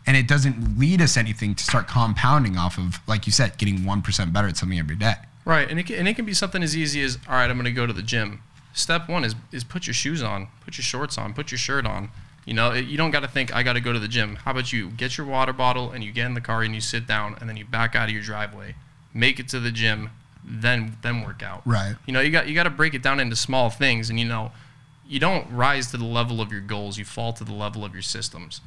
And 0.05 0.15
it 0.15 0.27
doesn't 0.27 0.77
lead 0.77 1.01
us 1.01 1.17
anything 1.17 1.55
to 1.55 1.63
start 1.63 1.87
compounding 1.87 2.57
off 2.57 2.77
of, 2.77 2.99
like 3.07 3.25
you 3.25 3.31
said, 3.31 3.57
getting 3.57 3.79
1% 3.79 4.33
better 4.33 4.47
at 4.47 4.57
something 4.57 4.77
every 4.77 4.95
day. 4.95 5.15
Right. 5.43 5.69
And 5.69 5.79
it 5.79 5.87
can, 5.87 5.95
and 5.97 6.07
it 6.07 6.15
can 6.15 6.25
be 6.25 6.33
something 6.33 6.61
as 6.61 6.77
easy 6.77 7.01
as, 7.01 7.17
all 7.27 7.35
right, 7.35 7.49
I'm 7.49 7.57
going 7.57 7.65
to 7.65 7.71
go 7.71 7.87
to 7.87 7.93
the 7.93 8.03
gym. 8.03 8.41
Step 8.73 9.09
one 9.09 9.23
is, 9.23 9.35
is 9.51 9.63
put 9.63 9.87
your 9.87 9.93
shoes 9.93 10.21
on, 10.21 10.47
put 10.63 10.77
your 10.77 10.83
shorts 10.83 11.17
on, 11.17 11.33
put 11.33 11.51
your 11.51 11.57
shirt 11.57 11.85
on. 11.85 12.09
You 12.45 12.53
know, 12.53 12.71
it, 12.71 12.85
you 12.85 12.97
don't 12.97 13.11
got 13.11 13.21
to 13.21 13.27
think, 13.27 13.53
I 13.53 13.63
got 13.63 13.73
to 13.73 13.81
go 13.81 13.91
to 13.91 13.99
the 13.99 14.07
gym. 14.07 14.35
How 14.37 14.51
about 14.51 14.71
you 14.71 14.89
get 14.91 15.17
your 15.17 15.27
water 15.27 15.51
bottle 15.51 15.91
and 15.91 16.03
you 16.03 16.11
get 16.11 16.25
in 16.25 16.33
the 16.35 16.41
car 16.41 16.61
and 16.61 16.73
you 16.75 16.79
sit 16.79 17.07
down 17.07 17.35
and 17.39 17.49
then 17.49 17.57
you 17.57 17.65
back 17.65 17.95
out 17.95 18.07
of 18.07 18.13
your 18.13 18.23
driveway, 18.23 18.75
make 19.13 19.39
it 19.39 19.49
to 19.49 19.59
the 19.59 19.71
gym, 19.71 20.11
then 20.45 20.95
then 21.01 21.23
work 21.23 21.43
out. 21.43 21.61
Right. 21.65 21.95
You 22.05 22.13
know, 22.13 22.21
you 22.21 22.31
got 22.31 22.47
you 22.47 22.55
got 22.55 22.63
to 22.63 22.69
break 22.69 22.93
it 22.93 23.01
down 23.01 23.19
into 23.19 23.35
small 23.35 23.69
things 23.69 24.09
and 24.09 24.17
you 24.17 24.25
know, 24.25 24.53
you 25.07 25.19
don't 25.19 25.49
rise 25.51 25.91
to 25.91 25.97
the 25.97 26.05
level 26.05 26.41
of 26.41 26.51
your 26.51 26.61
goals, 26.61 26.97
you 26.97 27.05
fall 27.05 27.33
to 27.33 27.43
the 27.43 27.53
level 27.53 27.85
of 27.85 27.93
your 27.93 28.01
systems. 28.01 28.61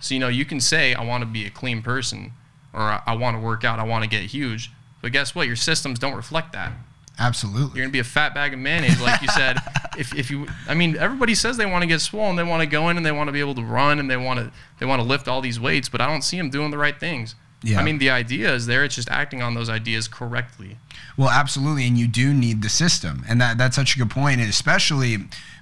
So, 0.00 0.14
you 0.14 0.20
know, 0.20 0.28
you 0.28 0.44
can 0.44 0.60
say, 0.60 0.94
I 0.94 1.04
want 1.04 1.22
to 1.22 1.26
be 1.26 1.46
a 1.46 1.50
clean 1.50 1.82
person, 1.82 2.32
or 2.72 3.00
I 3.06 3.14
want 3.14 3.36
to 3.36 3.40
work 3.40 3.64
out, 3.64 3.78
I 3.78 3.84
want 3.84 4.04
to 4.04 4.10
get 4.10 4.22
huge. 4.22 4.70
But 5.00 5.12
guess 5.12 5.34
what? 5.34 5.46
Your 5.46 5.56
systems 5.56 5.98
don't 5.98 6.14
reflect 6.14 6.52
that. 6.52 6.72
Absolutely. 7.18 7.78
You're 7.78 7.84
going 7.84 7.88
to 7.88 7.92
be 7.92 8.00
a 8.00 8.04
fat 8.04 8.34
bag 8.34 8.52
of 8.52 8.58
mayonnaise, 8.58 9.00
like 9.00 9.22
you 9.22 9.28
said. 9.28 9.56
if, 9.98 10.14
if 10.14 10.30
you, 10.30 10.46
I 10.68 10.74
mean, 10.74 10.96
everybody 10.96 11.34
says 11.34 11.56
they 11.56 11.64
want 11.64 11.82
to 11.82 11.86
get 11.86 12.00
swollen, 12.00 12.36
they 12.36 12.42
want 12.42 12.60
to 12.60 12.66
go 12.66 12.90
in 12.90 12.96
and 12.98 13.06
they 13.06 13.12
want 13.12 13.28
to 13.28 13.32
be 13.32 13.40
able 13.40 13.54
to 13.54 13.62
run 13.62 13.98
and 13.98 14.10
they 14.10 14.18
want 14.18 14.38
to, 14.38 14.52
they 14.78 14.86
want 14.86 15.00
to 15.00 15.08
lift 15.08 15.26
all 15.26 15.40
these 15.40 15.58
weights, 15.58 15.88
but 15.88 16.00
I 16.00 16.06
don't 16.06 16.22
see 16.22 16.36
them 16.36 16.50
doing 16.50 16.70
the 16.70 16.78
right 16.78 16.98
things. 16.98 17.34
Yeah. 17.62 17.80
I 17.80 17.82
mean, 17.82 17.98
the 17.98 18.10
idea 18.10 18.54
is 18.54 18.66
there. 18.66 18.84
It's 18.84 18.94
just 18.94 19.10
acting 19.10 19.42
on 19.42 19.54
those 19.54 19.68
ideas 19.68 20.08
correctly. 20.08 20.78
Well, 21.16 21.30
absolutely, 21.30 21.86
and 21.86 21.98
you 21.98 22.06
do 22.06 22.34
need 22.34 22.62
the 22.62 22.68
system, 22.68 23.24
and 23.28 23.40
that 23.40 23.58
that's 23.58 23.76
such 23.76 23.96
a 23.96 23.98
good 23.98 24.10
point. 24.10 24.40
And 24.40 24.48
especially, 24.48 25.16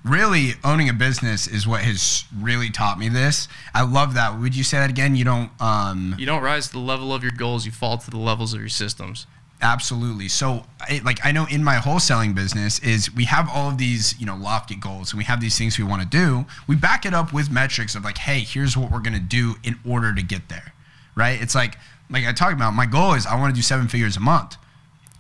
really 0.05 0.55
owning 0.65 0.89
a 0.89 0.93
business 0.93 1.47
is 1.47 1.67
what 1.67 1.83
has 1.83 2.25
really 2.37 2.71
taught 2.71 2.99
me 2.99 3.09
this. 3.09 3.49
I 3.73 3.83
love 3.83 4.15
that. 4.15 4.39
Would 4.39 4.57
you 4.57 4.65
say 4.65 4.79
that 4.79 4.91
again? 4.91 5.17
You 5.17 5.25
don't. 5.25 5.51
Um, 5.61 6.15
you 6.19 6.27
don't 6.27 6.43
rise 6.43 6.67
to 6.67 6.73
the 6.73 6.81
level 6.81 7.15
of 7.15 7.23
your 7.23 7.33
goals. 7.33 7.65
You 7.65 7.73
fall 7.73 7.97
to 7.99 8.11
the 8.11 8.19
levels 8.19 8.53
of 8.53 8.61
your 8.61 8.69
systems. 8.69 9.27
Absolutely. 9.63 10.29
So, 10.29 10.65
like 11.05 11.25
I 11.25 11.33
know 11.33 11.47
in 11.51 11.65
my 11.65 11.77
wholesaling 11.77 12.35
business 12.35 12.79
is 12.81 13.15
we 13.15 13.25
have 13.25 13.49
all 13.49 13.71
of 13.71 13.79
these, 13.79 14.15
you 14.21 14.27
know, 14.27 14.37
lofty 14.37 14.75
goals 14.75 15.13
and 15.13 15.19
we 15.19 15.25
have 15.25 15.41
these 15.41 15.57
things 15.57 15.79
we 15.79 15.85
want 15.85 16.03
to 16.03 16.09
do. 16.09 16.45
We 16.67 16.77
back 16.77 17.07
it 17.07 17.15
up 17.15 17.33
with 17.33 17.51
metrics 17.51 17.95
of 17.95 18.05
like, 18.05 18.19
hey, 18.19 18.41
here's 18.41 18.77
what 18.77 18.91
we're 18.91 19.01
going 19.01 19.15
to 19.15 19.21
do 19.21 19.55
in 19.63 19.79
order 19.89 20.15
to 20.15 20.23
get 20.23 20.51
there. 20.51 20.74
Right? 21.15 21.41
It's 21.41 21.55
like 21.55 21.77
like 22.11 22.27
I 22.27 22.33
talked 22.33 22.53
about, 22.53 22.75
my 22.75 22.87
goal 22.87 23.15
is 23.15 23.27
I 23.27 23.37
want 23.37 23.55
to 23.55 23.57
do 23.57 23.63
seven 23.63 23.89
figures 23.89 24.17
a 24.17 24.21
month. 24.21 24.57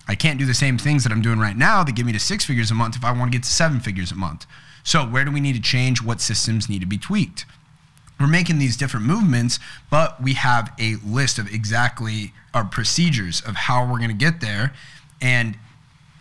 I 0.07 0.14
can't 0.14 0.38
do 0.38 0.44
the 0.44 0.54
same 0.54 0.76
things 0.76 1.02
that 1.04 1.12
I'm 1.12 1.22
doing 1.22 1.38
right 1.38 1.57
now 1.57 1.83
that 1.83 1.92
get 1.92 2.04
me 2.04 2.12
to 2.12 2.20
six 2.20 2.44
figures 2.44 2.70
a 2.70 2.74
month 2.74 2.96
if 2.96 3.04
I 3.04 3.12
want 3.12 3.33
to 3.33 3.38
get 3.38 3.44
to 3.44 3.50
seven 3.50 3.80
figures 3.80 4.12
a 4.12 4.14
month. 4.14 4.46
So, 4.83 5.04
where 5.07 5.24
do 5.24 5.33
we 5.33 5.40
need 5.40 5.54
to 5.54 5.62
change? 5.62 6.02
What 6.02 6.20
systems 6.20 6.68
need 6.68 6.80
to 6.80 6.87
be 6.87 6.98
tweaked? 6.98 7.46
We're 8.20 8.26
making 8.26 8.59
these 8.59 8.76
different 8.76 9.07
movements, 9.07 9.59
but 9.90 10.22
we 10.22 10.35
have 10.35 10.72
a 10.78 10.96
list 11.04 11.38
of 11.38 11.52
exactly 11.52 12.33
our 12.52 12.64
procedures 12.64 13.40
of 13.40 13.57
how 13.57 13.83
we're 13.83 13.98
going 13.98 14.11
to 14.11 14.14
get 14.14 14.40
there. 14.40 14.72
And 15.20 15.57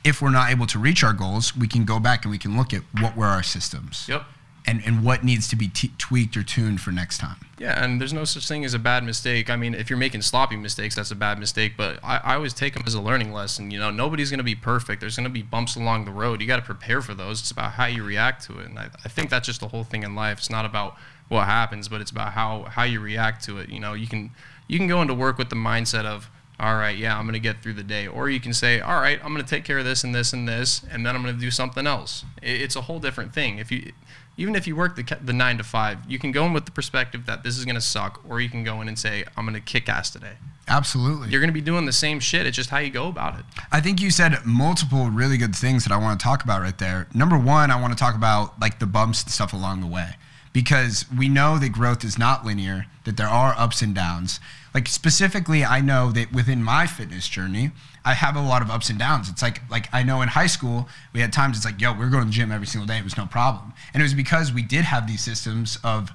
if 0.03 0.21
we're 0.21 0.31
not 0.31 0.49
able 0.49 0.65
to 0.67 0.79
reach 0.79 1.03
our 1.03 1.13
goals, 1.13 1.55
we 1.55 1.67
can 1.67 1.83
go 1.83 1.99
back 1.99 2.23
and 2.23 2.31
we 2.31 2.37
can 2.37 2.57
look 2.57 2.73
at 2.73 2.81
what 2.99 3.15
were 3.17 3.27
our 3.27 3.43
systems. 3.43 4.05
Yep 4.09 4.23
and, 4.65 4.81
and 4.85 5.03
what 5.03 5.23
needs 5.23 5.47
to 5.49 5.55
be 5.55 5.67
t- 5.67 5.91
tweaked 5.97 6.37
or 6.37 6.43
tuned 6.43 6.79
for 6.79 6.91
next 6.91 7.17
time. 7.17 7.35
Yeah, 7.57 7.83
and 7.83 7.99
there's 7.99 8.13
no 8.13 8.23
such 8.23 8.47
thing 8.47 8.63
as 8.65 8.73
a 8.73 8.79
bad 8.79 9.03
mistake. 9.03 9.49
I 9.49 9.55
mean, 9.55 9.73
if 9.73 9.89
you're 9.89 9.99
making 9.99 10.21
sloppy 10.21 10.55
mistakes, 10.55 10.95
that's 10.95 11.11
a 11.11 11.15
bad 11.15 11.37
mistake. 11.37 11.73
But 11.77 11.99
I, 12.03 12.17
I 12.17 12.35
always 12.35 12.53
take 12.53 12.73
them 12.73 12.83
as 12.85 12.93
a 12.93 13.01
learning 13.01 13.33
lesson. 13.33 13.71
You 13.71 13.79
know, 13.79 13.91
nobody's 13.91 14.29
going 14.29 14.39
to 14.39 14.43
be 14.43 14.55
perfect. 14.55 15.01
There's 15.01 15.15
going 15.15 15.25
to 15.25 15.29
be 15.29 15.41
bumps 15.41 15.75
along 15.75 16.05
the 16.05 16.11
road. 16.11 16.41
You 16.41 16.47
got 16.47 16.57
to 16.57 16.61
prepare 16.61 17.01
for 17.01 17.13
those. 17.13 17.41
It's 17.41 17.51
about 17.51 17.73
how 17.73 17.85
you 17.85 18.03
react 18.03 18.45
to 18.45 18.59
it. 18.59 18.67
And 18.67 18.79
I, 18.79 18.89
I 19.03 19.09
think 19.09 19.29
that's 19.29 19.47
just 19.47 19.59
the 19.59 19.67
whole 19.67 19.83
thing 19.83 20.03
in 20.03 20.15
life. 20.15 20.39
It's 20.39 20.49
not 20.49 20.65
about 20.65 20.95
what 21.27 21.45
happens, 21.45 21.87
but 21.87 22.01
it's 22.01 22.11
about 22.11 22.33
how 22.33 22.63
how 22.63 22.83
you 22.83 22.99
react 22.99 23.43
to 23.45 23.59
it. 23.59 23.69
You 23.69 23.79
know, 23.79 23.93
you 23.93 24.07
can 24.07 24.31
you 24.67 24.77
can 24.77 24.87
go 24.87 25.01
into 25.01 25.13
work 25.13 25.37
with 25.37 25.49
the 25.49 25.55
mindset 25.55 26.05
of 26.05 26.29
all 26.59 26.75
right, 26.75 26.95
yeah, 26.95 27.17
I'm 27.17 27.25
going 27.25 27.33
to 27.33 27.39
get 27.39 27.61
through 27.61 27.73
the 27.73 27.83
day. 27.83 28.07
Or 28.07 28.29
you 28.29 28.39
can 28.39 28.53
say, 28.53 28.79
all 28.79 29.01
right, 29.01 29.19
I'm 29.23 29.33
going 29.33 29.43
to 29.43 29.49
take 29.49 29.65
care 29.65 29.79
of 29.79 29.85
this 29.85 30.03
and 30.03 30.13
this 30.13 30.33
and 30.33 30.47
this, 30.47 30.83
and 30.89 31.05
then 31.05 31.15
I'm 31.15 31.23
going 31.23 31.33
to 31.33 31.41
do 31.41 31.51
something 31.51 31.87
else. 31.87 32.23
It's 32.41 32.75
a 32.75 32.81
whole 32.81 32.99
different 32.99 33.33
thing. 33.33 33.57
If 33.57 33.71
you 33.71 33.91
even 34.37 34.55
if 34.55 34.67
you 34.67 34.75
work 34.75 34.95
the, 34.95 35.17
the 35.23 35.33
nine 35.33 35.57
to 35.57 35.63
five, 35.63 35.99
you 36.07 36.17
can 36.17 36.31
go 36.31 36.45
in 36.45 36.53
with 36.53 36.65
the 36.65 36.71
perspective 36.71 37.25
that 37.25 37.43
this 37.43 37.57
is 37.57 37.65
going 37.65 37.75
to 37.75 37.81
suck, 37.81 38.21
or 38.27 38.41
you 38.41 38.49
can 38.49 38.63
go 38.63 38.81
in 38.81 38.87
and 38.87 38.97
say, 38.97 39.23
I'm 39.37 39.45
going 39.45 39.55
to 39.55 39.61
kick 39.61 39.87
ass 39.89 40.09
today. 40.09 40.33
Absolutely. 40.67 41.29
You're 41.29 41.41
going 41.41 41.49
to 41.49 41.53
be 41.53 41.61
doing 41.61 41.85
the 41.85 41.93
same 41.93 42.19
shit. 42.19 42.45
It's 42.45 42.55
just 42.55 42.69
how 42.69 42.79
you 42.79 42.89
go 42.89 43.07
about 43.07 43.37
it. 43.37 43.45
I 43.71 43.81
think 43.81 44.01
you 44.01 44.09
said 44.09 44.45
multiple 44.45 45.09
really 45.09 45.37
good 45.37 45.55
things 45.55 45.83
that 45.83 45.93
I 45.93 45.97
want 45.97 46.19
to 46.19 46.23
talk 46.23 46.43
about 46.43 46.61
right 46.61 46.77
there. 46.77 47.07
Number 47.13 47.37
one, 47.37 47.69
I 47.69 47.79
want 47.79 47.93
to 47.93 47.99
talk 47.99 48.15
about 48.15 48.59
like 48.59 48.79
the 48.79 48.85
bumps 48.85 49.23
and 49.23 49.31
stuff 49.31 49.53
along 49.53 49.81
the 49.81 49.87
way 49.87 50.11
because 50.53 51.05
we 51.15 51.27
know 51.27 51.57
that 51.57 51.69
growth 51.69 52.03
is 52.03 52.17
not 52.17 52.45
linear, 52.45 52.85
that 53.03 53.17
there 53.17 53.27
are 53.27 53.53
ups 53.57 53.81
and 53.81 53.93
downs. 53.93 54.39
Like 54.73 54.87
specifically, 54.87 55.63
I 55.63 55.81
know 55.81 56.11
that 56.11 56.33
within 56.33 56.63
my 56.63 56.87
fitness 56.87 57.27
journey, 57.27 57.71
I 58.03 58.13
have 58.13 58.35
a 58.35 58.41
lot 58.41 58.61
of 58.61 58.69
ups 58.69 58.89
and 58.89 58.97
downs. 58.97 59.29
It's 59.29 59.41
like 59.41 59.61
like 59.69 59.87
I 59.93 60.03
know 60.03 60.21
in 60.21 60.29
high 60.29 60.47
school 60.47 60.89
we 61.13 61.21
had 61.21 61.31
times 61.31 61.57
it's 61.57 61.65
like 61.65 61.79
yo 61.79 61.93
we're 61.93 62.09
going 62.09 62.23
to 62.23 62.29
the 62.29 62.31
gym 62.31 62.51
every 62.51 62.67
single 62.67 62.87
day. 62.87 62.97
It 62.97 63.03
was 63.03 63.17
no 63.17 63.25
problem, 63.25 63.73
and 63.93 64.01
it 64.01 64.03
was 64.03 64.13
because 64.13 64.51
we 64.51 64.63
did 64.63 64.85
have 64.85 65.07
these 65.07 65.21
systems 65.21 65.77
of 65.83 66.11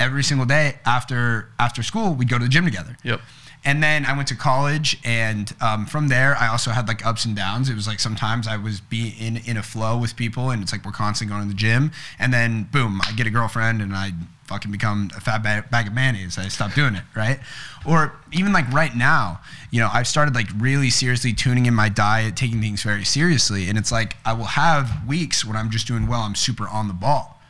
every 0.00 0.24
single 0.24 0.46
day 0.46 0.78
after 0.84 1.50
after 1.58 1.82
school 1.82 2.14
we'd 2.14 2.28
go 2.28 2.38
to 2.38 2.44
the 2.44 2.50
gym 2.50 2.64
together. 2.64 2.96
Yep. 3.04 3.20
And 3.64 3.80
then 3.80 4.04
I 4.04 4.16
went 4.16 4.26
to 4.28 4.34
college, 4.34 4.98
and 5.04 5.54
um, 5.60 5.86
from 5.86 6.08
there, 6.08 6.36
I 6.36 6.48
also 6.48 6.72
had 6.72 6.88
like 6.88 7.06
ups 7.06 7.24
and 7.24 7.36
downs. 7.36 7.68
It 7.68 7.76
was 7.76 7.86
like 7.86 8.00
sometimes 8.00 8.48
I 8.48 8.56
was 8.56 8.80
be 8.80 9.14
in 9.20 9.36
in 9.36 9.56
a 9.56 9.62
flow 9.62 9.96
with 9.96 10.16
people, 10.16 10.50
and 10.50 10.62
it's 10.62 10.72
like 10.72 10.84
we're 10.84 10.90
constantly 10.90 11.32
going 11.32 11.48
to 11.48 11.54
the 11.54 11.58
gym, 11.58 11.92
and 12.18 12.32
then 12.32 12.64
boom, 12.72 13.00
I 13.06 13.12
get 13.12 13.28
a 13.28 13.30
girlfriend, 13.30 13.80
and 13.80 13.94
I 13.94 14.12
fucking 14.52 14.70
become 14.70 15.10
a 15.16 15.20
fat 15.20 15.42
bag, 15.42 15.70
bag 15.70 15.86
of 15.86 15.94
mayonnaise. 15.94 16.36
I 16.36 16.48
stopped 16.48 16.74
doing 16.74 16.94
it, 16.94 17.04
right? 17.16 17.40
Or 17.86 18.12
even 18.32 18.52
like 18.52 18.70
right 18.70 18.94
now, 18.94 19.40
you 19.70 19.80
know, 19.80 19.88
I've 19.90 20.06
started 20.06 20.34
like 20.34 20.48
really 20.58 20.90
seriously 20.90 21.32
tuning 21.32 21.64
in 21.64 21.74
my 21.74 21.88
diet, 21.88 22.36
taking 22.36 22.60
things 22.60 22.82
very 22.82 23.04
seriously, 23.04 23.70
and 23.70 23.78
it's 23.78 23.90
like 23.90 24.16
I 24.26 24.34
will 24.34 24.44
have 24.44 25.08
weeks 25.08 25.42
when 25.42 25.56
I'm 25.56 25.70
just 25.70 25.86
doing 25.86 26.06
well, 26.06 26.20
I'm 26.20 26.34
super 26.34 26.68
on 26.68 26.86
the 26.86 26.94
ball, 26.94 27.40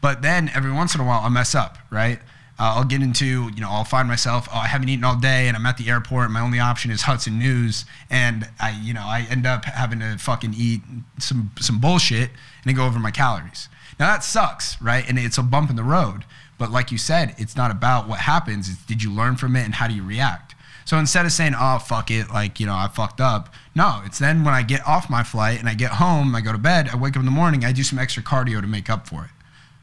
but 0.00 0.22
then 0.22 0.50
every 0.54 0.72
once 0.72 0.94
in 0.94 1.02
a 1.02 1.04
while 1.04 1.20
I 1.20 1.28
mess 1.28 1.54
up, 1.54 1.76
right? 1.90 2.18
Uh, 2.58 2.76
I'll 2.76 2.84
get 2.84 3.02
into, 3.02 3.50
you 3.54 3.60
know, 3.60 3.70
I'll 3.70 3.84
find 3.84 4.08
myself, 4.08 4.48
oh, 4.52 4.58
I 4.58 4.66
haven't 4.66 4.88
eaten 4.88 5.04
all 5.04 5.16
day 5.16 5.48
and 5.48 5.56
I'm 5.56 5.64
at 5.64 5.78
the 5.78 5.88
airport 5.88 6.24
and 6.24 6.34
my 6.34 6.40
only 6.40 6.58
option 6.58 6.90
is 6.90 7.02
Hudson 7.02 7.38
News. 7.38 7.86
And 8.10 8.46
I, 8.60 8.78
you 8.82 8.92
know, 8.92 9.00
I 9.02 9.26
end 9.30 9.46
up 9.46 9.64
having 9.64 10.00
to 10.00 10.18
fucking 10.18 10.52
eat 10.54 10.82
some, 11.18 11.52
some 11.58 11.80
bullshit 11.80 12.28
and 12.28 12.66
then 12.66 12.74
go 12.74 12.84
over 12.84 12.98
my 12.98 13.10
calories. 13.10 13.70
Now 13.98 14.06
that 14.12 14.24
sucks, 14.24 14.80
right? 14.80 15.08
And 15.08 15.18
it's 15.18 15.38
a 15.38 15.42
bump 15.42 15.70
in 15.70 15.76
the 15.76 15.84
road. 15.84 16.24
But 16.58 16.70
like 16.70 16.92
you 16.92 16.98
said, 16.98 17.34
it's 17.38 17.56
not 17.56 17.70
about 17.70 18.08
what 18.08 18.20
happens. 18.20 18.68
It's 18.68 18.84
did 18.84 19.02
you 19.02 19.10
learn 19.10 19.36
from 19.36 19.56
it 19.56 19.64
and 19.64 19.74
how 19.74 19.88
do 19.88 19.94
you 19.94 20.02
react? 20.02 20.54
So 20.84 20.98
instead 20.98 21.24
of 21.24 21.32
saying, 21.32 21.54
oh, 21.56 21.78
fuck 21.78 22.10
it, 22.10 22.30
like, 22.30 22.58
you 22.58 22.66
know, 22.66 22.74
I 22.74 22.88
fucked 22.88 23.20
up, 23.20 23.54
no, 23.74 24.02
it's 24.04 24.18
then 24.18 24.44
when 24.44 24.54
I 24.54 24.62
get 24.62 24.86
off 24.86 25.08
my 25.08 25.22
flight 25.22 25.60
and 25.60 25.68
I 25.68 25.74
get 25.74 25.92
home, 25.92 26.34
I 26.34 26.40
go 26.40 26.52
to 26.52 26.58
bed, 26.58 26.88
I 26.88 26.96
wake 26.96 27.14
up 27.14 27.20
in 27.20 27.26
the 27.26 27.30
morning, 27.30 27.64
I 27.64 27.72
do 27.72 27.84
some 27.84 27.98
extra 27.98 28.22
cardio 28.22 28.60
to 28.60 28.66
make 28.66 28.90
up 28.90 29.06
for 29.06 29.24
it. 29.24 29.30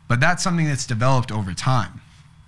But 0.08 0.20
that's 0.20 0.44
something 0.44 0.66
that's 0.66 0.86
developed 0.86 1.32
over 1.32 1.54
time. 1.54 2.02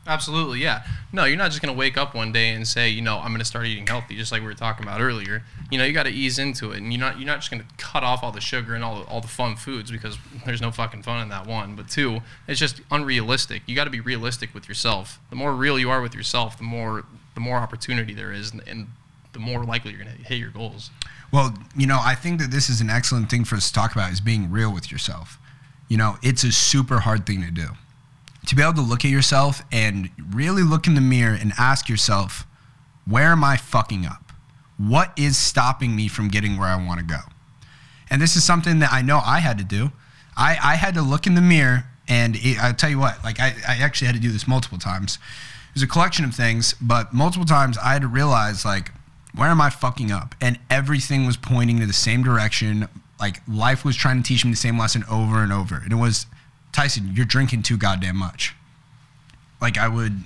Absolutely, 0.09 0.59
yeah. 0.59 0.83
No, 1.13 1.25
you're 1.25 1.37
not 1.37 1.51
just 1.51 1.61
to 1.61 1.71
wake 1.71 1.95
up 1.95 2.15
one 2.15 2.31
day 2.31 2.49
and 2.49 2.67
say, 2.67 2.89
you 2.89 2.99
know, 2.99 3.19
I'm 3.19 3.29
to 3.37 3.45
start 3.45 3.67
eating 3.67 3.85
healthy, 3.85 4.15
just 4.15 4.31
like 4.31 4.41
we 4.41 4.47
were 4.47 4.55
talking 4.55 4.83
about 4.83 5.01
earlier. 5.01 5.43
You 5.69 5.77
know, 5.77 5.85
you 5.85 5.93
got 5.93 6.07
to 6.07 6.09
ease 6.09 6.39
into 6.39 6.71
it, 6.71 6.77
and 6.77 6.91
you're 6.91 6.99
not 6.99 7.19
you're 7.19 7.27
not 7.27 7.41
just 7.41 7.51
to 7.51 7.63
cut 7.77 8.03
off 8.03 8.23
all 8.23 8.31
the 8.31 8.41
sugar 8.41 8.73
and 8.73 8.83
all 8.83 9.01
the, 9.01 9.05
all 9.05 9.21
the 9.21 9.27
fun 9.27 9.55
foods 9.55 9.91
because 9.91 10.17
there's 10.47 10.61
no 10.61 10.71
fucking 10.71 11.03
fun 11.03 11.21
in 11.21 11.29
that 11.29 11.45
one. 11.45 11.75
But 11.75 11.89
two, 11.89 12.21
it's 12.47 12.59
just 12.59 12.81
unrealistic. 12.89 13.61
You 13.67 13.75
got 13.75 13.83
to 13.83 13.91
be 13.91 13.99
realistic 13.99 14.51
with 14.51 14.67
yourself. 14.67 15.19
The 15.29 15.35
more 15.35 15.53
real 15.53 15.77
you 15.77 15.91
are 15.91 16.01
with 16.01 16.15
yourself, 16.15 16.57
the 16.57 16.63
more 16.63 17.05
the 17.35 17.41
more 17.41 17.57
opportunity 17.57 18.15
there 18.15 18.33
is, 18.33 18.51
and, 18.51 18.63
and 18.67 18.87
the 19.33 19.39
more 19.39 19.63
likely 19.63 19.91
you're 19.91 20.03
to 20.03 20.09
hit 20.09 20.39
your 20.39 20.49
goals. 20.49 20.89
Well, 21.31 21.53
you 21.77 21.85
know, 21.85 21.99
I 22.03 22.15
think 22.15 22.41
that 22.41 22.49
this 22.49 22.67
is 22.67 22.81
an 22.81 22.89
excellent 22.89 23.29
thing 23.29 23.45
for 23.45 23.55
us 23.57 23.67
to 23.67 23.73
talk 23.73 23.91
about 23.91 24.11
is 24.11 24.21
being 24.21 24.49
real 24.49 24.73
with 24.73 24.91
yourself. 24.91 25.37
You 25.87 25.97
know, 25.97 26.17
it's 26.23 26.43
a 26.43 26.51
super 26.51 27.01
hard 27.01 27.27
thing 27.27 27.43
to 27.43 27.51
do 27.51 27.67
to 28.49 28.55
be 28.55 28.63
able 28.63 28.73
to 28.73 28.81
look 28.81 29.05
at 29.05 29.11
yourself 29.11 29.61
and 29.71 30.09
really 30.31 30.63
look 30.63 30.87
in 30.87 30.95
the 30.95 31.01
mirror 31.01 31.37
and 31.39 31.53
ask 31.59 31.87
yourself, 31.87 32.47
where 33.05 33.27
am 33.27 33.43
I 33.43 33.57
fucking 33.57 34.07
up? 34.07 34.33
What 34.75 35.13
is 35.15 35.37
stopping 35.37 35.95
me 35.95 36.07
from 36.07 36.29
getting 36.29 36.57
where 36.57 36.67
I 36.67 36.83
want 36.83 36.99
to 36.99 37.05
go? 37.05 37.19
And 38.09 38.19
this 38.19 38.35
is 38.35 38.43
something 38.43 38.79
that 38.79 38.91
I 38.91 39.03
know 39.03 39.21
I 39.23 39.39
had 39.39 39.59
to 39.59 39.63
do. 39.63 39.91
I, 40.35 40.57
I 40.63 40.75
had 40.77 40.95
to 40.95 41.03
look 41.03 41.27
in 41.27 41.35
the 41.35 41.41
mirror 41.41 41.85
and 42.07 42.37
it, 42.37 42.57
I'll 42.59 42.73
tell 42.73 42.89
you 42.89 42.97
what, 42.97 43.23
like 43.23 43.39
I, 43.39 43.53
I 43.67 43.75
actually 43.83 44.07
had 44.07 44.15
to 44.15 44.21
do 44.21 44.31
this 44.31 44.47
multiple 44.47 44.79
times. 44.79 45.19
it 45.69 45.75
was 45.75 45.83
a 45.83 45.87
collection 45.87 46.25
of 46.25 46.33
things, 46.33 46.73
but 46.81 47.13
multiple 47.13 47.45
times 47.45 47.77
I 47.77 47.93
had 47.93 48.01
to 48.01 48.07
realize 48.07 48.65
like, 48.65 48.91
where 49.35 49.49
am 49.49 49.61
I 49.61 49.69
fucking 49.69 50.11
up? 50.11 50.33
And 50.41 50.57
everything 50.71 51.27
was 51.27 51.37
pointing 51.37 51.79
to 51.81 51.85
the 51.85 51.93
same 51.93 52.23
direction. 52.23 52.87
Like 53.19 53.43
life 53.47 53.85
was 53.85 53.95
trying 53.95 54.23
to 54.23 54.27
teach 54.27 54.43
me 54.43 54.49
the 54.49 54.57
same 54.57 54.79
lesson 54.79 55.03
over 55.07 55.43
and 55.43 55.53
over. 55.53 55.75
And 55.75 55.91
it 55.91 55.97
was, 55.97 56.25
Tyson, 56.71 57.11
you're 57.13 57.25
drinking 57.25 57.63
too 57.63 57.77
goddamn 57.77 58.17
much. 58.17 58.55
Like 59.61 59.77
I 59.77 59.87
would, 59.87 60.21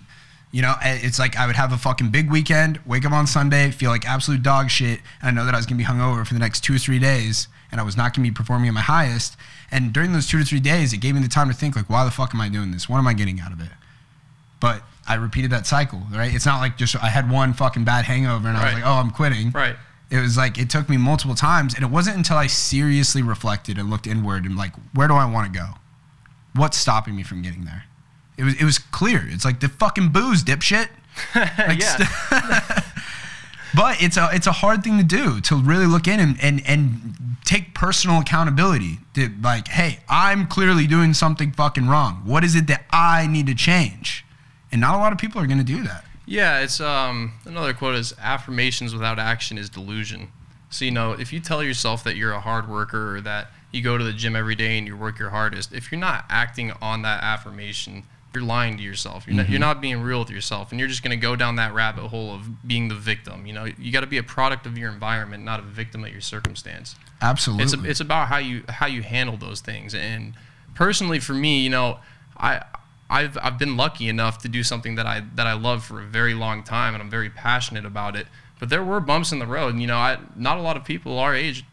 you 0.51 0.61
know, 0.61 0.75
it's 0.81 1.19
like 1.19 1.37
I 1.37 1.47
would 1.47 1.55
have 1.55 1.73
a 1.73 1.77
fucking 1.77 2.09
big 2.09 2.29
weekend, 2.29 2.79
wake 2.85 3.05
up 3.05 3.11
on 3.11 3.25
Sunday, 3.27 3.71
feel 3.71 3.89
like 3.89 4.05
absolute 4.05 4.43
dog 4.43 4.69
shit, 4.69 4.99
and 5.21 5.29
I 5.29 5.31
know 5.31 5.45
that 5.45 5.53
I 5.53 5.57
was 5.57 5.65
gonna 5.65 5.79
be 5.79 5.85
hungover 5.85 6.25
for 6.25 6.33
the 6.33 6.39
next 6.39 6.63
two 6.63 6.75
or 6.75 6.77
three 6.77 6.99
days, 6.99 7.47
and 7.71 7.81
I 7.81 7.83
was 7.83 7.97
not 7.97 8.13
gonna 8.13 8.27
be 8.27 8.33
performing 8.33 8.67
at 8.67 8.73
my 8.73 8.81
highest. 8.81 9.35
And 9.71 9.91
during 9.91 10.13
those 10.13 10.27
two 10.27 10.37
to 10.37 10.45
three 10.45 10.59
days, 10.59 10.93
it 10.93 10.97
gave 10.97 11.15
me 11.15 11.21
the 11.21 11.27
time 11.27 11.47
to 11.47 11.55
think, 11.55 11.75
like, 11.75 11.89
why 11.89 12.05
the 12.05 12.11
fuck 12.11 12.35
am 12.35 12.41
I 12.41 12.49
doing 12.49 12.71
this? 12.71 12.87
What 12.87 12.99
am 12.99 13.07
I 13.07 13.13
getting 13.13 13.39
out 13.39 13.51
of 13.51 13.59
it? 13.59 13.71
But 14.59 14.83
I 15.07 15.15
repeated 15.15 15.49
that 15.51 15.65
cycle, 15.65 16.03
right? 16.11 16.33
It's 16.33 16.45
not 16.45 16.59
like 16.59 16.77
just 16.77 16.95
I 17.01 17.07
had 17.07 17.29
one 17.29 17.53
fucking 17.53 17.83
bad 17.83 18.05
hangover 18.05 18.47
and 18.47 18.55
I 18.55 18.65
was 18.65 18.73
like, 18.75 18.85
oh, 18.85 18.93
I'm 18.93 19.09
quitting. 19.09 19.51
Right. 19.51 19.75
It 20.11 20.19
was 20.19 20.37
like 20.37 20.59
it 20.59 20.69
took 20.69 20.87
me 20.87 20.97
multiple 20.97 21.33
times, 21.33 21.73
and 21.73 21.83
it 21.83 21.89
wasn't 21.89 22.17
until 22.17 22.37
I 22.37 22.45
seriously 22.45 23.23
reflected 23.23 23.79
and 23.79 23.89
looked 23.89 24.05
inward 24.05 24.45
and 24.45 24.55
like, 24.55 24.73
where 24.93 25.07
do 25.07 25.15
I 25.15 25.25
want 25.25 25.51
to 25.51 25.59
go? 25.59 25.69
What's 26.53 26.77
stopping 26.77 27.15
me 27.15 27.23
from 27.23 27.41
getting 27.41 27.65
there? 27.65 27.85
It 28.37 28.43
was 28.43 28.55
it 28.55 28.63
was 28.63 28.79
clear. 28.79 29.25
It's 29.27 29.45
like 29.45 29.59
the 29.59 29.69
fucking 29.69 30.09
booze, 30.09 30.43
dipshit. 30.43 30.89
Like, 31.35 31.79
yeah. 31.79 31.99
but 33.75 34.01
it's 34.01 34.17
a 34.17 34.29
it's 34.33 34.47
a 34.47 34.51
hard 34.51 34.83
thing 34.83 34.97
to 34.97 35.03
do 35.03 35.39
to 35.41 35.55
really 35.55 35.85
look 35.85 36.07
in 36.07 36.19
and 36.19 36.37
and, 36.41 36.61
and 36.65 37.37
take 37.45 37.75
personal 37.75 38.19
accountability. 38.19 38.99
To, 39.13 39.29
like, 39.41 39.67
hey, 39.67 39.99
I'm 40.09 40.47
clearly 40.47 40.87
doing 40.87 41.13
something 41.13 41.51
fucking 41.51 41.87
wrong. 41.87 42.23
What 42.25 42.43
is 42.43 42.55
it 42.55 42.67
that 42.67 42.85
I 42.91 43.27
need 43.27 43.47
to 43.47 43.55
change? 43.55 44.25
And 44.71 44.81
not 44.81 44.95
a 44.95 44.97
lot 44.97 45.11
of 45.11 45.19
people 45.19 45.39
are 45.39 45.45
going 45.45 45.59
to 45.59 45.63
do 45.63 45.83
that. 45.83 46.05
Yeah, 46.25 46.61
it's 46.61 46.79
um 46.79 47.33
another 47.45 47.73
quote 47.73 47.95
is 47.95 48.13
affirmations 48.19 48.93
without 48.93 49.19
action 49.19 49.57
is 49.57 49.69
delusion. 49.69 50.29
So 50.69 50.85
you 50.85 50.91
know, 50.91 51.11
if 51.11 51.31
you 51.31 51.39
tell 51.39 51.63
yourself 51.63 52.03
that 52.05 52.15
you're 52.15 52.31
a 52.31 52.39
hard 52.39 52.67
worker 52.67 53.15
or 53.15 53.21
that 53.21 53.51
you 53.73 53.81
go 53.81 53.97
to 53.97 54.03
the 54.03 54.13
gym 54.13 54.35
every 54.35 54.55
day 54.55 54.77
and 54.77 54.87
you 54.87 54.95
work 54.95 55.19
your 55.19 55.31
hardest, 55.31 55.73
if 55.73 55.91
you're 55.91 55.99
not 55.99 56.25
acting 56.29 56.71
on 56.81 57.01
that 57.01 57.23
affirmation, 57.23 58.03
you're 58.33 58.43
lying 58.43 58.77
to 58.77 58.83
yourself. 58.83 59.27
You're, 59.27 59.33
mm-hmm. 59.33 59.37
not, 59.37 59.49
you're 59.49 59.59
not 59.59 59.81
being 59.81 60.01
real 60.01 60.19
with 60.19 60.29
yourself, 60.29 60.71
and 60.71 60.79
you're 60.79 60.89
just 60.89 61.03
going 61.03 61.11
to 61.11 61.21
go 61.21 61.35
down 61.35 61.57
that 61.57 61.73
rabbit 61.73 62.07
hole 62.07 62.33
of 62.33 62.67
being 62.67 62.87
the 62.87 62.95
victim. 62.95 63.45
You 63.45 63.53
know, 63.53 63.65
you 63.65 63.91
got 63.91 64.01
to 64.01 64.07
be 64.07 64.17
a 64.17 64.23
product 64.23 64.65
of 64.65 64.77
your 64.77 64.91
environment, 64.91 65.43
not 65.43 65.59
a 65.59 65.63
victim 65.63 66.03
of 66.03 66.11
your 66.11 66.21
circumstance. 66.21 66.95
Absolutely. 67.21 67.63
It's, 67.63 67.73
a, 67.73 67.83
it's 67.83 67.99
about 67.99 68.27
how 68.27 68.37
you 68.37 68.63
how 68.69 68.87
you 68.87 69.01
handle 69.01 69.37
those 69.37 69.61
things. 69.61 69.93
And 69.93 70.33
personally, 70.75 71.19
for 71.19 71.33
me, 71.33 71.63
you 71.63 71.69
know, 71.69 71.99
I 72.37 72.63
I've 73.09 73.37
I've 73.41 73.59
been 73.59 73.77
lucky 73.77 74.09
enough 74.09 74.39
to 74.39 74.49
do 74.49 74.63
something 74.63 74.95
that 74.95 75.05
I 75.05 75.23
that 75.35 75.47
I 75.47 75.53
love 75.53 75.83
for 75.83 76.01
a 76.01 76.05
very 76.05 76.33
long 76.33 76.63
time, 76.63 76.93
and 76.93 77.03
I'm 77.03 77.09
very 77.09 77.29
passionate 77.29 77.85
about 77.85 78.15
it. 78.15 78.27
But 78.59 78.69
there 78.69 78.83
were 78.83 78.99
bumps 78.99 79.31
in 79.31 79.39
the 79.39 79.47
road. 79.47 79.73
And, 79.73 79.81
you 79.81 79.87
know, 79.87 79.97
I, 79.97 80.19
not 80.37 80.57
a 80.57 80.61
lot 80.61 80.77
of 80.77 80.85
people 80.85 81.19
our 81.19 81.35
age 81.35 81.65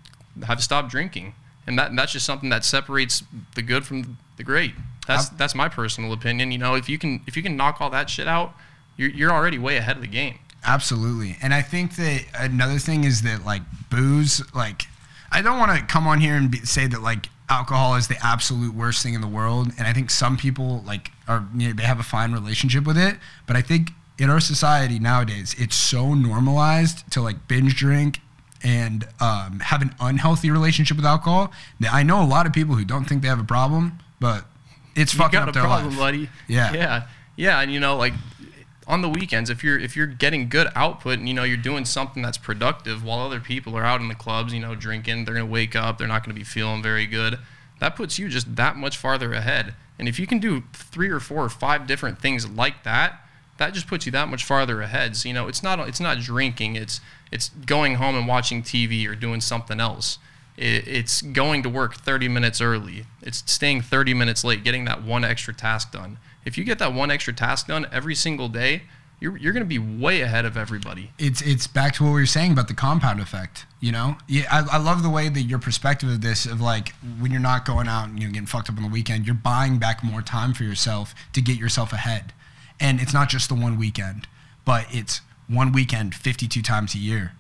have 0.45 0.61
stopped 0.61 0.91
drinking, 0.91 1.35
and 1.71 1.79
that 1.79 1.95
that's 1.95 2.13
just 2.13 2.27
something 2.27 2.51
that 2.51 2.65
separates 2.65 3.23
the 3.55 3.63
good 3.63 3.87
from 3.87 4.19
the 4.37 4.43
great. 4.43 4.75
That's 5.07 5.29
that's 5.31 5.55
my 5.55 5.69
personal 5.69 6.13
opinion. 6.13 6.51
You 6.51 6.59
know, 6.59 6.75
if 6.75 6.89
you 6.89 6.99
can 6.99 7.23
if 7.29 7.37
you 7.37 7.43
can 7.43 7.57
knock 7.57 7.81
all 7.81 7.91
that 7.91 8.11
shit 8.11 8.27
out, 8.27 8.55
you're 8.97 9.11
you're 9.11 9.31
already 9.31 9.57
way 9.57 9.77
ahead 9.77 9.97
of 9.97 10.03
the 10.03 10.09
game. 10.09 10.39
Absolutely, 10.67 11.37
and 11.41 11.55
I 11.55 11.63
think 11.63 11.95
that 11.97 12.25
another 12.35 12.79
thing 12.79 13.05
is 13.05 13.23
that 13.23 13.45
like 13.45 13.63
booze, 13.89 14.43
like 14.53 14.83
I 15.31 15.43
don't 15.43 15.59
want 15.59 15.79
to 15.79 15.87
come 15.87 16.07
on 16.09 16.21
here 16.21 16.35
and 16.35 16.51
be, 16.51 16.59
say 16.59 16.89
that 16.89 17.03
like 17.03 17.29
alcohol 17.49 17.95
is 17.95 18.09
the 18.09 18.19
absolute 18.21 18.75
worst 18.75 19.03
thing 19.03 19.15
in 19.15 19.21
the 19.21 19.29
world, 19.29 19.73
and 19.79 19.87
I 19.87 19.93
think 19.93 20.11
some 20.11 20.37
people 20.37 20.83
like 20.85 21.13
are 21.29 21.47
you 21.57 21.69
know, 21.69 21.75
they 21.75 21.85
have 21.85 22.01
a 22.01 22.05
fine 22.05 22.33
relationship 22.33 22.85
with 22.85 22.99
it, 22.99 23.17
but 23.47 23.57
I 23.57 23.63
think 23.63 23.91
in 24.19 24.29
our 24.29 24.41
society 24.41 24.99
nowadays 24.99 25.55
it's 25.57 25.77
so 25.77 26.15
normalized 26.15 27.11
to 27.13 27.23
like 27.23 27.49
binge 27.49 27.77
drink 27.77 28.21
and 28.63 29.07
um, 29.21 29.61
have 29.61 29.83
an 29.83 29.95
unhealthy 30.01 30.51
relationship 30.51 30.97
with 30.97 31.07
alcohol. 31.07 31.53
I 31.91 32.03
know 32.03 32.23
a 32.23 32.27
lot 32.27 32.47
of 32.47 32.53
people 32.53 32.75
who 32.75 32.85
don't 32.85 33.05
think 33.05 33.23
they 33.23 33.29
have 33.29 33.41
a 33.41 33.45
problem, 33.45 33.99
but 34.19 34.45
it's 34.95 35.13
fucking 35.13 35.39
you 35.39 35.47
got 35.47 35.49
up 35.49 35.55
a 35.55 35.59
their 35.59 35.63
problem, 35.63 35.91
life. 35.91 35.99
buddy. 35.99 36.31
Yeah. 36.49 36.73
Yeah. 36.73 37.07
Yeah, 37.37 37.61
and 37.61 37.73
you 37.73 37.81
know, 37.81 37.97
like 37.97 38.13
on 38.87 39.01
the 39.03 39.09
weekends, 39.09 39.49
if 39.49 39.65
you're 39.65 39.79
if 39.79 39.97
you're 39.97 40.07
getting 40.07 40.49
good 40.49 40.69
output 40.75 41.19
and 41.19 41.27
you 41.29 41.33
know 41.33 41.45
you're 41.45 41.57
doing 41.57 41.85
something 41.85 42.23
that's 42.23 42.37
productive 42.37 43.03
while 43.03 43.21
other 43.21 43.41
people 43.41 43.77
are 43.77 43.85
out 43.85 44.01
in 44.01 44.09
the 44.09 44.15
clubs, 44.15 44.53
you 44.53 44.61
know, 44.61 44.75
drinking, 44.75 45.25
they're 45.25 45.35
gonna 45.35 45.47
wake 45.47 45.75
up, 45.75 45.97
they're 45.97 46.09
not 46.09 46.23
gonna 46.25 46.35
be 46.35 46.45
feeling 46.45 46.83
very 46.83 47.07
good. 47.07 47.39
That 47.79 47.97
puts 47.97 48.19
you 48.19 48.29
just 48.29 48.57
that 48.57 48.77
much 48.77 48.99
farther 48.99 49.33
ahead. 49.33 49.75
And 49.99 50.07
if 50.09 50.19
you 50.19 50.27
can 50.27 50.39
do 50.39 50.65
three 50.73 51.09
or 51.09 51.21
four 51.21 51.45
or 51.45 51.49
five 51.49 51.87
different 51.87 52.21
things 52.21 52.49
like 52.49 52.83
that, 52.85 53.25
that 53.61 53.73
just 53.73 53.87
puts 53.87 54.05
you 54.05 54.13
that 54.13 54.29
much 54.29 54.45
farther 54.45 54.83
ahead. 54.83 55.17
So 55.17 55.29
you 55.29 55.35
know, 55.35 55.47
it's 55.47 55.63
not 55.63 55.79
it's 55.89 56.01
not 56.01 56.19
drinking, 56.19 56.75
it's 56.75 57.01
it's 57.31 57.51
going 57.67 57.95
home 57.95 58.17
and 58.17 58.27
watching 58.27 58.63
TV 58.65 59.07
or 59.07 59.15
doing 59.15 59.41
something 59.41 59.79
else 59.79 60.19
it's 60.61 61.23
going 61.23 61.63
to 61.63 61.71
work 61.71 61.95
30 61.95 62.29
minutes 62.29 62.61
early. 62.61 63.07
It's 63.23 63.43
staying 63.51 63.81
30 63.81 64.13
minutes 64.13 64.45
late, 64.45 64.63
getting 64.63 64.85
that 64.85 65.03
one 65.03 65.25
extra 65.25 65.55
task 65.55 65.93
done. 65.93 66.19
If 66.45 66.59
you 66.59 66.65
get 66.65 66.79
that 66.79 66.93
one 66.93 67.11
extra 67.11 67.33
task 67.33 67.67
done 67.67 67.87
every 67.91 68.15
single 68.15 68.49
day, 68.49 68.83
you're, 69.21 69.37
you're 69.37 69.53
going 69.53 69.65
to 69.65 69.69
be 69.69 69.79
way 69.79 70.21
ahead 70.23 70.45
of 70.45 70.57
everybody. 70.57 71.13
It's 71.19 71.43
it's 71.43 71.67
back 71.67 71.95
to 71.95 72.05
what 72.05 72.11
we 72.11 72.21
were 72.21 72.27
saying 72.27 72.53
about 72.53 72.69
the 72.69 72.75
compound 72.75 73.21
effect. 73.21 73.67
You 73.79 73.93
know, 73.93 74.17
yeah, 74.27 74.45
I, 74.51 74.77
I 74.77 74.79
love 74.79 75.03
the 75.03 75.11
way 75.11 75.29
that 75.29 75.43
your 75.43 75.59
perspective 75.59 76.09
of 76.09 76.23
this 76.23 76.47
of 76.47 76.61
like 76.61 76.95
when 77.21 77.31
you're 77.31 77.41
not 77.41 77.67
going 77.67 77.87
out 77.87 78.09
and 78.09 78.19
you 78.19 78.27
know 78.27 78.33
getting 78.33 78.47
fucked 78.47 78.71
up 78.71 78.77
on 78.79 78.83
the 78.83 78.89
weekend, 78.89 79.27
you're 79.27 79.35
buying 79.35 79.79
back 79.79 80.03
more 80.03 80.23
time 80.23 80.55
for 80.55 80.65
yourself 80.65 81.15
to 81.35 81.43
get 81.43 81.59
yourself 81.59 81.93
ahead. 81.93 82.33
And 82.81 83.01
it's 83.01 83.13
not 83.13 83.29
just 83.29 83.49
the 83.49 83.55
one 83.55 83.79
weekend, 83.79 84.27
but 84.65 84.87
it's 84.91 85.21
one 85.49 85.73
weekend 85.73 86.15
52 86.15 86.63
times 86.63 86.95
a 86.95 86.99
year 86.99 87.33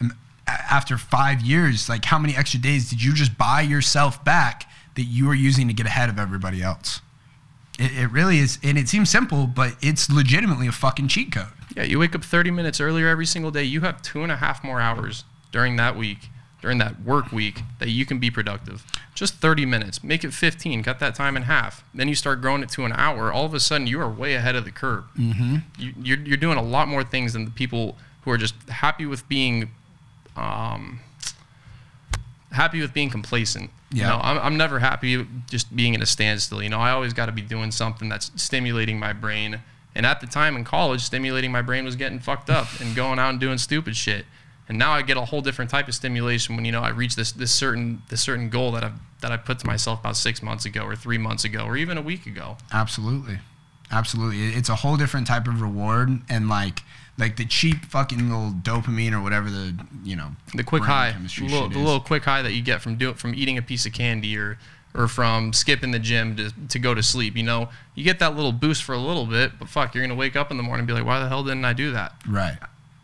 um, 0.00 0.12
after 0.46 0.98
five 0.98 1.40
years, 1.40 1.88
like 1.88 2.04
how 2.04 2.18
many 2.18 2.36
extra 2.36 2.60
days 2.60 2.90
did 2.90 3.02
you 3.02 3.14
just 3.14 3.38
buy 3.38 3.60
yourself 3.60 4.24
back 4.24 4.68
that 4.94 5.04
you 5.04 5.28
are 5.30 5.34
using 5.34 5.68
to 5.68 5.74
get 5.74 5.86
ahead 5.86 6.08
of 6.08 6.18
everybody 6.18 6.62
else? 6.62 7.00
It, 7.78 7.92
it 7.92 8.10
really 8.10 8.38
is, 8.38 8.58
and 8.62 8.76
it 8.76 8.88
seems 8.88 9.08
simple, 9.08 9.46
but 9.46 9.76
it's 9.80 10.10
legitimately 10.10 10.66
a 10.66 10.72
fucking 10.72 11.08
cheat 11.08 11.32
code. 11.32 11.46
Yeah, 11.76 11.84
you 11.84 11.98
wake 11.98 12.14
up 12.14 12.22
30 12.22 12.50
minutes 12.50 12.80
earlier 12.80 13.08
every 13.08 13.24
single 13.26 13.50
day. 13.50 13.64
You 13.64 13.80
have 13.82 14.02
two 14.02 14.22
and 14.22 14.30
a 14.30 14.36
half 14.36 14.62
more 14.62 14.80
hours 14.80 15.24
during 15.52 15.76
that 15.76 15.96
week, 15.96 16.28
during 16.62 16.78
that 16.78 17.02
work 17.02 17.32
week, 17.32 17.60
that 17.80 17.90
you 17.90 18.06
can 18.06 18.18
be 18.18 18.30
productive. 18.30 18.86
Just 19.14 19.34
30 19.34 19.66
minutes. 19.66 20.02
Make 20.02 20.24
it 20.24 20.32
15. 20.32 20.82
Cut 20.82 21.00
that 21.00 21.14
time 21.14 21.36
in 21.36 21.42
half. 21.42 21.84
Then 21.92 22.08
you 22.08 22.14
start 22.14 22.40
growing 22.40 22.62
it 22.62 22.70
to 22.70 22.84
an 22.84 22.92
hour. 22.92 23.32
All 23.32 23.44
of 23.44 23.52
a 23.52 23.60
sudden, 23.60 23.86
you 23.86 24.00
are 24.00 24.08
way 24.08 24.34
ahead 24.34 24.54
of 24.54 24.64
the 24.64 24.70
curve. 24.70 25.04
Mm-hmm. 25.18 25.56
You, 25.78 25.92
you're, 26.00 26.18
you're 26.20 26.36
doing 26.36 26.56
a 26.56 26.62
lot 26.62 26.88
more 26.88 27.04
things 27.04 27.34
than 27.34 27.44
the 27.44 27.50
people 27.50 27.98
who 28.22 28.30
are 28.30 28.38
just 28.38 28.54
happy 28.68 29.04
with 29.04 29.28
being 29.28 29.70
um, 30.36 31.00
happy 32.52 32.80
with 32.80 32.94
being 32.94 33.10
complacent. 33.10 33.70
Yeah. 33.90 34.04
You 34.04 34.08
know, 34.10 34.20
I'm, 34.22 34.38
I'm 34.38 34.56
never 34.56 34.78
happy 34.78 35.26
just 35.50 35.74
being 35.74 35.94
in 35.94 36.02
a 36.02 36.06
standstill. 36.06 36.62
You 36.62 36.70
know, 36.70 36.78
I 36.78 36.90
always 36.90 37.12
got 37.12 37.26
to 37.26 37.32
be 37.32 37.42
doing 37.42 37.70
something 37.70 38.08
that's 38.08 38.30
stimulating 38.36 38.98
my 38.98 39.12
brain. 39.12 39.60
And 39.94 40.06
at 40.06 40.20
the 40.20 40.26
time 40.26 40.56
in 40.56 40.64
college, 40.64 41.02
stimulating 41.02 41.52
my 41.52 41.60
brain 41.60 41.84
was 41.84 41.96
getting 41.96 42.18
fucked 42.18 42.48
up 42.48 42.68
and 42.80 42.96
going 42.96 43.18
out 43.18 43.30
and 43.30 43.40
doing 43.40 43.58
stupid 43.58 43.96
shit. 43.96 44.24
And 44.68 44.78
now 44.78 44.92
I 44.92 45.02
get 45.02 45.16
a 45.16 45.24
whole 45.24 45.40
different 45.40 45.70
type 45.70 45.88
of 45.88 45.94
stimulation 45.94 46.56
when 46.56 46.64
you 46.64 46.72
know 46.72 46.80
I 46.80 46.90
reach 46.90 47.16
this 47.16 47.32
this 47.32 47.52
certain 47.52 48.02
this 48.08 48.20
certain 48.20 48.48
goal 48.48 48.72
that 48.72 48.84
I've 48.84 48.94
that 49.20 49.32
I 49.32 49.36
put 49.36 49.58
to 49.60 49.66
myself 49.66 50.00
about 50.00 50.16
six 50.16 50.42
months 50.42 50.64
ago 50.64 50.82
or 50.82 50.96
three 50.96 51.18
months 51.18 51.44
ago 51.44 51.64
or 51.64 51.76
even 51.76 51.98
a 51.98 52.02
week 52.02 52.26
ago. 52.26 52.56
Absolutely, 52.72 53.38
absolutely. 53.90 54.48
It's 54.48 54.68
a 54.68 54.76
whole 54.76 54.96
different 54.96 55.26
type 55.26 55.46
of 55.46 55.60
reward 55.60 56.20
and 56.28 56.48
like 56.48 56.82
like 57.18 57.36
the 57.36 57.44
cheap 57.44 57.84
fucking 57.86 58.28
little 58.28 58.50
dopamine 58.50 59.12
or 59.12 59.20
whatever 59.20 59.50
the 59.50 59.74
you 60.02 60.16
know 60.16 60.30
the 60.54 60.64
quick 60.64 60.82
high, 60.82 61.12
the 61.12 61.44
little, 61.44 61.68
the 61.68 61.78
little 61.78 62.00
quick 62.00 62.24
high 62.24 62.42
that 62.42 62.52
you 62.52 62.62
get 62.62 62.80
from 62.80 62.96
do 62.96 63.14
from 63.14 63.34
eating 63.34 63.58
a 63.58 63.62
piece 63.62 63.84
of 63.86 63.92
candy 63.92 64.36
or 64.36 64.58
or 64.94 65.08
from 65.08 65.52
skipping 65.52 65.90
the 65.90 65.98
gym 65.98 66.36
to, 66.36 66.52
to 66.68 66.78
go 66.78 66.94
to 66.94 67.02
sleep. 67.02 67.36
You 67.36 67.42
know, 67.42 67.70
you 67.94 68.04
get 68.04 68.18
that 68.18 68.36
little 68.36 68.52
boost 68.52 68.82
for 68.82 68.94
a 68.94 68.98
little 68.98 69.26
bit, 69.26 69.52
but 69.58 69.68
fuck, 69.68 69.94
you're 69.94 70.04
gonna 70.04 70.14
wake 70.14 70.36
up 70.36 70.50
in 70.50 70.56
the 70.56 70.62
morning 70.62 70.80
and 70.80 70.86
be 70.86 70.92
like, 70.92 71.04
why 71.04 71.18
the 71.18 71.28
hell 71.28 71.42
didn't 71.42 71.64
I 71.64 71.72
do 71.72 71.92
that? 71.92 72.14
Right. 72.28 72.58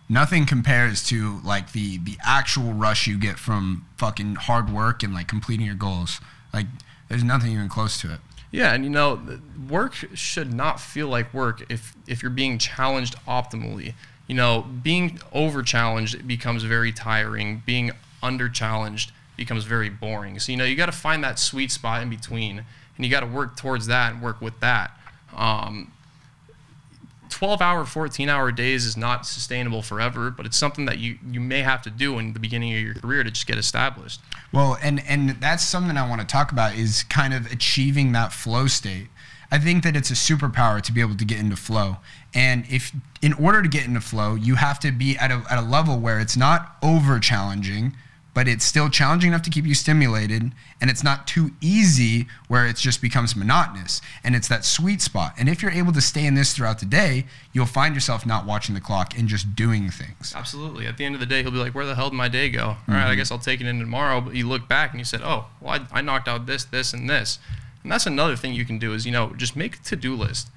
Nothing 0.09 0.47
compares 0.47 1.03
to 1.05 1.41
like 1.45 1.73
the 1.73 1.99
the 1.99 2.17
actual 2.25 2.73
rush 2.73 3.07
you 3.07 3.19
get 3.19 3.39
from 3.39 3.87
fucking 3.97 4.37
hard 4.37 4.71
work 4.71 5.03
and 5.03 5.13
like 5.13 5.29
completing 5.29 5.67
your 5.67 5.75
goals. 5.75 6.21
Like, 6.53 6.67
there's 7.09 7.25
nothing 7.25 7.53
even 7.53 7.69
close 7.69 8.01
to 8.01 8.15
it. 8.15 8.21
Yeah, 8.51 8.73
and 8.73 8.85
you 8.85 8.91
know, 8.91 9.21
work 9.69 9.95
should 10.15 10.55
not 10.55 10.81
feel 10.81 11.09
like 11.09 11.35
work 11.35 11.71
if 11.71 11.95
if 12.07 12.23
you're 12.23 12.31
being 12.31 12.59
challenged 12.59 13.17
optimally. 13.27 13.95
You 14.27 14.35
know, 14.35 14.63
being 14.83 15.21
over 15.33 15.63
challenged 15.63 16.27
becomes 16.27 16.63
very 16.63 16.93
tiring. 16.93 17.63
Being 17.67 17.91
under 18.23 18.49
challenged 18.49 19.13
becomes 19.37 19.65
very 19.65 19.91
boring. 19.91 20.39
So 20.39 20.53
you 20.53 20.59
know, 20.59 20.65
you 20.65 20.77
got 20.77 20.87
to 20.87 20.93
find 20.93 21.23
that 21.25 21.39
sweet 21.39 21.71
spot 21.71 22.03
in 22.03 22.09
between, 22.09 22.65
and 22.97 23.05
you 23.05 23.11
got 23.11 23.21
to 23.21 23.27
work 23.27 23.57
towards 23.57 23.87
that 23.89 24.15
and 24.15 24.23
work 24.23 24.41
with 24.41 24.59
that. 24.61 24.99
Um, 25.35 25.93
12 27.31 27.61
hour 27.61 27.85
14 27.85 28.29
hour 28.29 28.53
days 28.53 28.85
is 28.85 28.97
not 28.97 29.27
sustainable 29.27 29.83
forever 29.83 30.31
but 30.31 30.47
it's 30.47 30.57
something 30.57 30.87
that 30.87 30.99
you 30.99 31.19
you 31.31 31.41
may 31.41 31.63
have 31.63 31.83
to 31.83 31.91
do 31.91 32.19
in 32.19 32.33
the 32.33 32.41
beginning 32.41 32.75
of 32.75 32.81
your 32.81 32.95
career 32.95 33.25
to 33.25 33.31
just 33.31 33.47
get 33.47 33.59
established 33.59 34.21
well 34.53 34.77
and 34.83 35.03
and 35.09 35.31
that's 35.41 35.65
something 35.65 35.97
i 35.97 36.09
want 36.09 36.21
to 36.21 36.27
talk 36.27 36.53
about 36.53 36.75
is 36.75 37.03
kind 37.05 37.35
of 37.35 37.51
achieving 37.53 38.13
that 38.13 38.33
flow 38.33 38.67
state 38.67 39.09
I 39.51 39.59
think 39.59 39.83
that 39.85 39.97
it's 39.97 40.11
a 40.11 40.15
superpower 40.15 40.83
to 40.83 40.93
be 40.93 41.01
able 41.01 41.17
to 41.17 41.25
get 41.25 41.39
into 41.39 41.57
flow. 41.57 41.97
And 42.35 42.67
if 42.69 42.93
in 43.23 43.33
order 43.33 43.63
to 43.63 43.69
get 43.69 43.87
into 43.87 44.01
flow, 44.01 44.35
you 44.35 44.57
have 44.57 44.79
to 44.81 44.93
be 44.93 45.17
at 45.17 45.31
a, 45.31 45.43
at 45.51 45.59
a 45.59 45.63
level 45.63 45.99
where 45.99 46.21
it's 46.21 46.37
not 46.37 46.77
over 46.83 47.19
challenging, 47.19 47.95
but 48.35 48.47
it's 48.47 48.65
still 48.65 48.89
challenging 48.89 49.29
enough 49.29 49.43
to 49.43 49.51
keep 49.51 49.65
you 49.65 49.75
stimulated 49.75 50.53
and 50.81 50.91
it's 50.91 51.03
not 51.03 51.27
too 51.27 51.51
easy 51.61 52.27
where 52.47 52.67
it 52.67 52.77
just 52.77 53.03
becomes 53.03 53.35
monotonous 53.35 54.01
and 54.23 54.37
it's 54.37 54.49
that 54.49 54.65
sweet 54.65 55.01
spot. 55.01 55.35
And 55.39 55.49
if 55.49 55.63
you're 55.63 55.73
able 55.73 55.93
to 55.93 56.01
stay 56.01 56.25
in 56.25 56.35
this 56.35 56.55
throughout 56.55 56.79
the 56.79 56.87
day 56.87 57.27
you'll 57.53 57.67
find 57.67 57.95
yourself 57.95 58.25
not 58.27 58.47
watching 58.47 58.75
the 58.75 58.81
clock 58.81 59.19
and 59.19 59.29
just 59.29 59.57
doing 59.57 59.91
things. 59.91 60.33
Absolutely. 60.37 60.87
At 60.87 60.97
the 60.99 61.05
end 61.05 61.15
of 61.15 61.21
the 61.21 61.27
day 61.27 61.43
he'll 61.43 61.51
be 61.51 61.59
like 61.59 61.75
where 61.75 61.87
the 61.87 61.95
hell 61.95 62.11
did 62.11 62.17
my 62.17 62.29
day 62.29 62.49
go? 62.49 62.61
All 62.61 62.75
mm-hmm. 62.75 62.93
right, 62.93 63.03
i 63.03 63.07
mm-hmm. 63.09 63.17
guess 63.17 63.31
i'll 63.31 63.39
take 63.39 63.61
it 63.61 63.67
in 63.67 63.81
tomorrow 63.81 64.21
but 64.21 64.35
you 64.35 64.49
look 64.49 64.69
back 64.69 64.93
and 64.93 65.01
you 65.01 65.05
said 65.05 65.21
oh 65.23 65.47
well 65.61 65.81
I, 65.93 65.99
I 65.99 66.01
knocked 66.01 66.29
out 66.29 66.47
this 66.47 66.65
this 66.65 66.93
and 66.93 67.09
this. 67.09 67.39
And 67.83 67.93
that's 67.93 68.07
another 68.07 68.37
thing 68.37 68.53
you 68.53 68.65
can 68.65 68.79
do 68.79 68.93
is 68.93 69.07
you 69.07 69.13
know 69.13 69.33
just 69.37 69.57
make 69.57 69.77
a 69.77 69.79
to-do 69.79 70.15
list 70.15 70.49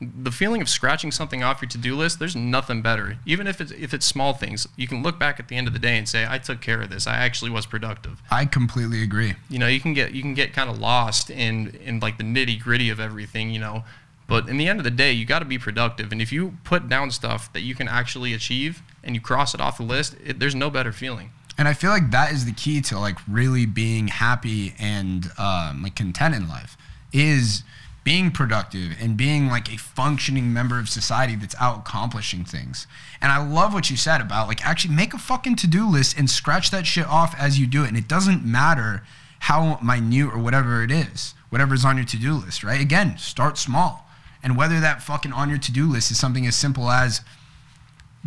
the 0.00 0.30
feeling 0.30 0.62
of 0.62 0.68
scratching 0.68 1.12
something 1.12 1.42
off 1.42 1.60
your 1.60 1.68
to-do 1.68 1.94
list 1.94 2.18
there's 2.18 2.34
nothing 2.34 2.80
better. 2.80 3.18
Even 3.26 3.46
if 3.46 3.60
it's 3.60 3.72
if 3.72 3.92
it's 3.92 4.06
small 4.06 4.32
things 4.32 4.66
you 4.76 4.88
can 4.88 5.02
look 5.02 5.18
back 5.18 5.38
at 5.38 5.48
the 5.48 5.56
end 5.56 5.66
of 5.66 5.72
the 5.72 5.78
day 5.78 5.98
and 5.98 6.08
say 6.08 6.26
i 6.28 6.38
took 6.38 6.60
care 6.60 6.80
of 6.80 6.90
this. 6.90 7.06
I 7.06 7.16
actually 7.16 7.50
was 7.50 7.66
productive. 7.66 8.22
I 8.30 8.46
completely 8.46 9.02
agree. 9.02 9.34
You 9.48 9.58
know 9.58 9.66
you 9.66 9.80
can 9.80 9.92
get 9.92 10.12
you 10.12 10.22
can 10.22 10.34
get 10.34 10.52
kind 10.52 10.70
of 10.70 10.78
lost 10.78 11.30
in 11.30 11.78
in 11.84 12.00
like 12.00 12.18
the 12.18 12.24
nitty 12.24 12.60
gritty 12.60 12.88
of 12.88 12.98
everything 12.98 13.50
you 13.50 13.58
know? 13.58 13.84
But 14.26 14.48
in 14.48 14.58
the 14.58 14.68
end 14.68 14.78
of 14.78 14.84
the 14.84 14.90
day 14.90 15.12
you 15.12 15.26
got 15.26 15.40
to 15.40 15.44
be 15.44 15.58
productive 15.58 16.12
and 16.12 16.22
if 16.22 16.32
you 16.32 16.56
put 16.64 16.88
down 16.88 17.10
stuff 17.10 17.52
that 17.52 17.60
you 17.60 17.74
can 17.74 17.88
actually 17.88 18.32
achieve 18.32 18.82
and 19.04 19.14
you 19.14 19.20
cross 19.20 19.54
it 19.54 19.60
off 19.60 19.76
the 19.76 19.82
list 19.82 20.16
it, 20.24 20.38
there's 20.38 20.54
no 20.54 20.70
better 20.70 20.92
feeling. 20.92 21.30
And 21.58 21.68
i 21.68 21.74
feel 21.74 21.90
like 21.90 22.10
that 22.10 22.32
is 22.32 22.46
the 22.46 22.52
key 22.52 22.80
to 22.82 22.98
like 22.98 23.18
really 23.28 23.66
being 23.66 24.08
happy 24.08 24.74
and 24.78 25.30
um, 25.36 25.82
like 25.82 25.94
content 25.94 26.34
in 26.34 26.48
life 26.48 26.78
is 27.12 27.64
being 28.02 28.30
productive 28.30 28.96
and 29.00 29.16
being 29.16 29.48
like 29.48 29.72
a 29.72 29.76
functioning 29.76 30.52
member 30.52 30.78
of 30.78 30.88
society 30.88 31.36
that's 31.36 31.54
out 31.60 31.80
accomplishing 31.80 32.44
things. 32.44 32.86
And 33.20 33.30
I 33.30 33.44
love 33.46 33.74
what 33.74 33.90
you 33.90 33.96
said 33.96 34.20
about 34.20 34.48
like 34.48 34.64
actually 34.66 34.94
make 34.94 35.12
a 35.12 35.18
fucking 35.18 35.56
to-do 35.56 35.86
list 35.86 36.18
and 36.18 36.28
scratch 36.28 36.70
that 36.70 36.86
shit 36.86 37.06
off 37.06 37.34
as 37.38 37.58
you 37.58 37.66
do 37.66 37.84
it. 37.84 37.88
And 37.88 37.96
it 37.96 38.08
doesn't 38.08 38.44
matter 38.44 39.02
how 39.40 39.78
minute 39.82 40.32
or 40.32 40.38
whatever 40.38 40.82
it 40.82 40.90
is, 40.90 41.34
whatever's 41.50 41.84
on 41.84 41.96
your 41.96 42.06
to-do 42.06 42.34
list, 42.34 42.64
right? 42.64 42.80
Again, 42.80 43.18
start 43.18 43.58
small. 43.58 44.06
And 44.42 44.56
whether 44.56 44.80
that 44.80 45.02
fucking 45.02 45.32
on 45.32 45.50
your 45.50 45.58
to-do 45.58 45.86
list 45.86 46.10
is 46.10 46.18
something 46.18 46.46
as 46.46 46.56
simple 46.56 46.90
as 46.90 47.20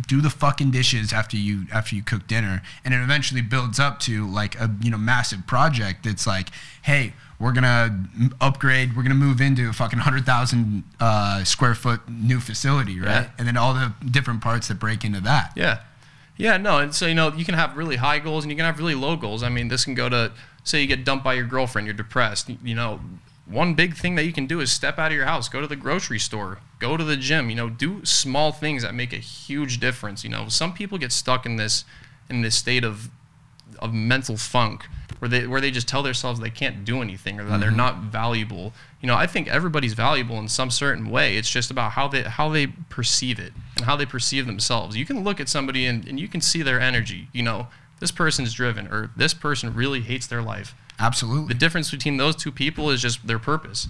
do 0.06 0.20
the 0.20 0.30
fucking 0.30 0.70
dishes 0.70 1.12
after 1.12 1.36
you 1.36 1.66
after 1.72 1.94
you 1.94 2.02
cook 2.02 2.26
dinner 2.26 2.62
and 2.84 2.92
it 2.92 3.00
eventually 3.00 3.40
builds 3.40 3.78
up 3.78 4.00
to 4.00 4.26
like 4.26 4.58
a 4.58 4.68
you 4.82 4.90
know 4.90 4.98
massive 4.98 5.46
project 5.46 6.02
that's 6.02 6.26
like 6.26 6.48
hey 6.82 7.14
we're 7.44 7.52
gonna 7.52 8.08
upgrade. 8.40 8.96
We're 8.96 9.02
gonna 9.02 9.14
move 9.14 9.38
into 9.38 9.68
a 9.68 9.72
fucking 9.74 9.98
hundred 9.98 10.24
thousand 10.24 10.82
uh, 10.98 11.44
square 11.44 11.74
foot 11.74 12.00
new 12.08 12.40
facility, 12.40 12.98
right? 12.98 13.24
Yeah. 13.24 13.30
And 13.36 13.46
then 13.46 13.58
all 13.58 13.74
the 13.74 13.92
different 14.10 14.40
parts 14.40 14.68
that 14.68 14.80
break 14.80 15.04
into 15.04 15.20
that. 15.20 15.52
Yeah, 15.54 15.80
yeah, 16.38 16.56
no. 16.56 16.78
And 16.78 16.94
so 16.94 17.06
you 17.06 17.14
know, 17.14 17.34
you 17.34 17.44
can 17.44 17.54
have 17.54 17.76
really 17.76 17.96
high 17.96 18.18
goals 18.18 18.44
and 18.44 18.50
you 18.50 18.56
can 18.56 18.64
have 18.64 18.78
really 18.78 18.94
low 18.94 19.16
goals. 19.16 19.42
I 19.42 19.50
mean, 19.50 19.68
this 19.68 19.84
can 19.84 19.94
go 19.94 20.08
to 20.08 20.32
say 20.64 20.80
you 20.80 20.86
get 20.86 21.04
dumped 21.04 21.22
by 21.22 21.34
your 21.34 21.44
girlfriend, 21.44 21.86
you're 21.86 21.94
depressed. 21.94 22.48
You 22.64 22.74
know, 22.74 23.00
one 23.44 23.74
big 23.74 23.94
thing 23.94 24.14
that 24.14 24.24
you 24.24 24.32
can 24.32 24.46
do 24.46 24.60
is 24.60 24.72
step 24.72 24.98
out 24.98 25.12
of 25.12 25.16
your 25.16 25.26
house, 25.26 25.50
go 25.50 25.60
to 25.60 25.66
the 25.66 25.76
grocery 25.76 26.18
store, 26.18 26.60
go 26.78 26.96
to 26.96 27.04
the 27.04 27.16
gym. 27.16 27.50
You 27.50 27.56
know, 27.56 27.68
do 27.68 28.06
small 28.06 28.52
things 28.52 28.82
that 28.84 28.94
make 28.94 29.12
a 29.12 29.18
huge 29.18 29.80
difference. 29.80 30.24
You 30.24 30.30
know, 30.30 30.48
some 30.48 30.72
people 30.72 30.96
get 30.96 31.12
stuck 31.12 31.44
in 31.44 31.56
this 31.56 31.84
in 32.30 32.40
this 32.40 32.56
state 32.56 32.84
of 32.84 33.10
of 33.80 33.92
mental 33.92 34.38
funk 34.38 34.86
where 35.24 35.28
they 35.30 35.46
where 35.46 35.60
they 35.62 35.70
just 35.70 35.88
tell 35.88 36.02
themselves 36.02 36.38
they 36.38 36.50
can't 36.50 36.84
do 36.84 37.00
anything 37.00 37.40
or 37.40 37.44
that 37.44 37.52
mm-hmm. 37.52 37.60
they're 37.62 37.70
not 37.70 37.96
valuable. 38.02 38.74
You 39.00 39.06
know, 39.06 39.14
I 39.14 39.26
think 39.26 39.48
everybody's 39.48 39.94
valuable 39.94 40.38
in 40.38 40.48
some 40.48 40.70
certain 40.70 41.08
way. 41.08 41.38
It's 41.38 41.48
just 41.48 41.70
about 41.70 41.92
how 41.92 42.08
they 42.08 42.24
how 42.24 42.50
they 42.50 42.66
perceive 42.66 43.38
it 43.38 43.54
and 43.78 43.86
how 43.86 43.96
they 43.96 44.04
perceive 44.04 44.44
themselves. 44.44 44.98
You 44.98 45.06
can 45.06 45.24
look 45.24 45.40
at 45.40 45.48
somebody 45.48 45.86
and, 45.86 46.06
and 46.06 46.20
you 46.20 46.28
can 46.28 46.42
see 46.42 46.60
their 46.60 46.78
energy. 46.78 47.28
You 47.32 47.42
know, 47.42 47.68
this 48.00 48.10
person's 48.10 48.52
driven 48.52 48.86
or 48.88 49.12
this 49.16 49.32
person 49.32 49.74
really 49.74 50.02
hates 50.02 50.26
their 50.26 50.42
life. 50.42 50.74
Absolutely. 50.98 51.54
The 51.54 51.58
difference 51.58 51.90
between 51.90 52.18
those 52.18 52.36
two 52.36 52.52
people 52.52 52.90
is 52.90 53.00
just 53.00 53.26
their 53.26 53.38
purpose. 53.38 53.88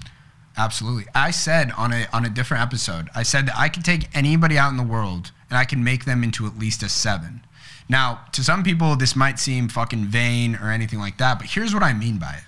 Absolutely. 0.57 1.07
I 1.17 1.33
said 1.33 1.73
on 1.73 1.93
a 1.93 2.07
on 2.13 2.25
a 2.25 2.31
different 2.31 2.63
episode, 2.63 3.09
I 3.13 3.25
said 3.25 3.47
that 3.47 3.59
I 3.59 3.69
can 3.69 3.83
take 3.83 4.09
anybody 4.17 4.57
out 4.57 4.71
in 4.71 4.77
the 4.77 4.85
world 4.85 5.33
and 5.51 5.59
I 5.59 5.65
can 5.65 5.83
make 5.83 6.05
them 6.05 6.23
into 6.23 6.47
at 6.47 6.57
least 6.57 6.85
a 6.85 6.89
seven. 6.89 7.45
Now, 7.89 8.21
to 8.33 8.43
some 8.43 8.63
people, 8.63 8.97
this 8.97 9.15
might 9.15 9.39
seem 9.39 9.69
fucking 9.69 10.07
vain 10.07 10.57
or 10.57 10.71
anything 10.71 10.99
like 10.99 11.19
that, 11.19 11.39
but 11.39 11.49
here's 11.49 11.75
what 11.75 11.83
I 11.83 11.93
mean 11.93 12.19
by 12.19 12.33
it. 12.33 12.45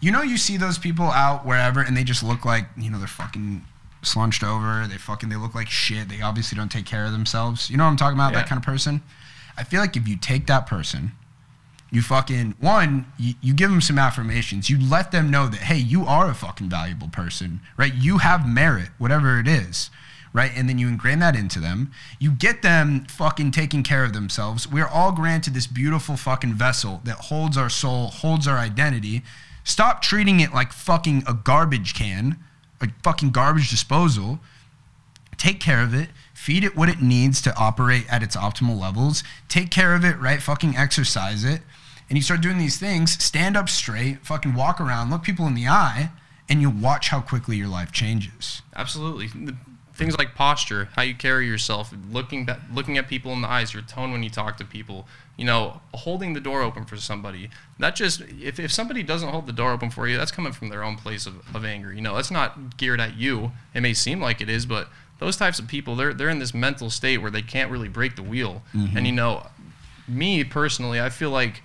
You 0.00 0.10
know, 0.10 0.22
you 0.22 0.36
see 0.36 0.56
those 0.56 0.78
people 0.78 1.06
out 1.06 1.46
wherever 1.46 1.80
and 1.80 1.96
they 1.96 2.04
just 2.04 2.22
look 2.22 2.44
like, 2.44 2.66
you 2.76 2.90
know, 2.90 2.98
they're 2.98 3.06
fucking 3.06 3.64
slunched 4.02 4.44
over. 4.44 4.86
They 4.86 4.98
fucking, 4.98 5.28
they 5.28 5.36
look 5.36 5.54
like 5.54 5.68
shit. 5.68 6.08
They 6.08 6.20
obviously 6.20 6.56
don't 6.56 6.70
take 6.70 6.84
care 6.84 7.06
of 7.06 7.12
themselves. 7.12 7.70
You 7.70 7.76
know 7.76 7.84
what 7.84 7.90
I'm 7.90 7.96
talking 7.96 8.16
about? 8.16 8.32
Yeah. 8.32 8.40
That 8.40 8.48
kind 8.48 8.58
of 8.58 8.64
person. 8.64 9.02
I 9.56 9.64
feel 9.64 9.80
like 9.80 9.96
if 9.96 10.06
you 10.06 10.16
take 10.16 10.46
that 10.48 10.66
person, 10.66 11.12
you 11.90 12.02
fucking, 12.02 12.56
one, 12.60 13.06
you, 13.18 13.34
you 13.40 13.54
give 13.54 13.70
them 13.70 13.80
some 13.80 13.98
affirmations. 13.98 14.68
You 14.68 14.78
let 14.78 15.12
them 15.12 15.30
know 15.30 15.46
that, 15.46 15.60
hey, 15.60 15.78
you 15.78 16.04
are 16.04 16.28
a 16.28 16.34
fucking 16.34 16.68
valuable 16.68 17.08
person, 17.08 17.60
right? 17.76 17.94
You 17.94 18.18
have 18.18 18.46
merit, 18.46 18.90
whatever 18.98 19.40
it 19.40 19.48
is 19.48 19.90
right? 20.36 20.52
And 20.54 20.68
then 20.68 20.76
you 20.78 20.86
ingrain 20.86 21.20
that 21.20 21.34
into 21.34 21.58
them. 21.60 21.90
You 22.18 22.30
get 22.30 22.60
them 22.60 23.06
fucking 23.08 23.52
taking 23.52 23.82
care 23.82 24.04
of 24.04 24.12
themselves. 24.12 24.70
We're 24.70 24.86
all 24.86 25.10
granted 25.10 25.54
this 25.54 25.66
beautiful 25.66 26.18
fucking 26.18 26.52
vessel 26.52 27.00
that 27.04 27.16
holds 27.16 27.56
our 27.56 27.70
soul, 27.70 28.08
holds 28.08 28.46
our 28.46 28.58
identity. 28.58 29.22
Stop 29.64 30.02
treating 30.02 30.40
it 30.40 30.52
like 30.52 30.74
fucking 30.74 31.24
a 31.26 31.32
garbage 31.32 31.94
can, 31.94 32.36
a 32.82 32.88
fucking 33.02 33.30
garbage 33.30 33.70
disposal. 33.70 34.38
Take 35.38 35.58
care 35.58 35.82
of 35.82 35.94
it. 35.94 36.10
Feed 36.34 36.64
it 36.64 36.76
what 36.76 36.90
it 36.90 37.00
needs 37.00 37.40
to 37.40 37.56
operate 37.56 38.04
at 38.10 38.22
its 38.22 38.36
optimal 38.36 38.78
levels. 38.78 39.24
Take 39.48 39.70
care 39.70 39.94
of 39.94 40.04
it, 40.04 40.18
right? 40.18 40.42
Fucking 40.42 40.76
exercise 40.76 41.44
it. 41.44 41.62
And 42.10 42.18
you 42.18 42.22
start 42.22 42.42
doing 42.42 42.58
these 42.58 42.76
things, 42.76 43.20
stand 43.24 43.56
up 43.56 43.70
straight, 43.70 44.18
fucking 44.24 44.54
walk 44.54 44.82
around, 44.82 45.10
look 45.10 45.22
people 45.22 45.46
in 45.46 45.54
the 45.54 45.66
eye, 45.66 46.10
and 46.46 46.60
you 46.60 46.68
watch 46.68 47.08
how 47.08 47.22
quickly 47.22 47.56
your 47.56 47.68
life 47.68 47.90
changes. 47.90 48.60
Absolutely 48.76 49.30
things 49.96 50.16
like 50.18 50.34
posture, 50.34 50.90
how 50.94 51.02
you 51.02 51.14
carry 51.14 51.46
yourself, 51.46 51.92
looking 52.10 52.44
back, 52.44 52.60
looking 52.72 52.98
at 52.98 53.08
people 53.08 53.32
in 53.32 53.40
the 53.40 53.48
eyes, 53.48 53.72
your 53.72 53.82
tone 53.82 54.12
when 54.12 54.22
you 54.22 54.28
talk 54.28 54.58
to 54.58 54.64
people, 54.64 55.06
you 55.38 55.44
know, 55.44 55.80
holding 55.94 56.34
the 56.34 56.40
door 56.40 56.60
open 56.60 56.84
for 56.84 56.96
somebody. 56.98 57.48
That 57.78 57.96
just 57.96 58.20
if, 58.20 58.60
if 58.60 58.70
somebody 58.70 59.02
doesn't 59.02 59.30
hold 59.30 59.46
the 59.46 59.54
door 59.54 59.72
open 59.72 59.90
for 59.90 60.06
you, 60.06 60.18
that's 60.18 60.30
coming 60.30 60.52
from 60.52 60.68
their 60.68 60.84
own 60.84 60.96
place 60.96 61.26
of, 61.26 61.36
of 61.54 61.64
anger. 61.64 61.92
You 61.92 62.02
know, 62.02 62.14
that's 62.14 62.30
not 62.30 62.76
geared 62.76 63.00
at 63.00 63.16
you. 63.16 63.52
It 63.74 63.80
may 63.80 63.94
seem 63.94 64.20
like 64.20 64.42
it 64.42 64.50
is, 64.50 64.66
but 64.66 64.88
those 65.18 65.36
types 65.36 65.58
of 65.58 65.66
people, 65.66 65.96
they're 65.96 66.12
they're 66.12 66.28
in 66.28 66.40
this 66.40 66.52
mental 66.52 66.90
state 66.90 67.18
where 67.18 67.30
they 67.30 67.42
can't 67.42 67.70
really 67.70 67.88
break 67.88 68.16
the 68.16 68.22
wheel. 68.22 68.62
Mm-hmm. 68.74 68.98
And 68.98 69.06
you 69.06 69.12
know, 69.12 69.46
me 70.06 70.44
personally, 70.44 71.00
I 71.00 71.08
feel 71.08 71.30
like 71.30 71.62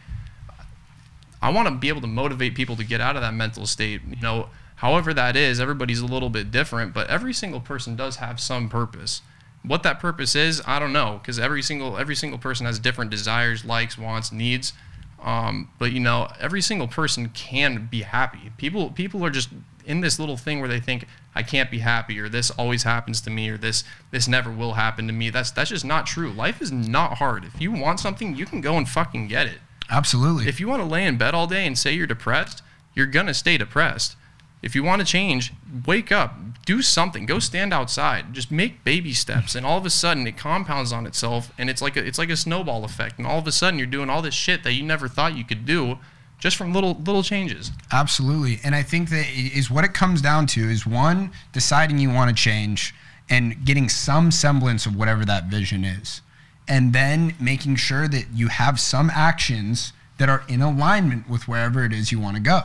I 1.42 1.50
want 1.50 1.68
to 1.68 1.76
be 1.76 1.90
able 1.90 2.02
to 2.02 2.08
motivate 2.08 2.56
people 2.56 2.78
to 2.78 2.86
get 2.86 3.02
out 3.02 3.18
of 3.18 3.22
that 3.24 3.34
mental 3.34 3.66
state. 3.66 4.02
You 4.08 4.22
know, 4.22 4.48
However, 4.82 5.14
that 5.14 5.36
is, 5.36 5.60
everybody's 5.60 6.00
a 6.00 6.08
little 6.08 6.32
bit 6.32 6.50
different, 6.50 6.92
but 6.92 7.08
every 7.08 7.34
single 7.34 7.60
person 7.60 7.96
does 7.96 8.16
have 8.16 8.40
some 8.40 8.68
purpose. 8.68 9.22
What 9.62 9.84
that 9.84 10.00
purpose 10.00 10.36
is, 10.36 10.60
I 10.66 10.80
don't 10.80 10.92
know, 10.92 11.20
because 11.22 11.38
every 11.38 11.62
single 11.62 12.00
every 12.00 12.16
single 12.16 12.40
person 12.40 12.66
has 12.66 12.80
different 12.80 13.12
desires, 13.12 13.64
likes, 13.64 13.96
wants, 13.96 14.32
needs. 14.32 14.74
Um, 15.22 15.70
but 15.78 15.92
you 15.92 16.00
know, 16.00 16.30
every 16.40 16.62
single 16.62 16.88
person 16.88 17.30
can 17.30 17.88
be 17.92 18.02
happy. 18.02 18.52
People 18.58 18.90
people 18.90 19.24
are 19.24 19.30
just 19.30 19.50
in 19.86 20.02
this 20.02 20.18
little 20.18 20.36
thing 20.36 20.60
where 20.60 20.70
they 20.70 20.80
think 20.80 21.06
I 21.36 21.44
can't 21.44 21.70
be 21.70 21.78
happy, 21.78 22.20
or 22.20 22.28
this 22.28 22.50
always 22.50 22.82
happens 22.82 23.22
to 23.22 23.30
me, 23.30 23.50
or 23.50 23.60
this 23.60 23.84
this 24.10 24.28
never 24.28 24.50
will 24.50 24.74
happen 24.74 25.06
to 25.06 25.14
me. 25.14 25.30
That's 25.30 25.52
that's 25.52 25.70
just 25.70 25.86
not 25.86 26.08
true. 26.08 26.32
Life 26.32 26.60
is 26.60 26.72
not 26.72 27.20
hard. 27.20 27.46
If 27.46 27.62
you 27.62 27.72
want 27.72 28.00
something, 28.00 28.36
you 28.36 28.48
can 28.48 28.62
go 28.62 28.78
and 28.78 28.90
fucking 28.90 29.28
get 29.28 29.46
it. 29.46 29.60
Absolutely. 29.92 30.48
If 30.48 30.60
you 30.60 30.68
want 30.68 30.82
to 30.82 30.90
lay 30.90 31.06
in 31.06 31.20
bed 31.20 31.36
all 31.36 31.46
day 31.46 31.68
and 31.68 31.78
say 31.78 31.94
you're 31.94 32.08
depressed, 32.08 32.64
you're 32.96 33.06
gonna 33.06 33.36
stay 33.36 33.60
depressed. 33.60 34.16
If 34.62 34.76
you 34.76 34.84
want 34.84 35.00
to 35.02 35.06
change, 35.06 35.54
wake 35.86 36.12
up, 36.12 36.36
do 36.66 36.82
something, 36.82 37.26
go 37.26 37.40
stand 37.40 37.74
outside, 37.74 38.34
just 38.34 38.52
make 38.52 38.84
baby 38.84 39.14
steps, 39.14 39.56
and 39.56 39.66
all 39.66 39.78
of 39.78 39.86
a 39.86 39.90
sudden 39.90 40.28
it 40.28 40.38
compounds 40.38 40.92
on 40.92 41.08
itself, 41.08 41.52
and 41.58 41.70
it's 41.70 41.82
like 41.82 41.98
a, 41.98 42.06
it's 42.06 42.20
like 42.20 42.30
a 42.30 42.38
snowball 42.38 42.86
effect, 42.86 43.18
and 43.18 43.26
all 43.26 43.40
of 43.40 43.48
a 43.48 43.52
sudden 43.52 43.80
you're 43.80 43.88
doing 43.88 44.10
all 44.10 44.22
this 44.22 44.36
shit 44.36 44.64
that 44.64 44.74
you 44.74 44.84
never 44.84 45.08
thought 45.08 45.36
you 45.36 45.44
could 45.44 45.66
do, 45.66 45.98
just 46.38 46.56
from 46.56 46.74
little 46.74 46.94
little 46.94 47.24
changes. 47.24 47.72
Absolutely, 47.92 48.60
and 48.64 48.76
I 48.76 48.84
think 48.84 49.10
that 49.10 49.28
is 49.32 49.72
what 49.72 49.84
it 49.84 49.94
comes 49.94 50.22
down 50.22 50.46
to 50.48 50.62
is 50.62 50.86
one 50.86 51.32
deciding 51.52 51.98
you 51.98 52.12
want 52.12 52.30
to 52.30 52.36
change 52.36 52.94
and 53.30 53.66
getting 53.66 53.90
some 53.90 54.30
semblance 54.30 54.86
of 54.86 54.96
whatever 54.96 55.26
that 55.26 55.46
vision 55.46 55.84
is, 55.84 56.22
and 56.68 56.94
then 56.94 57.34
making 57.40 57.78
sure 57.78 58.08
that 58.08 58.28
you 58.34 58.50
have 58.50 58.80
some 58.80 59.10
actions 59.10 59.94
that 60.20 60.30
are 60.30 60.44
in 60.48 60.62
alignment 60.62 61.28
with 61.28 61.48
wherever 61.48 61.84
it 61.84 61.92
is 61.92 62.12
you 62.12 62.20
want 62.20 62.36
to 62.36 62.42
go. 62.42 62.62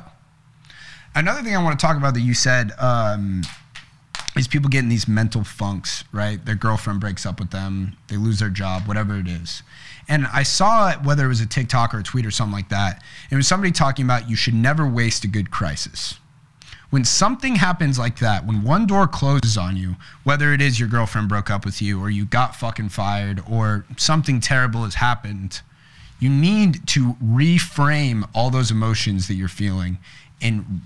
Another 1.16 1.42
thing 1.42 1.56
I 1.56 1.62
want 1.62 1.80
to 1.80 1.86
talk 1.86 1.96
about 1.96 2.12
that 2.12 2.20
you 2.20 2.34
said 2.34 2.72
um, 2.78 3.40
is 4.36 4.46
people 4.46 4.68
getting 4.68 4.90
these 4.90 5.08
mental 5.08 5.44
funks, 5.44 6.04
right? 6.12 6.44
Their 6.44 6.56
girlfriend 6.56 7.00
breaks 7.00 7.24
up 7.24 7.40
with 7.40 7.50
them, 7.52 7.96
they 8.08 8.18
lose 8.18 8.38
their 8.38 8.50
job, 8.50 8.86
whatever 8.86 9.16
it 9.16 9.26
is. 9.26 9.62
And 10.10 10.26
I 10.26 10.42
saw 10.42 10.90
it, 10.90 11.02
whether 11.02 11.24
it 11.24 11.28
was 11.28 11.40
a 11.40 11.46
TikTok 11.46 11.94
or 11.94 12.00
a 12.00 12.02
tweet 12.02 12.26
or 12.26 12.30
something 12.30 12.52
like 12.52 12.68
that. 12.68 13.02
It 13.30 13.36
was 13.36 13.48
somebody 13.48 13.72
talking 13.72 14.04
about 14.04 14.28
you 14.28 14.36
should 14.36 14.52
never 14.52 14.86
waste 14.86 15.24
a 15.24 15.28
good 15.28 15.50
crisis. 15.50 16.18
when 16.90 17.04
something 17.04 17.56
happens 17.56 17.98
like 17.98 18.18
that, 18.20 18.46
when 18.46 18.62
one 18.62 18.86
door 18.86 19.08
closes 19.08 19.56
on 19.56 19.76
you, 19.76 19.96
whether 20.22 20.52
it 20.52 20.60
is 20.60 20.78
your 20.78 20.88
girlfriend 20.88 21.28
broke 21.28 21.50
up 21.50 21.64
with 21.64 21.82
you 21.82 22.00
or 22.00 22.10
you 22.10 22.24
got 22.26 22.54
fucking 22.54 22.90
fired 22.90 23.42
or 23.50 23.84
something 23.96 24.38
terrible 24.38 24.84
has 24.84 24.94
happened, 24.94 25.62
you 26.20 26.30
need 26.30 26.86
to 26.86 27.14
reframe 27.14 28.28
all 28.34 28.50
those 28.50 28.70
emotions 28.70 29.28
that 29.28 29.34
you're 29.34 29.48
feeling 29.48 29.98
and 30.40 30.82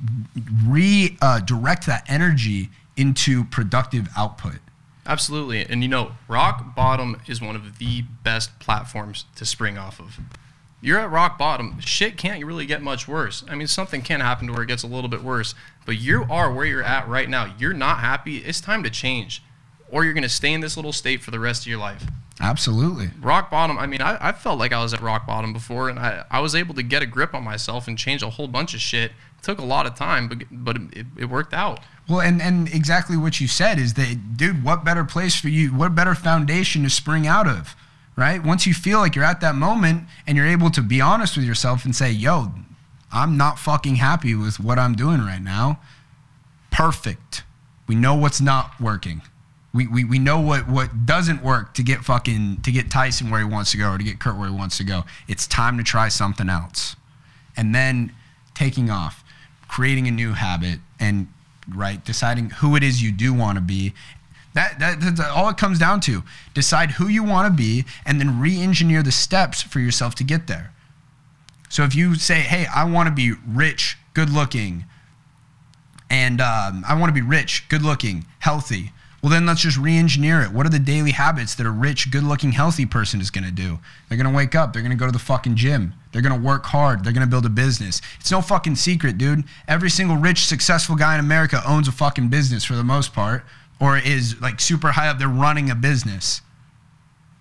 redirect 0.66 1.20
uh, 1.22 1.86
that 1.86 2.04
energy 2.08 2.70
into 2.96 3.44
productive 3.44 4.08
output. 4.16 4.56
Absolutely. 5.06 5.62
And 5.62 5.82
you 5.82 5.88
know, 5.88 6.12
rock 6.28 6.74
bottom 6.74 7.20
is 7.26 7.40
one 7.40 7.56
of 7.56 7.78
the 7.78 8.02
best 8.22 8.58
platforms 8.60 9.24
to 9.36 9.44
spring 9.44 9.76
off 9.78 9.98
of 9.98 10.20
you're 10.80 10.98
at 10.98 11.10
rock 11.10 11.38
bottom. 11.38 11.78
Shit 11.80 12.16
can't 12.16 12.44
really 12.44 12.66
get 12.66 12.82
much 12.82 13.06
worse. 13.06 13.44
I 13.48 13.54
mean, 13.54 13.66
something 13.66 14.02
can 14.02 14.20
happen 14.20 14.46
to 14.46 14.52
where 14.52 14.62
it 14.62 14.66
gets 14.66 14.82
a 14.82 14.86
little 14.86 15.10
bit 15.10 15.22
worse, 15.22 15.54
but 15.84 15.98
you 15.98 16.24
are 16.30 16.52
where 16.52 16.64
you're 16.64 16.82
at 16.82 17.08
right 17.08 17.28
now. 17.28 17.54
You're 17.58 17.74
not 17.74 17.98
happy. 17.98 18.38
It's 18.38 18.60
time 18.60 18.82
to 18.84 18.90
change, 18.90 19.42
or 19.90 20.04
you're 20.04 20.12
going 20.12 20.22
to 20.22 20.28
stay 20.28 20.52
in 20.52 20.60
this 20.60 20.76
little 20.76 20.92
state 20.92 21.22
for 21.22 21.30
the 21.30 21.40
rest 21.40 21.62
of 21.62 21.66
your 21.66 21.78
life. 21.78 22.04
Absolutely. 22.40 23.10
Rock 23.20 23.50
bottom. 23.50 23.78
I 23.78 23.86
mean, 23.86 24.00
I, 24.00 24.28
I 24.28 24.32
felt 24.32 24.58
like 24.58 24.72
I 24.72 24.82
was 24.82 24.94
at 24.94 25.00
rock 25.00 25.26
bottom 25.26 25.52
before, 25.52 25.90
and 25.90 25.98
I, 25.98 26.24
I 26.30 26.40
was 26.40 26.54
able 26.54 26.74
to 26.74 26.82
get 26.82 27.02
a 27.02 27.06
grip 27.06 27.34
on 27.34 27.44
myself 27.44 27.86
and 27.86 27.98
change 27.98 28.22
a 28.22 28.30
whole 28.30 28.48
bunch 28.48 28.72
of 28.72 28.80
shit. 28.80 29.10
It 29.10 29.42
took 29.42 29.58
a 29.58 29.64
lot 29.64 29.86
of 29.86 29.94
time, 29.94 30.28
but 30.28 30.44
but 30.50 30.76
it, 30.92 31.06
it 31.18 31.24
worked 31.26 31.52
out. 31.52 31.80
Well, 32.08 32.20
and, 32.20 32.40
and 32.40 32.72
exactly 32.74 33.16
what 33.16 33.40
you 33.40 33.46
said 33.46 33.78
is 33.78 33.94
that, 33.94 34.36
dude, 34.36 34.64
what 34.64 34.84
better 34.84 35.04
place 35.04 35.38
for 35.38 35.48
you, 35.48 35.68
what 35.68 35.94
better 35.94 36.14
foundation 36.14 36.82
to 36.84 36.90
spring 36.90 37.26
out 37.26 37.46
of? 37.46 37.76
right? 38.20 38.44
Once 38.44 38.66
you 38.66 38.74
feel 38.74 38.98
like 38.98 39.14
you're 39.14 39.24
at 39.24 39.40
that 39.40 39.54
moment 39.54 40.04
and 40.26 40.36
you're 40.36 40.46
able 40.46 40.70
to 40.70 40.82
be 40.82 41.00
honest 41.00 41.36
with 41.36 41.46
yourself 41.46 41.86
and 41.86 41.96
say, 41.96 42.10
yo, 42.10 42.52
I'm 43.10 43.38
not 43.38 43.58
fucking 43.58 43.96
happy 43.96 44.34
with 44.34 44.60
what 44.60 44.78
I'm 44.78 44.94
doing 44.94 45.20
right 45.20 45.40
now. 45.40 45.80
Perfect. 46.70 47.44
We 47.88 47.94
know 47.94 48.14
what's 48.14 48.40
not 48.40 48.78
working. 48.78 49.22
We, 49.72 49.86
we, 49.86 50.04
we 50.04 50.18
know 50.18 50.40
what, 50.40 50.68
what 50.68 51.06
doesn't 51.06 51.42
work 51.42 51.74
to 51.74 51.82
get 51.82 52.00
fucking 52.00 52.62
to 52.62 52.72
get 52.72 52.90
Tyson 52.90 53.30
where 53.30 53.40
he 53.40 53.46
wants 53.46 53.70
to 53.70 53.76
go 53.76 53.92
or 53.92 53.98
to 53.98 54.04
get 54.04 54.18
Kurt 54.18 54.36
where 54.36 54.48
he 54.48 54.54
wants 54.54 54.76
to 54.78 54.84
go. 54.84 55.04
It's 55.28 55.46
time 55.46 55.78
to 55.78 55.84
try 55.84 56.08
something 56.08 56.48
else. 56.48 56.96
And 57.56 57.74
then 57.74 58.12
taking 58.54 58.90
off, 58.90 59.22
creating 59.68 60.08
a 60.08 60.10
new 60.10 60.32
habit 60.32 60.80
and 60.98 61.28
right, 61.72 62.04
deciding 62.04 62.50
who 62.50 62.74
it 62.74 62.82
is 62.82 63.00
you 63.02 63.12
do 63.12 63.32
want 63.32 63.56
to 63.56 63.62
be 63.62 63.94
that, 64.54 64.78
that, 64.80 65.00
that's 65.00 65.20
all 65.20 65.48
it 65.48 65.56
comes 65.56 65.78
down 65.78 66.00
to. 66.00 66.22
Decide 66.54 66.92
who 66.92 67.06
you 67.06 67.22
want 67.22 67.46
to 67.52 67.56
be 67.56 67.84
and 68.04 68.18
then 68.18 68.40
re 68.40 68.60
engineer 68.60 69.02
the 69.02 69.12
steps 69.12 69.62
for 69.62 69.78
yourself 69.78 70.14
to 70.16 70.24
get 70.24 70.46
there. 70.46 70.72
So 71.68 71.84
if 71.84 71.94
you 71.94 72.16
say, 72.16 72.40
hey, 72.40 72.66
I 72.74 72.84
want 72.84 73.08
to 73.08 73.14
be 73.14 73.32
rich, 73.46 73.96
good 74.12 74.28
looking, 74.28 74.86
and 76.08 76.40
um, 76.40 76.84
I 76.86 76.98
want 76.98 77.10
to 77.10 77.14
be 77.14 77.24
rich, 77.24 77.68
good 77.68 77.82
looking, 77.82 78.26
healthy, 78.40 78.92
well, 79.22 79.30
then 79.30 79.44
let's 79.44 79.60
just 79.60 79.76
re 79.76 79.96
engineer 79.96 80.40
it. 80.40 80.50
What 80.50 80.64
are 80.64 80.70
the 80.70 80.78
daily 80.78 81.10
habits 81.10 81.54
that 81.56 81.66
a 81.66 81.70
rich, 81.70 82.10
good 82.10 82.22
looking, 82.22 82.52
healthy 82.52 82.86
person 82.86 83.20
is 83.20 83.30
going 83.30 83.44
to 83.44 83.50
do? 83.50 83.78
They're 84.08 84.16
going 84.16 84.30
to 84.30 84.36
wake 84.36 84.54
up. 84.54 84.72
They're 84.72 84.82
going 84.82 84.96
to 84.96 84.96
go 84.96 85.06
to 85.06 85.12
the 85.12 85.18
fucking 85.18 85.56
gym. 85.56 85.92
They're 86.12 86.22
going 86.22 86.38
to 86.38 86.46
work 86.46 86.64
hard. 86.66 87.04
They're 87.04 87.12
going 87.12 87.26
to 87.26 87.30
build 87.30 87.44
a 87.44 87.50
business. 87.50 88.00
It's 88.18 88.30
no 88.30 88.40
fucking 88.40 88.76
secret, 88.76 89.18
dude. 89.18 89.44
Every 89.68 89.90
single 89.90 90.16
rich, 90.16 90.46
successful 90.46 90.96
guy 90.96 91.14
in 91.14 91.20
America 91.20 91.62
owns 91.66 91.86
a 91.86 91.92
fucking 91.92 92.28
business 92.28 92.64
for 92.64 92.74
the 92.74 92.84
most 92.84 93.12
part 93.12 93.44
or 93.80 93.96
is 93.96 94.40
like 94.40 94.60
super 94.60 94.92
high 94.92 95.08
up, 95.08 95.18
they're 95.18 95.28
running 95.28 95.70
a 95.70 95.74
business. 95.74 96.42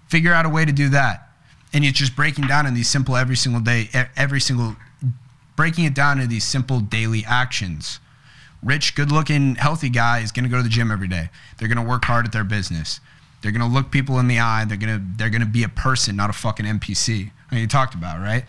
Figure 0.08 0.34
out 0.34 0.46
a 0.46 0.50
way 0.50 0.66
to 0.66 0.72
do 0.72 0.90
that. 0.90 1.30
And 1.74 1.86
it's 1.86 2.00
just 2.00 2.16
breaking 2.16 2.48
down 2.48 2.66
in 2.66 2.74
these 2.74 2.90
simple 2.90 3.16
every 3.16 3.36
single 3.36 3.62
day, 3.62 3.90
every 4.16 4.42
single, 4.42 4.76
breaking 5.56 5.86
it 5.86 5.94
down 5.94 6.18
into 6.18 6.30
these 6.30 6.46
simple 6.46 6.80
daily 6.80 7.24
actions. 7.26 8.00
Rich, 8.62 8.96
good 8.96 9.12
looking, 9.12 9.56
healthy 9.56 9.90
guy 9.90 10.20
is 10.20 10.32
going 10.32 10.44
to 10.44 10.50
go 10.50 10.58
to 10.58 10.64
the 10.64 10.70
gym 10.70 10.92
every 10.92 11.08
day. 11.08 11.30
They're 11.58 11.68
going 11.68 11.84
to 11.84 11.90
work 11.90 12.06
hard 12.06 12.26
at 12.26 12.32
their 12.32 12.44
business. 12.44 13.00
They're 13.42 13.54
going 13.54 13.68
to 13.68 13.74
look 13.74 13.90
people 13.90 14.20
in 14.20 14.28
the 14.28 14.40
eye. 14.40 14.66
They're 14.66 14.78
going 14.78 15.00
to, 15.00 15.06
they're 15.18 15.30
going 15.30 15.42
to 15.42 15.48
be 15.48 15.64
a 15.64 15.70
person, 15.70 16.16
not 16.16 16.30
a 16.30 16.34
fucking 16.34 16.66
NPC. 16.66 17.32
I 17.50 17.56
mean, 17.56 17.62
you 17.62 17.68
talked 17.68 17.94
about, 17.94 18.20
right? 18.20 18.44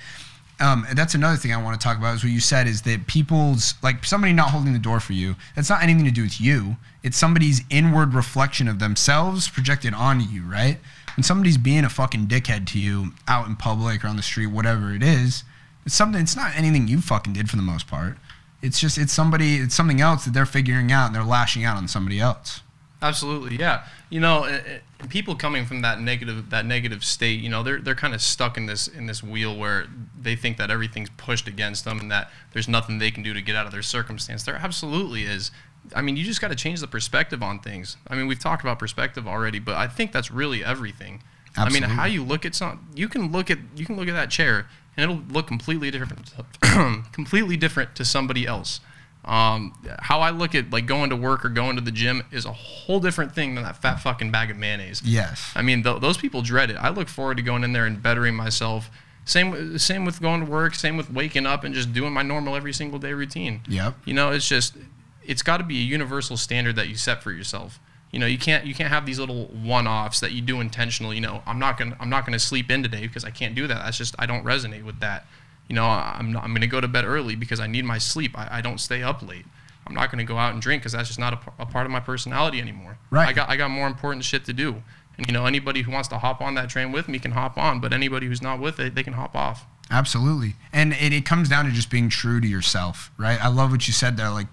um, 0.61 0.87
that's 0.95 1.15
another 1.15 1.37
thing 1.37 1.55
I 1.55 1.63
want 1.63 1.81
to 1.81 1.83
talk 1.83 1.97
about 1.97 2.15
is 2.15 2.23
what 2.23 2.33
you 2.33 2.41
said 2.41 2.67
is 2.67 2.83
that 2.83 3.07
people's 3.07 3.75
like 3.83 4.05
somebody 4.05 4.35
not 4.35 4.51
holding 4.51 4.75
the 4.75 4.79
door 4.79 5.01
for 5.01 5.15
you. 5.15 5.35
That's 5.57 5.71
not 5.71 5.83
anything 5.83 6.05
to 6.05 6.11
do 6.11 6.23
with 6.23 6.41
you. 6.41 6.77
It's 7.03 7.17
somebody's 7.17 7.63
inward 7.71 8.13
reflection 8.13 8.69
of 8.69 8.79
themselves 8.79 9.49
projected 9.49 9.95
onto 9.95 10.27
you, 10.27 10.43
right? 10.43 10.79
When 11.17 11.25
somebody's 11.25 11.57
being 11.57 11.85
a 11.85 11.89
fucking 11.89 12.27
dickhead 12.27 12.67
to 12.69 12.79
you 12.79 13.13
out 13.27 13.47
in 13.47 13.57
public 13.57 14.05
or 14.05 14.09
on 14.09 14.17
the 14.17 14.23
street, 14.23 14.49
whatever 14.49 14.93
it 14.93 15.03
is, 15.03 15.45
it's 15.87 15.95
something. 15.95 16.21
It's 16.21 16.37
not 16.37 16.55
anything 16.55 16.89
you 16.89 17.01
fucking 17.01 17.33
did 17.33 17.49
for 17.49 17.57
the 17.57 17.63
most 17.63 17.87
part. 17.87 18.19
It's 18.63 18.81
just 18.81 18.99
it's 18.99 19.13
somebody. 19.13 19.57
It's 19.57 19.75
something 19.75 20.01
else 20.01 20.25
that 20.25 20.35
they're 20.35 20.47
figuring 20.47 20.93
out 20.93 21.07
and 21.07 21.15
they're 21.15 21.25
lashing 21.25 21.65
out 21.65 21.77
on 21.77 21.89
somebody 21.89 22.21
else. 22.21 22.61
Absolutely, 23.03 23.57
yeah. 23.57 23.85
You 24.11 24.21
know, 24.21 24.45
it, 24.45 24.67
it, 24.67 25.09
people 25.09 25.35
coming 25.35 25.65
from 25.65 25.81
that 25.83 26.01
negative 26.01 26.51
that 26.51 26.67
negative 26.67 27.03
state, 27.03 27.41
you 27.41 27.49
know, 27.49 27.63
they're 27.63 27.81
they're 27.81 27.95
kind 27.95 28.15
of 28.15 28.21
stuck 28.21 28.59
in 28.59 28.67
this 28.67 28.89
in 28.89 29.07
this 29.07 29.23
wheel 29.23 29.57
where 29.57 29.87
they 30.21 30.37
think 30.37 30.59
that 30.59 30.71
everything's 30.71 31.09
pushed 31.11 31.49
against 31.49 31.85
them 31.85 32.01
and 32.01 32.11
that 32.11 32.31
there's 32.53 32.69
nothing 32.69 32.99
they 32.99 33.11
can 33.11 33.23
do 33.23 33.33
to 33.33 33.41
get 33.41 33.57
out 33.57 33.65
of 33.65 33.73
their 33.73 33.83
circumstance. 33.83 34.43
There 34.43 34.57
absolutely 34.57 35.23
is. 35.23 35.51
I 35.97 36.03
mean, 36.03 36.17
you 36.17 36.25
just 36.25 36.43
got 36.43 36.49
to 36.49 36.55
change 36.55 36.81
the 36.81 36.87
perspective 36.87 37.43
on 37.43 37.61
things. 37.61 37.97
I 38.07 38.15
mean, 38.15 38.27
we've 38.27 38.39
talked 38.39 38.63
about 38.63 38.79
perspective 38.79 39.27
already, 39.27 39.59
but 39.59 39.77
I 39.77 39.89
think 39.89 40.13
that's 40.13 40.31
really 40.31 40.63
everything. 40.63 41.23
Absolutely. 41.57 41.85
I 41.85 41.89
mean, 41.89 41.97
how 41.97 42.05
you 42.05 42.23
look 42.23 42.45
at 42.45 42.55
something, 42.55 42.87
you 42.95 43.09
can 43.09 43.33
look 43.33 43.51
at 43.51 43.59
you 43.75 43.87
can 43.87 43.97
look 43.97 44.09
at 44.09 44.15
that 44.15 44.31
chair 44.31 44.67
and 44.97 45.11
it'll 45.11 45.23
look 45.33 45.47
completely 45.47 45.91
different 45.91 46.33
completely 47.13 47.57
different 47.57 47.95
to 47.97 48.05
somebody 48.05 48.47
else. 48.47 48.81
Um, 49.25 49.75
how 50.01 50.21
I 50.21 50.31
look 50.31 50.55
at 50.55 50.71
like 50.71 50.87
going 50.87 51.11
to 51.11 51.17
work 51.17 51.45
or 51.45 51.51
going 51.51 51.77
to 51.77 51.83
the 51.83 51.91
gym 51.91 52.23
is 52.33 52.47
a 52.47 52.53
whole 52.53 53.01
different 53.01 53.35
thing 53.35 53.55
than 53.55 53.65
that 53.65 53.77
fat 53.77 53.97
fucking 53.97 54.31
bag 54.31 54.51
of 54.51 54.57
mayonnaise. 54.57 55.03
Yes. 55.05 55.53
I 55.55 55.63
mean, 55.63 55.83
th- 55.83 56.01
those 56.01 56.17
people 56.17 56.41
dread 56.41 56.71
it. 56.71 56.77
I 56.77 56.89
look 56.89 57.09
forward 57.09 57.37
to 57.37 57.43
going 57.43 57.63
in 57.63 57.73
there 57.73 57.85
and 57.85 58.03
bettering 58.03 58.35
myself. 58.35 58.91
Same, 59.27 59.79
same 59.79 60.07
with 60.07 60.23
going 60.23 60.45
to 60.45 60.51
work. 60.51 60.75
Same 60.75 60.97
with 60.97 61.13
waking 61.13 61.45
up 61.45 61.65
and 61.65 61.75
just 61.75 61.93
doing 61.93 62.15
my 62.15 62.23
normal 62.23 62.57
every 62.57 62.73
single 62.73 62.99
day 62.99 63.13
routine. 63.13 63.61
Yep. 63.69 63.95
You 64.07 64.15
know, 64.15 64.31
it's 64.31 64.49
just, 64.49 64.77
it's 65.23 65.43
got 65.43 65.59
to 65.59 65.65
be 65.65 65.79
a 65.79 65.85
universal 65.85 66.39
standard 66.39 66.77
that 66.77 66.89
you 66.89 66.97
set 66.97 67.23
for 67.23 67.31
yourself. 67.31 67.79
You 68.11 68.19
know, 68.19 68.27
you 68.27 68.39
can't 68.39 68.67
you 68.67 68.75
can't 68.75 68.91
have 68.91 69.07
these 69.07 69.19
little 69.19 69.47
one-offs 69.47 70.21
that 70.21 70.33
you 70.33 70.41
do 70.41 70.61
intentionally. 70.61 71.17
You 71.17 71.23
know, 71.23 71.43
I'm 71.47 71.59
not 71.59 71.79
gonna 71.79 71.97
I'm 72.01 72.11
not 72.11 72.27
gonna 72.27 72.39
sleep 72.39 72.71
in 72.71 72.83
today 72.83 73.07
because 73.07 73.25
I 73.25 73.31
can't 73.31 73.55
do 73.55 73.67
that. 73.67 73.85
That's 73.85 73.99
just 73.99 74.15
I 74.19 74.27
don't 74.27 74.45
resonate 74.45 74.85
with 74.85 75.01
that 75.01 75.27
you 75.71 75.77
know, 75.77 75.85
I'm, 75.85 76.33
not, 76.33 76.43
I'm 76.43 76.51
going 76.51 76.63
to 76.63 76.67
go 76.67 76.81
to 76.81 76.89
bed 76.89 77.05
early 77.05 77.37
because 77.37 77.61
I 77.61 77.69
need 77.69 77.85
my 77.85 77.97
sleep. 77.97 78.37
I, 78.37 78.59
I 78.59 78.61
don't 78.61 78.79
stay 78.79 79.05
up 79.05 79.23
late. 79.23 79.47
I'm 79.87 79.95
not 79.95 80.11
going 80.11 80.19
to 80.19 80.25
go 80.25 80.37
out 80.37 80.53
and 80.53 80.61
drink 80.61 80.83
because 80.83 80.93
that's 80.93 81.07
just 81.07 81.21
not 81.21 81.33
a, 81.33 81.63
a, 81.63 81.67
part 81.67 81.87
of 81.87 81.93
my 81.93 82.01
personality 82.01 82.61
anymore. 82.61 82.99
Right. 83.09 83.29
I 83.29 83.33
got, 83.33 83.49
I 83.49 83.55
got 83.55 83.71
more 83.71 83.87
important 83.87 84.25
shit 84.25 84.45
to 84.47 84.53
do. 84.53 84.83
And, 85.17 85.29
you 85.29 85.33
know, 85.33 85.47
anybody 85.47 85.83
who 85.83 85.93
wants 85.93 86.09
to 86.09 86.19
hop 86.19 86.41
on 86.41 86.57
that 86.57 86.71
train 86.71 86.91
with 86.91 87.07
me 87.07 87.21
can 87.21 87.31
hop 87.31 87.57
on, 87.57 87.79
but 87.79 87.93
anybody 87.93 88.27
who's 88.27 88.43
not 88.43 88.59
with 88.59 88.81
it, 88.81 88.97
they 88.97 89.05
can 89.05 89.13
hop 89.13 89.37
off. 89.37 89.65
Absolutely. 89.93 90.57
And 90.73 90.93
it, 90.93 91.13
it 91.13 91.25
comes 91.25 91.49
down 91.49 91.67
to 91.67 91.71
just 91.71 91.89
being 91.89 92.09
true 92.09 92.41
to 92.41 92.49
yourself, 92.49 93.13
right? 93.17 93.43
I 93.43 93.47
love 93.47 93.71
what 93.71 93.87
you 93.87 93.93
said 93.93 94.17
there. 94.17 94.31
Like, 94.31 94.49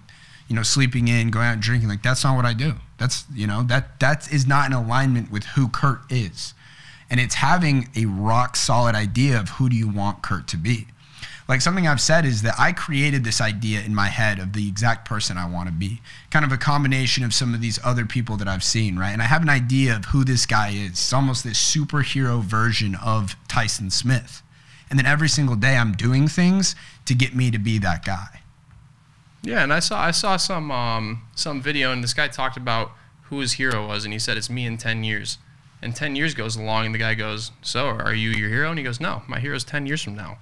you 0.48 0.56
know, 0.56 0.62
sleeping 0.62 1.08
in, 1.08 1.30
going 1.30 1.46
out 1.46 1.52
and 1.54 1.62
drinking, 1.62 1.88
like, 1.88 2.02
that's 2.02 2.24
not 2.24 2.36
what 2.36 2.44
I 2.44 2.54
do. 2.54 2.74
That's, 2.96 3.24
you 3.32 3.46
know, 3.46 3.62
that, 3.64 4.00
that 4.00 4.32
is 4.32 4.46
not 4.46 4.66
in 4.66 4.72
alignment 4.72 5.30
with 5.30 5.44
who 5.44 5.68
Kurt 5.68 6.00
is. 6.10 6.54
And 7.10 7.20
it's 7.20 7.36
having 7.36 7.88
a 7.96 8.06
rock 8.06 8.56
solid 8.56 8.94
idea 8.94 9.38
of 9.38 9.50
who 9.50 9.68
do 9.68 9.76
you 9.76 9.88
want 9.88 10.22
Kurt 10.22 10.48
to 10.48 10.56
be 10.56 10.88
like 11.48 11.62
something 11.62 11.88
I've 11.88 12.00
said 12.00 12.26
is 12.26 12.42
that 12.42 12.54
I 12.58 12.72
created 12.72 13.24
this 13.24 13.40
idea 13.40 13.80
in 13.80 13.94
my 13.94 14.08
head 14.08 14.38
of 14.38 14.52
the 14.52 14.68
exact 14.68 15.08
person 15.08 15.38
I 15.38 15.48
want 15.48 15.68
to 15.68 15.74
be. 15.74 16.02
Kind 16.30 16.44
of 16.44 16.52
a 16.52 16.58
combination 16.58 17.24
of 17.24 17.32
some 17.32 17.54
of 17.54 17.62
these 17.62 17.80
other 17.82 18.04
people 18.04 18.36
that 18.36 18.46
I've 18.46 18.62
seen, 18.62 18.98
right? 18.98 19.10
And 19.10 19.22
I 19.22 19.24
have 19.24 19.40
an 19.40 19.48
idea 19.48 19.96
of 19.96 20.04
who 20.06 20.24
this 20.24 20.44
guy 20.44 20.70
is. 20.70 20.90
It's 20.90 21.12
almost 21.12 21.44
this 21.44 21.58
superhero 21.58 22.42
version 22.42 22.94
of 22.96 23.34
Tyson 23.48 23.90
Smith. 23.90 24.42
And 24.90 24.98
then 24.98 25.06
every 25.06 25.28
single 25.28 25.56
day 25.56 25.76
I'm 25.76 25.92
doing 25.92 26.28
things 26.28 26.76
to 27.06 27.14
get 27.14 27.34
me 27.34 27.50
to 27.50 27.58
be 27.58 27.78
that 27.78 28.04
guy. 28.04 28.42
Yeah, 29.48 29.62
and 29.62 29.72
I 29.72 29.80
saw 29.80 30.00
I 30.00 30.10
saw 30.10 30.36
some 30.36 30.70
um, 30.70 31.22
some 31.34 31.60
video 31.60 31.90
and 31.92 32.04
this 32.04 32.14
guy 32.14 32.28
talked 32.28 32.56
about 32.56 32.92
who 33.24 33.40
his 33.40 33.52
hero 33.52 33.86
was 33.86 34.04
and 34.04 34.12
he 34.12 34.18
said 34.18 34.36
it's 34.36 34.50
me 34.50 34.66
in 34.66 34.76
10 34.76 35.04
years. 35.04 35.38
And 35.80 35.94
10 35.94 36.16
years 36.16 36.34
goes 36.34 36.56
along 36.56 36.86
and 36.86 36.94
the 36.94 36.98
guy 36.98 37.14
goes, 37.14 37.52
"So, 37.62 37.86
are 37.86 38.14
you 38.14 38.30
your 38.30 38.48
hero?" 38.48 38.68
And 38.68 38.78
he 38.78 38.84
goes, 38.84 39.00
"No, 39.00 39.22
my 39.28 39.38
hero's 39.38 39.64
10 39.64 39.86
years 39.86 40.02
from 40.02 40.16
now." 40.16 40.38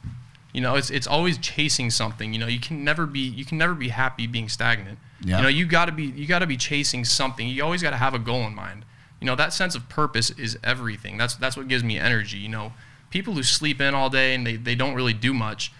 You 0.52 0.62
know, 0.62 0.74
it's 0.76 0.90
it's 0.90 1.06
always 1.06 1.36
chasing 1.38 1.90
something. 1.90 2.32
You 2.32 2.38
know, 2.38 2.46
you 2.46 2.58
can 2.58 2.82
never 2.84 3.04
be 3.04 3.20
you 3.20 3.44
can 3.44 3.58
never 3.58 3.74
be 3.74 3.88
happy 3.88 4.26
being 4.26 4.48
stagnant. 4.48 4.98
Yeah. 5.22 5.36
You 5.36 5.42
know, 5.42 5.48
you 5.48 5.66
got 5.66 5.84
to 5.86 5.92
be 5.92 6.04
you 6.04 6.26
got 6.26 6.38
to 6.38 6.46
be 6.46 6.56
chasing 6.56 7.04
something. 7.04 7.46
You 7.46 7.62
always 7.62 7.82
got 7.82 7.90
to 7.90 7.98
have 7.98 8.14
a 8.14 8.18
goal 8.18 8.46
in 8.46 8.54
mind. 8.54 8.86
You 9.20 9.26
know, 9.26 9.36
that 9.36 9.52
sense 9.52 9.74
of 9.74 9.88
purpose 9.88 10.30
is 10.30 10.58
everything. 10.64 11.18
That's 11.18 11.34
that's 11.34 11.56
what 11.56 11.68
gives 11.68 11.84
me 11.84 11.98
energy. 11.98 12.38
You 12.38 12.48
know, 12.48 12.72
people 13.10 13.34
who 13.34 13.42
sleep 13.42 13.80
in 13.80 13.94
all 13.94 14.10
day 14.10 14.34
and 14.34 14.46
they, 14.46 14.56
they 14.56 14.74
don't 14.74 14.94
really 14.94 15.12
do 15.12 15.32
much, 15.34 15.72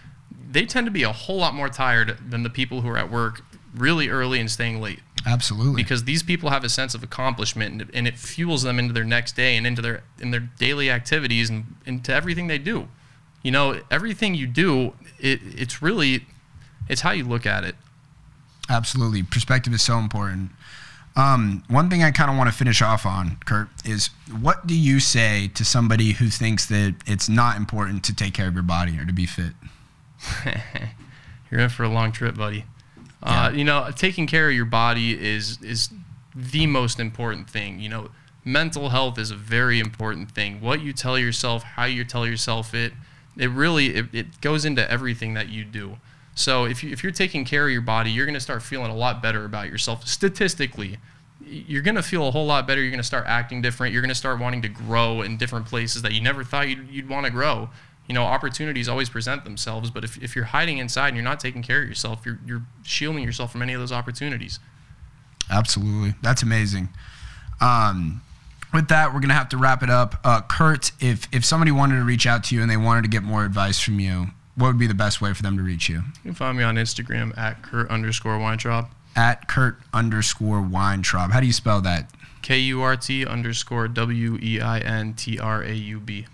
they 0.57 0.65
tend 0.65 0.87
to 0.87 0.91
be 0.91 1.03
a 1.03 1.11
whole 1.11 1.37
lot 1.37 1.53
more 1.53 1.69
tired 1.69 2.17
than 2.29 2.43
the 2.43 2.49
people 2.49 2.81
who 2.81 2.89
are 2.89 2.97
at 2.97 3.11
work 3.11 3.41
really 3.75 4.09
early 4.09 4.39
and 4.39 4.49
staying 4.49 4.81
late. 4.81 4.99
Absolutely. 5.25 5.83
Because 5.83 6.05
these 6.05 6.23
people 6.23 6.49
have 6.49 6.63
a 6.63 6.69
sense 6.69 6.95
of 6.95 7.03
accomplishment 7.03 7.81
and, 7.81 7.91
and 7.93 8.07
it 8.07 8.17
fuels 8.17 8.63
them 8.63 8.79
into 8.79 8.93
their 8.93 9.03
next 9.03 9.35
day 9.35 9.57
and 9.57 9.67
into 9.67 9.81
their 9.81 10.03
in 10.19 10.31
their 10.31 10.39
daily 10.39 10.89
activities 10.89 11.49
and 11.49 11.75
into 11.85 12.13
everything 12.13 12.47
they 12.47 12.57
do 12.57 12.87
you 13.47 13.51
know, 13.51 13.79
everything 13.89 14.35
you 14.35 14.45
do, 14.45 14.93
it, 15.19 15.39
it's 15.43 15.81
really, 15.81 16.25
it's 16.89 16.99
how 16.99 17.11
you 17.11 17.23
look 17.23 17.45
at 17.45 17.63
it. 17.63 17.75
Absolutely. 18.69 19.23
Perspective 19.23 19.73
is 19.73 19.81
so 19.81 19.97
important. 19.99 20.51
Um, 21.15 21.63
one 21.69 21.89
thing 21.89 22.03
I 22.03 22.11
kind 22.11 22.29
of 22.29 22.37
want 22.37 22.49
to 22.49 22.55
finish 22.55 22.81
off 22.81 23.05
on, 23.05 23.37
Kurt, 23.45 23.69
is 23.85 24.09
what 24.41 24.67
do 24.67 24.77
you 24.77 24.99
say 24.99 25.49
to 25.55 25.63
somebody 25.63 26.11
who 26.11 26.27
thinks 26.27 26.65
that 26.65 26.95
it's 27.07 27.29
not 27.29 27.55
important 27.55 28.03
to 28.03 28.13
take 28.13 28.33
care 28.33 28.49
of 28.49 28.53
your 28.53 28.63
body 28.63 28.99
or 28.99 29.05
to 29.05 29.13
be 29.13 29.25
fit? 29.25 29.53
You're 31.51 31.61
in 31.61 31.69
for 31.69 31.83
a 31.83 31.89
long 31.89 32.11
trip, 32.11 32.35
buddy. 32.35 32.65
Uh, 33.23 33.29
yeah. 33.29 33.45
Uh, 33.45 33.49
you 33.51 33.63
know, 33.63 33.89
taking 33.95 34.27
care 34.27 34.49
of 34.49 34.55
your 34.55 34.65
body 34.65 35.13
is 35.19 35.61
is 35.61 35.89
the 36.35 36.67
most 36.67 36.99
important 36.99 37.49
thing. 37.49 37.79
You 37.79 37.89
know, 37.89 38.09
mental 38.43 38.89
health 38.89 39.17
is 39.17 39.31
a 39.31 39.35
very 39.35 39.79
important 39.79 40.31
thing. 40.31 40.61
What 40.61 40.81
you 40.81 40.93
tell 40.93 41.17
yourself, 41.17 41.63
how 41.63 41.85
you 41.85 42.03
tell 42.03 42.25
yourself 42.27 42.73
it, 42.73 42.93
it 43.37 43.49
really 43.49 43.87
it, 43.95 44.05
it 44.13 44.41
goes 44.41 44.65
into 44.65 44.89
everything 44.89 45.33
that 45.33 45.49
you 45.49 45.63
do. 45.63 45.97
So 46.37 46.65
if, 46.65 46.83
you, 46.83 46.91
if 46.91 47.01
you're 47.01 47.11
taking 47.11 47.45
care 47.45 47.65
of 47.65 47.71
your 47.71 47.81
body, 47.81 48.11
you're 48.11 48.27
going 48.27 48.35
to 48.35 48.39
start 48.39 48.61
feeling 48.61 48.91
a 48.91 48.95
lot 48.95 49.23
better 49.23 49.43
about 49.43 49.69
yourself. 49.69 50.07
Statistically, 50.07 50.97
you're 51.43 51.81
going 51.81 51.95
to 51.95 52.03
feel 52.03 52.27
a 52.27 52.31
whole 52.31 52.45
lot 52.45 52.67
better. 52.67 52.79
You're 52.79 52.91
going 52.91 52.99
to 52.99 53.07
start 53.07 53.25
acting 53.27 53.59
different. 53.63 53.91
You're 53.91 54.03
going 54.03 54.09
to 54.09 54.15
start 54.15 54.39
wanting 54.39 54.61
to 54.61 54.69
grow 54.69 55.23
in 55.23 55.37
different 55.37 55.65
places 55.65 56.03
that 56.03 56.11
you 56.11 56.21
never 56.21 56.43
thought 56.43 56.69
you'd, 56.69 56.87
you'd 56.89 57.09
want 57.09 57.25
to 57.25 57.31
grow. 57.31 57.69
You 58.07 58.13
know, 58.13 58.23
opportunities 58.23 58.87
always 58.87 59.09
present 59.09 59.43
themselves, 59.43 59.91
but 59.91 60.03
if, 60.03 60.21
if 60.23 60.35
you're 60.35 60.45
hiding 60.45 60.77
inside 60.77 61.09
and 61.09 61.17
you're 61.17 61.23
not 61.23 61.39
taking 61.39 61.61
care 61.61 61.81
of 61.81 61.87
yourself, 61.89 62.25
you're, 62.25 62.39
you're 62.45 62.63
shielding 62.83 63.23
yourself 63.23 63.51
from 63.51 63.61
any 63.61 63.73
of 63.73 63.79
those 63.79 63.91
opportunities. 63.91 64.59
Absolutely. 65.49 66.15
That's 66.21 66.41
amazing. 66.41 66.89
Um, 67.59 68.21
with 68.73 68.87
that, 68.89 69.07
we're 69.07 69.19
going 69.19 69.29
to 69.29 69.35
have 69.35 69.49
to 69.49 69.57
wrap 69.57 69.83
it 69.83 69.89
up. 69.89 70.19
Uh, 70.23 70.41
Kurt, 70.41 70.91
if, 70.99 71.27
if 71.33 71.43
somebody 71.43 71.71
wanted 71.71 71.95
to 71.97 72.03
reach 72.03 72.25
out 72.25 72.45
to 72.45 72.55
you 72.55 72.61
and 72.61 72.71
they 72.71 72.77
wanted 72.77 73.03
to 73.03 73.09
get 73.09 73.23
more 73.23 73.43
advice 73.43 73.79
from 73.79 73.99
you, 73.99 74.27
what 74.55 74.67
would 74.67 74.79
be 74.79 74.87
the 74.87 74.93
best 74.93 75.21
way 75.21 75.33
for 75.33 75.43
them 75.43 75.57
to 75.57 75.63
reach 75.63 75.87
you? 75.87 75.97
You 75.97 76.03
can 76.23 76.33
find 76.33 76.57
me 76.57 76.63
on 76.63 76.75
Instagram 76.75 77.37
at 77.37 77.61
Kurt 77.61 77.89
underscore 77.89 78.39
Weintraub. 78.39 78.89
At 79.15 79.47
Kurt 79.47 79.79
underscore 79.93 80.61
Weintraub. 80.61 81.31
How 81.31 81.39
do 81.39 81.47
you 81.47 81.53
spell 81.53 81.81
that? 81.81 82.09
K 82.41 82.59
U 82.59 82.81
R 82.81 82.95
T 82.95 83.25
underscore 83.25 83.87
W 83.87 84.37
E 84.41 84.61
I 84.61 84.79
N 84.79 85.13
T 85.13 85.39
R 85.39 85.61
A 85.63 85.73
U 85.73 85.99
B. 85.99 86.27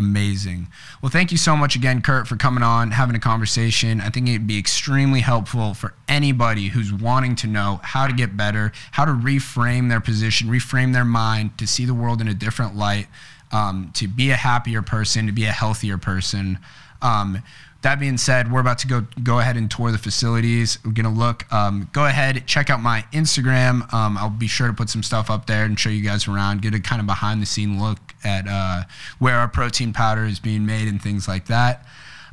Amazing. 0.00 0.68
Well, 1.02 1.10
thank 1.10 1.30
you 1.30 1.36
so 1.36 1.54
much 1.54 1.76
again, 1.76 2.00
Kurt, 2.00 2.26
for 2.26 2.34
coming 2.34 2.62
on, 2.62 2.92
having 2.92 3.14
a 3.14 3.18
conversation. 3.20 4.00
I 4.00 4.08
think 4.08 4.30
it'd 4.30 4.46
be 4.46 4.58
extremely 4.58 5.20
helpful 5.20 5.74
for 5.74 5.92
anybody 6.08 6.68
who's 6.68 6.90
wanting 6.90 7.36
to 7.36 7.46
know 7.46 7.80
how 7.82 8.06
to 8.06 8.14
get 8.14 8.34
better, 8.34 8.72
how 8.92 9.04
to 9.04 9.12
reframe 9.12 9.90
their 9.90 10.00
position, 10.00 10.48
reframe 10.48 10.94
their 10.94 11.04
mind, 11.04 11.58
to 11.58 11.66
see 11.66 11.84
the 11.84 11.92
world 11.92 12.22
in 12.22 12.28
a 12.28 12.34
different 12.34 12.76
light, 12.76 13.08
um, 13.52 13.90
to 13.92 14.08
be 14.08 14.30
a 14.30 14.36
happier 14.36 14.80
person, 14.80 15.26
to 15.26 15.32
be 15.32 15.44
a 15.44 15.52
healthier 15.52 15.98
person. 15.98 16.58
Um, 17.02 17.42
that 17.82 18.00
being 18.00 18.16
said, 18.16 18.50
we're 18.50 18.60
about 18.60 18.78
to 18.78 18.86
go 18.86 19.06
go 19.22 19.38
ahead 19.38 19.58
and 19.58 19.70
tour 19.70 19.92
the 19.92 19.98
facilities. 19.98 20.78
We're 20.82 20.92
gonna 20.92 21.12
look. 21.12 21.50
Um, 21.52 21.90
go 21.92 22.06
ahead, 22.06 22.46
check 22.46 22.70
out 22.70 22.80
my 22.80 23.04
Instagram. 23.12 23.92
Um, 23.92 24.16
I'll 24.16 24.30
be 24.30 24.48
sure 24.48 24.66
to 24.66 24.72
put 24.72 24.88
some 24.88 25.02
stuff 25.02 25.30
up 25.30 25.44
there 25.44 25.66
and 25.66 25.78
show 25.78 25.90
you 25.90 26.02
guys 26.02 26.26
around. 26.26 26.62
Get 26.62 26.74
a 26.74 26.80
kind 26.80 27.00
of 27.00 27.06
behind 27.06 27.42
the 27.42 27.46
scene 27.46 27.78
look 27.78 28.09
at 28.24 28.46
uh, 28.48 28.84
where 29.18 29.36
our 29.36 29.48
protein 29.48 29.92
powder 29.92 30.24
is 30.24 30.40
being 30.40 30.66
made 30.66 30.88
and 30.88 31.00
things 31.00 31.26
like 31.28 31.46
that. 31.46 31.86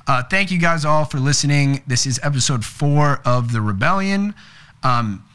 Uh, 0.07 0.23
thank 0.23 0.51
you 0.51 0.57
guys 0.57 0.85
all 0.85 1.03
for 1.03 1.19
listening. 1.19 1.83
This 1.85 2.05
is 2.05 2.19
episode 2.23 2.63
four 2.63 3.19
of 3.25 3.51
the 3.51 3.61
Rebellion. 3.61 4.33
Um, 4.81 5.25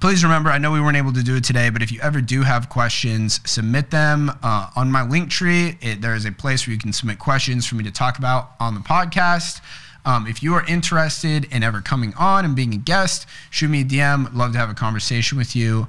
please 0.00 0.24
remember, 0.24 0.48
I 0.50 0.58
know 0.58 0.72
we 0.72 0.80
weren't 0.80 0.96
able 0.96 1.12
to 1.12 1.22
do 1.22 1.36
it 1.36 1.44
today, 1.44 1.68
but 1.68 1.82
if 1.82 1.92
you 1.92 2.00
ever 2.00 2.20
do 2.22 2.42
have 2.42 2.68
questions, 2.68 3.40
submit 3.44 3.90
them 3.90 4.30
uh, 4.42 4.70
on 4.76 4.90
my 4.90 5.02
link 5.02 5.30
tree. 5.30 5.76
It, 5.82 6.00
there 6.00 6.14
is 6.14 6.24
a 6.24 6.32
place 6.32 6.66
where 6.66 6.72
you 6.72 6.80
can 6.80 6.92
submit 6.92 7.18
questions 7.18 7.66
for 7.66 7.74
me 7.74 7.84
to 7.84 7.90
talk 7.90 8.18
about 8.18 8.52
on 8.60 8.74
the 8.74 8.80
podcast. 8.80 9.60
Um, 10.06 10.26
if 10.26 10.42
you 10.42 10.54
are 10.54 10.64
interested 10.66 11.46
in 11.52 11.62
ever 11.62 11.80
coming 11.80 12.12
on 12.18 12.44
and 12.44 12.54
being 12.54 12.74
a 12.74 12.78
guest, 12.78 13.26
shoot 13.50 13.68
me 13.68 13.80
a 13.80 13.84
DM. 13.84 14.34
Love 14.34 14.52
to 14.52 14.58
have 14.58 14.70
a 14.70 14.74
conversation 14.74 15.38
with 15.38 15.56
you. 15.56 15.86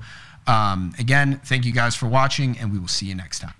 Um, 0.47 0.93
again, 0.99 1.41
thank 1.43 1.65
you 1.65 1.71
guys 1.71 1.95
for 1.95 2.07
watching, 2.07 2.57
and 2.59 2.71
we 2.71 2.79
will 2.79 2.87
see 2.87 3.07
you 3.07 3.15
next 3.15 3.39
time. 3.39 3.53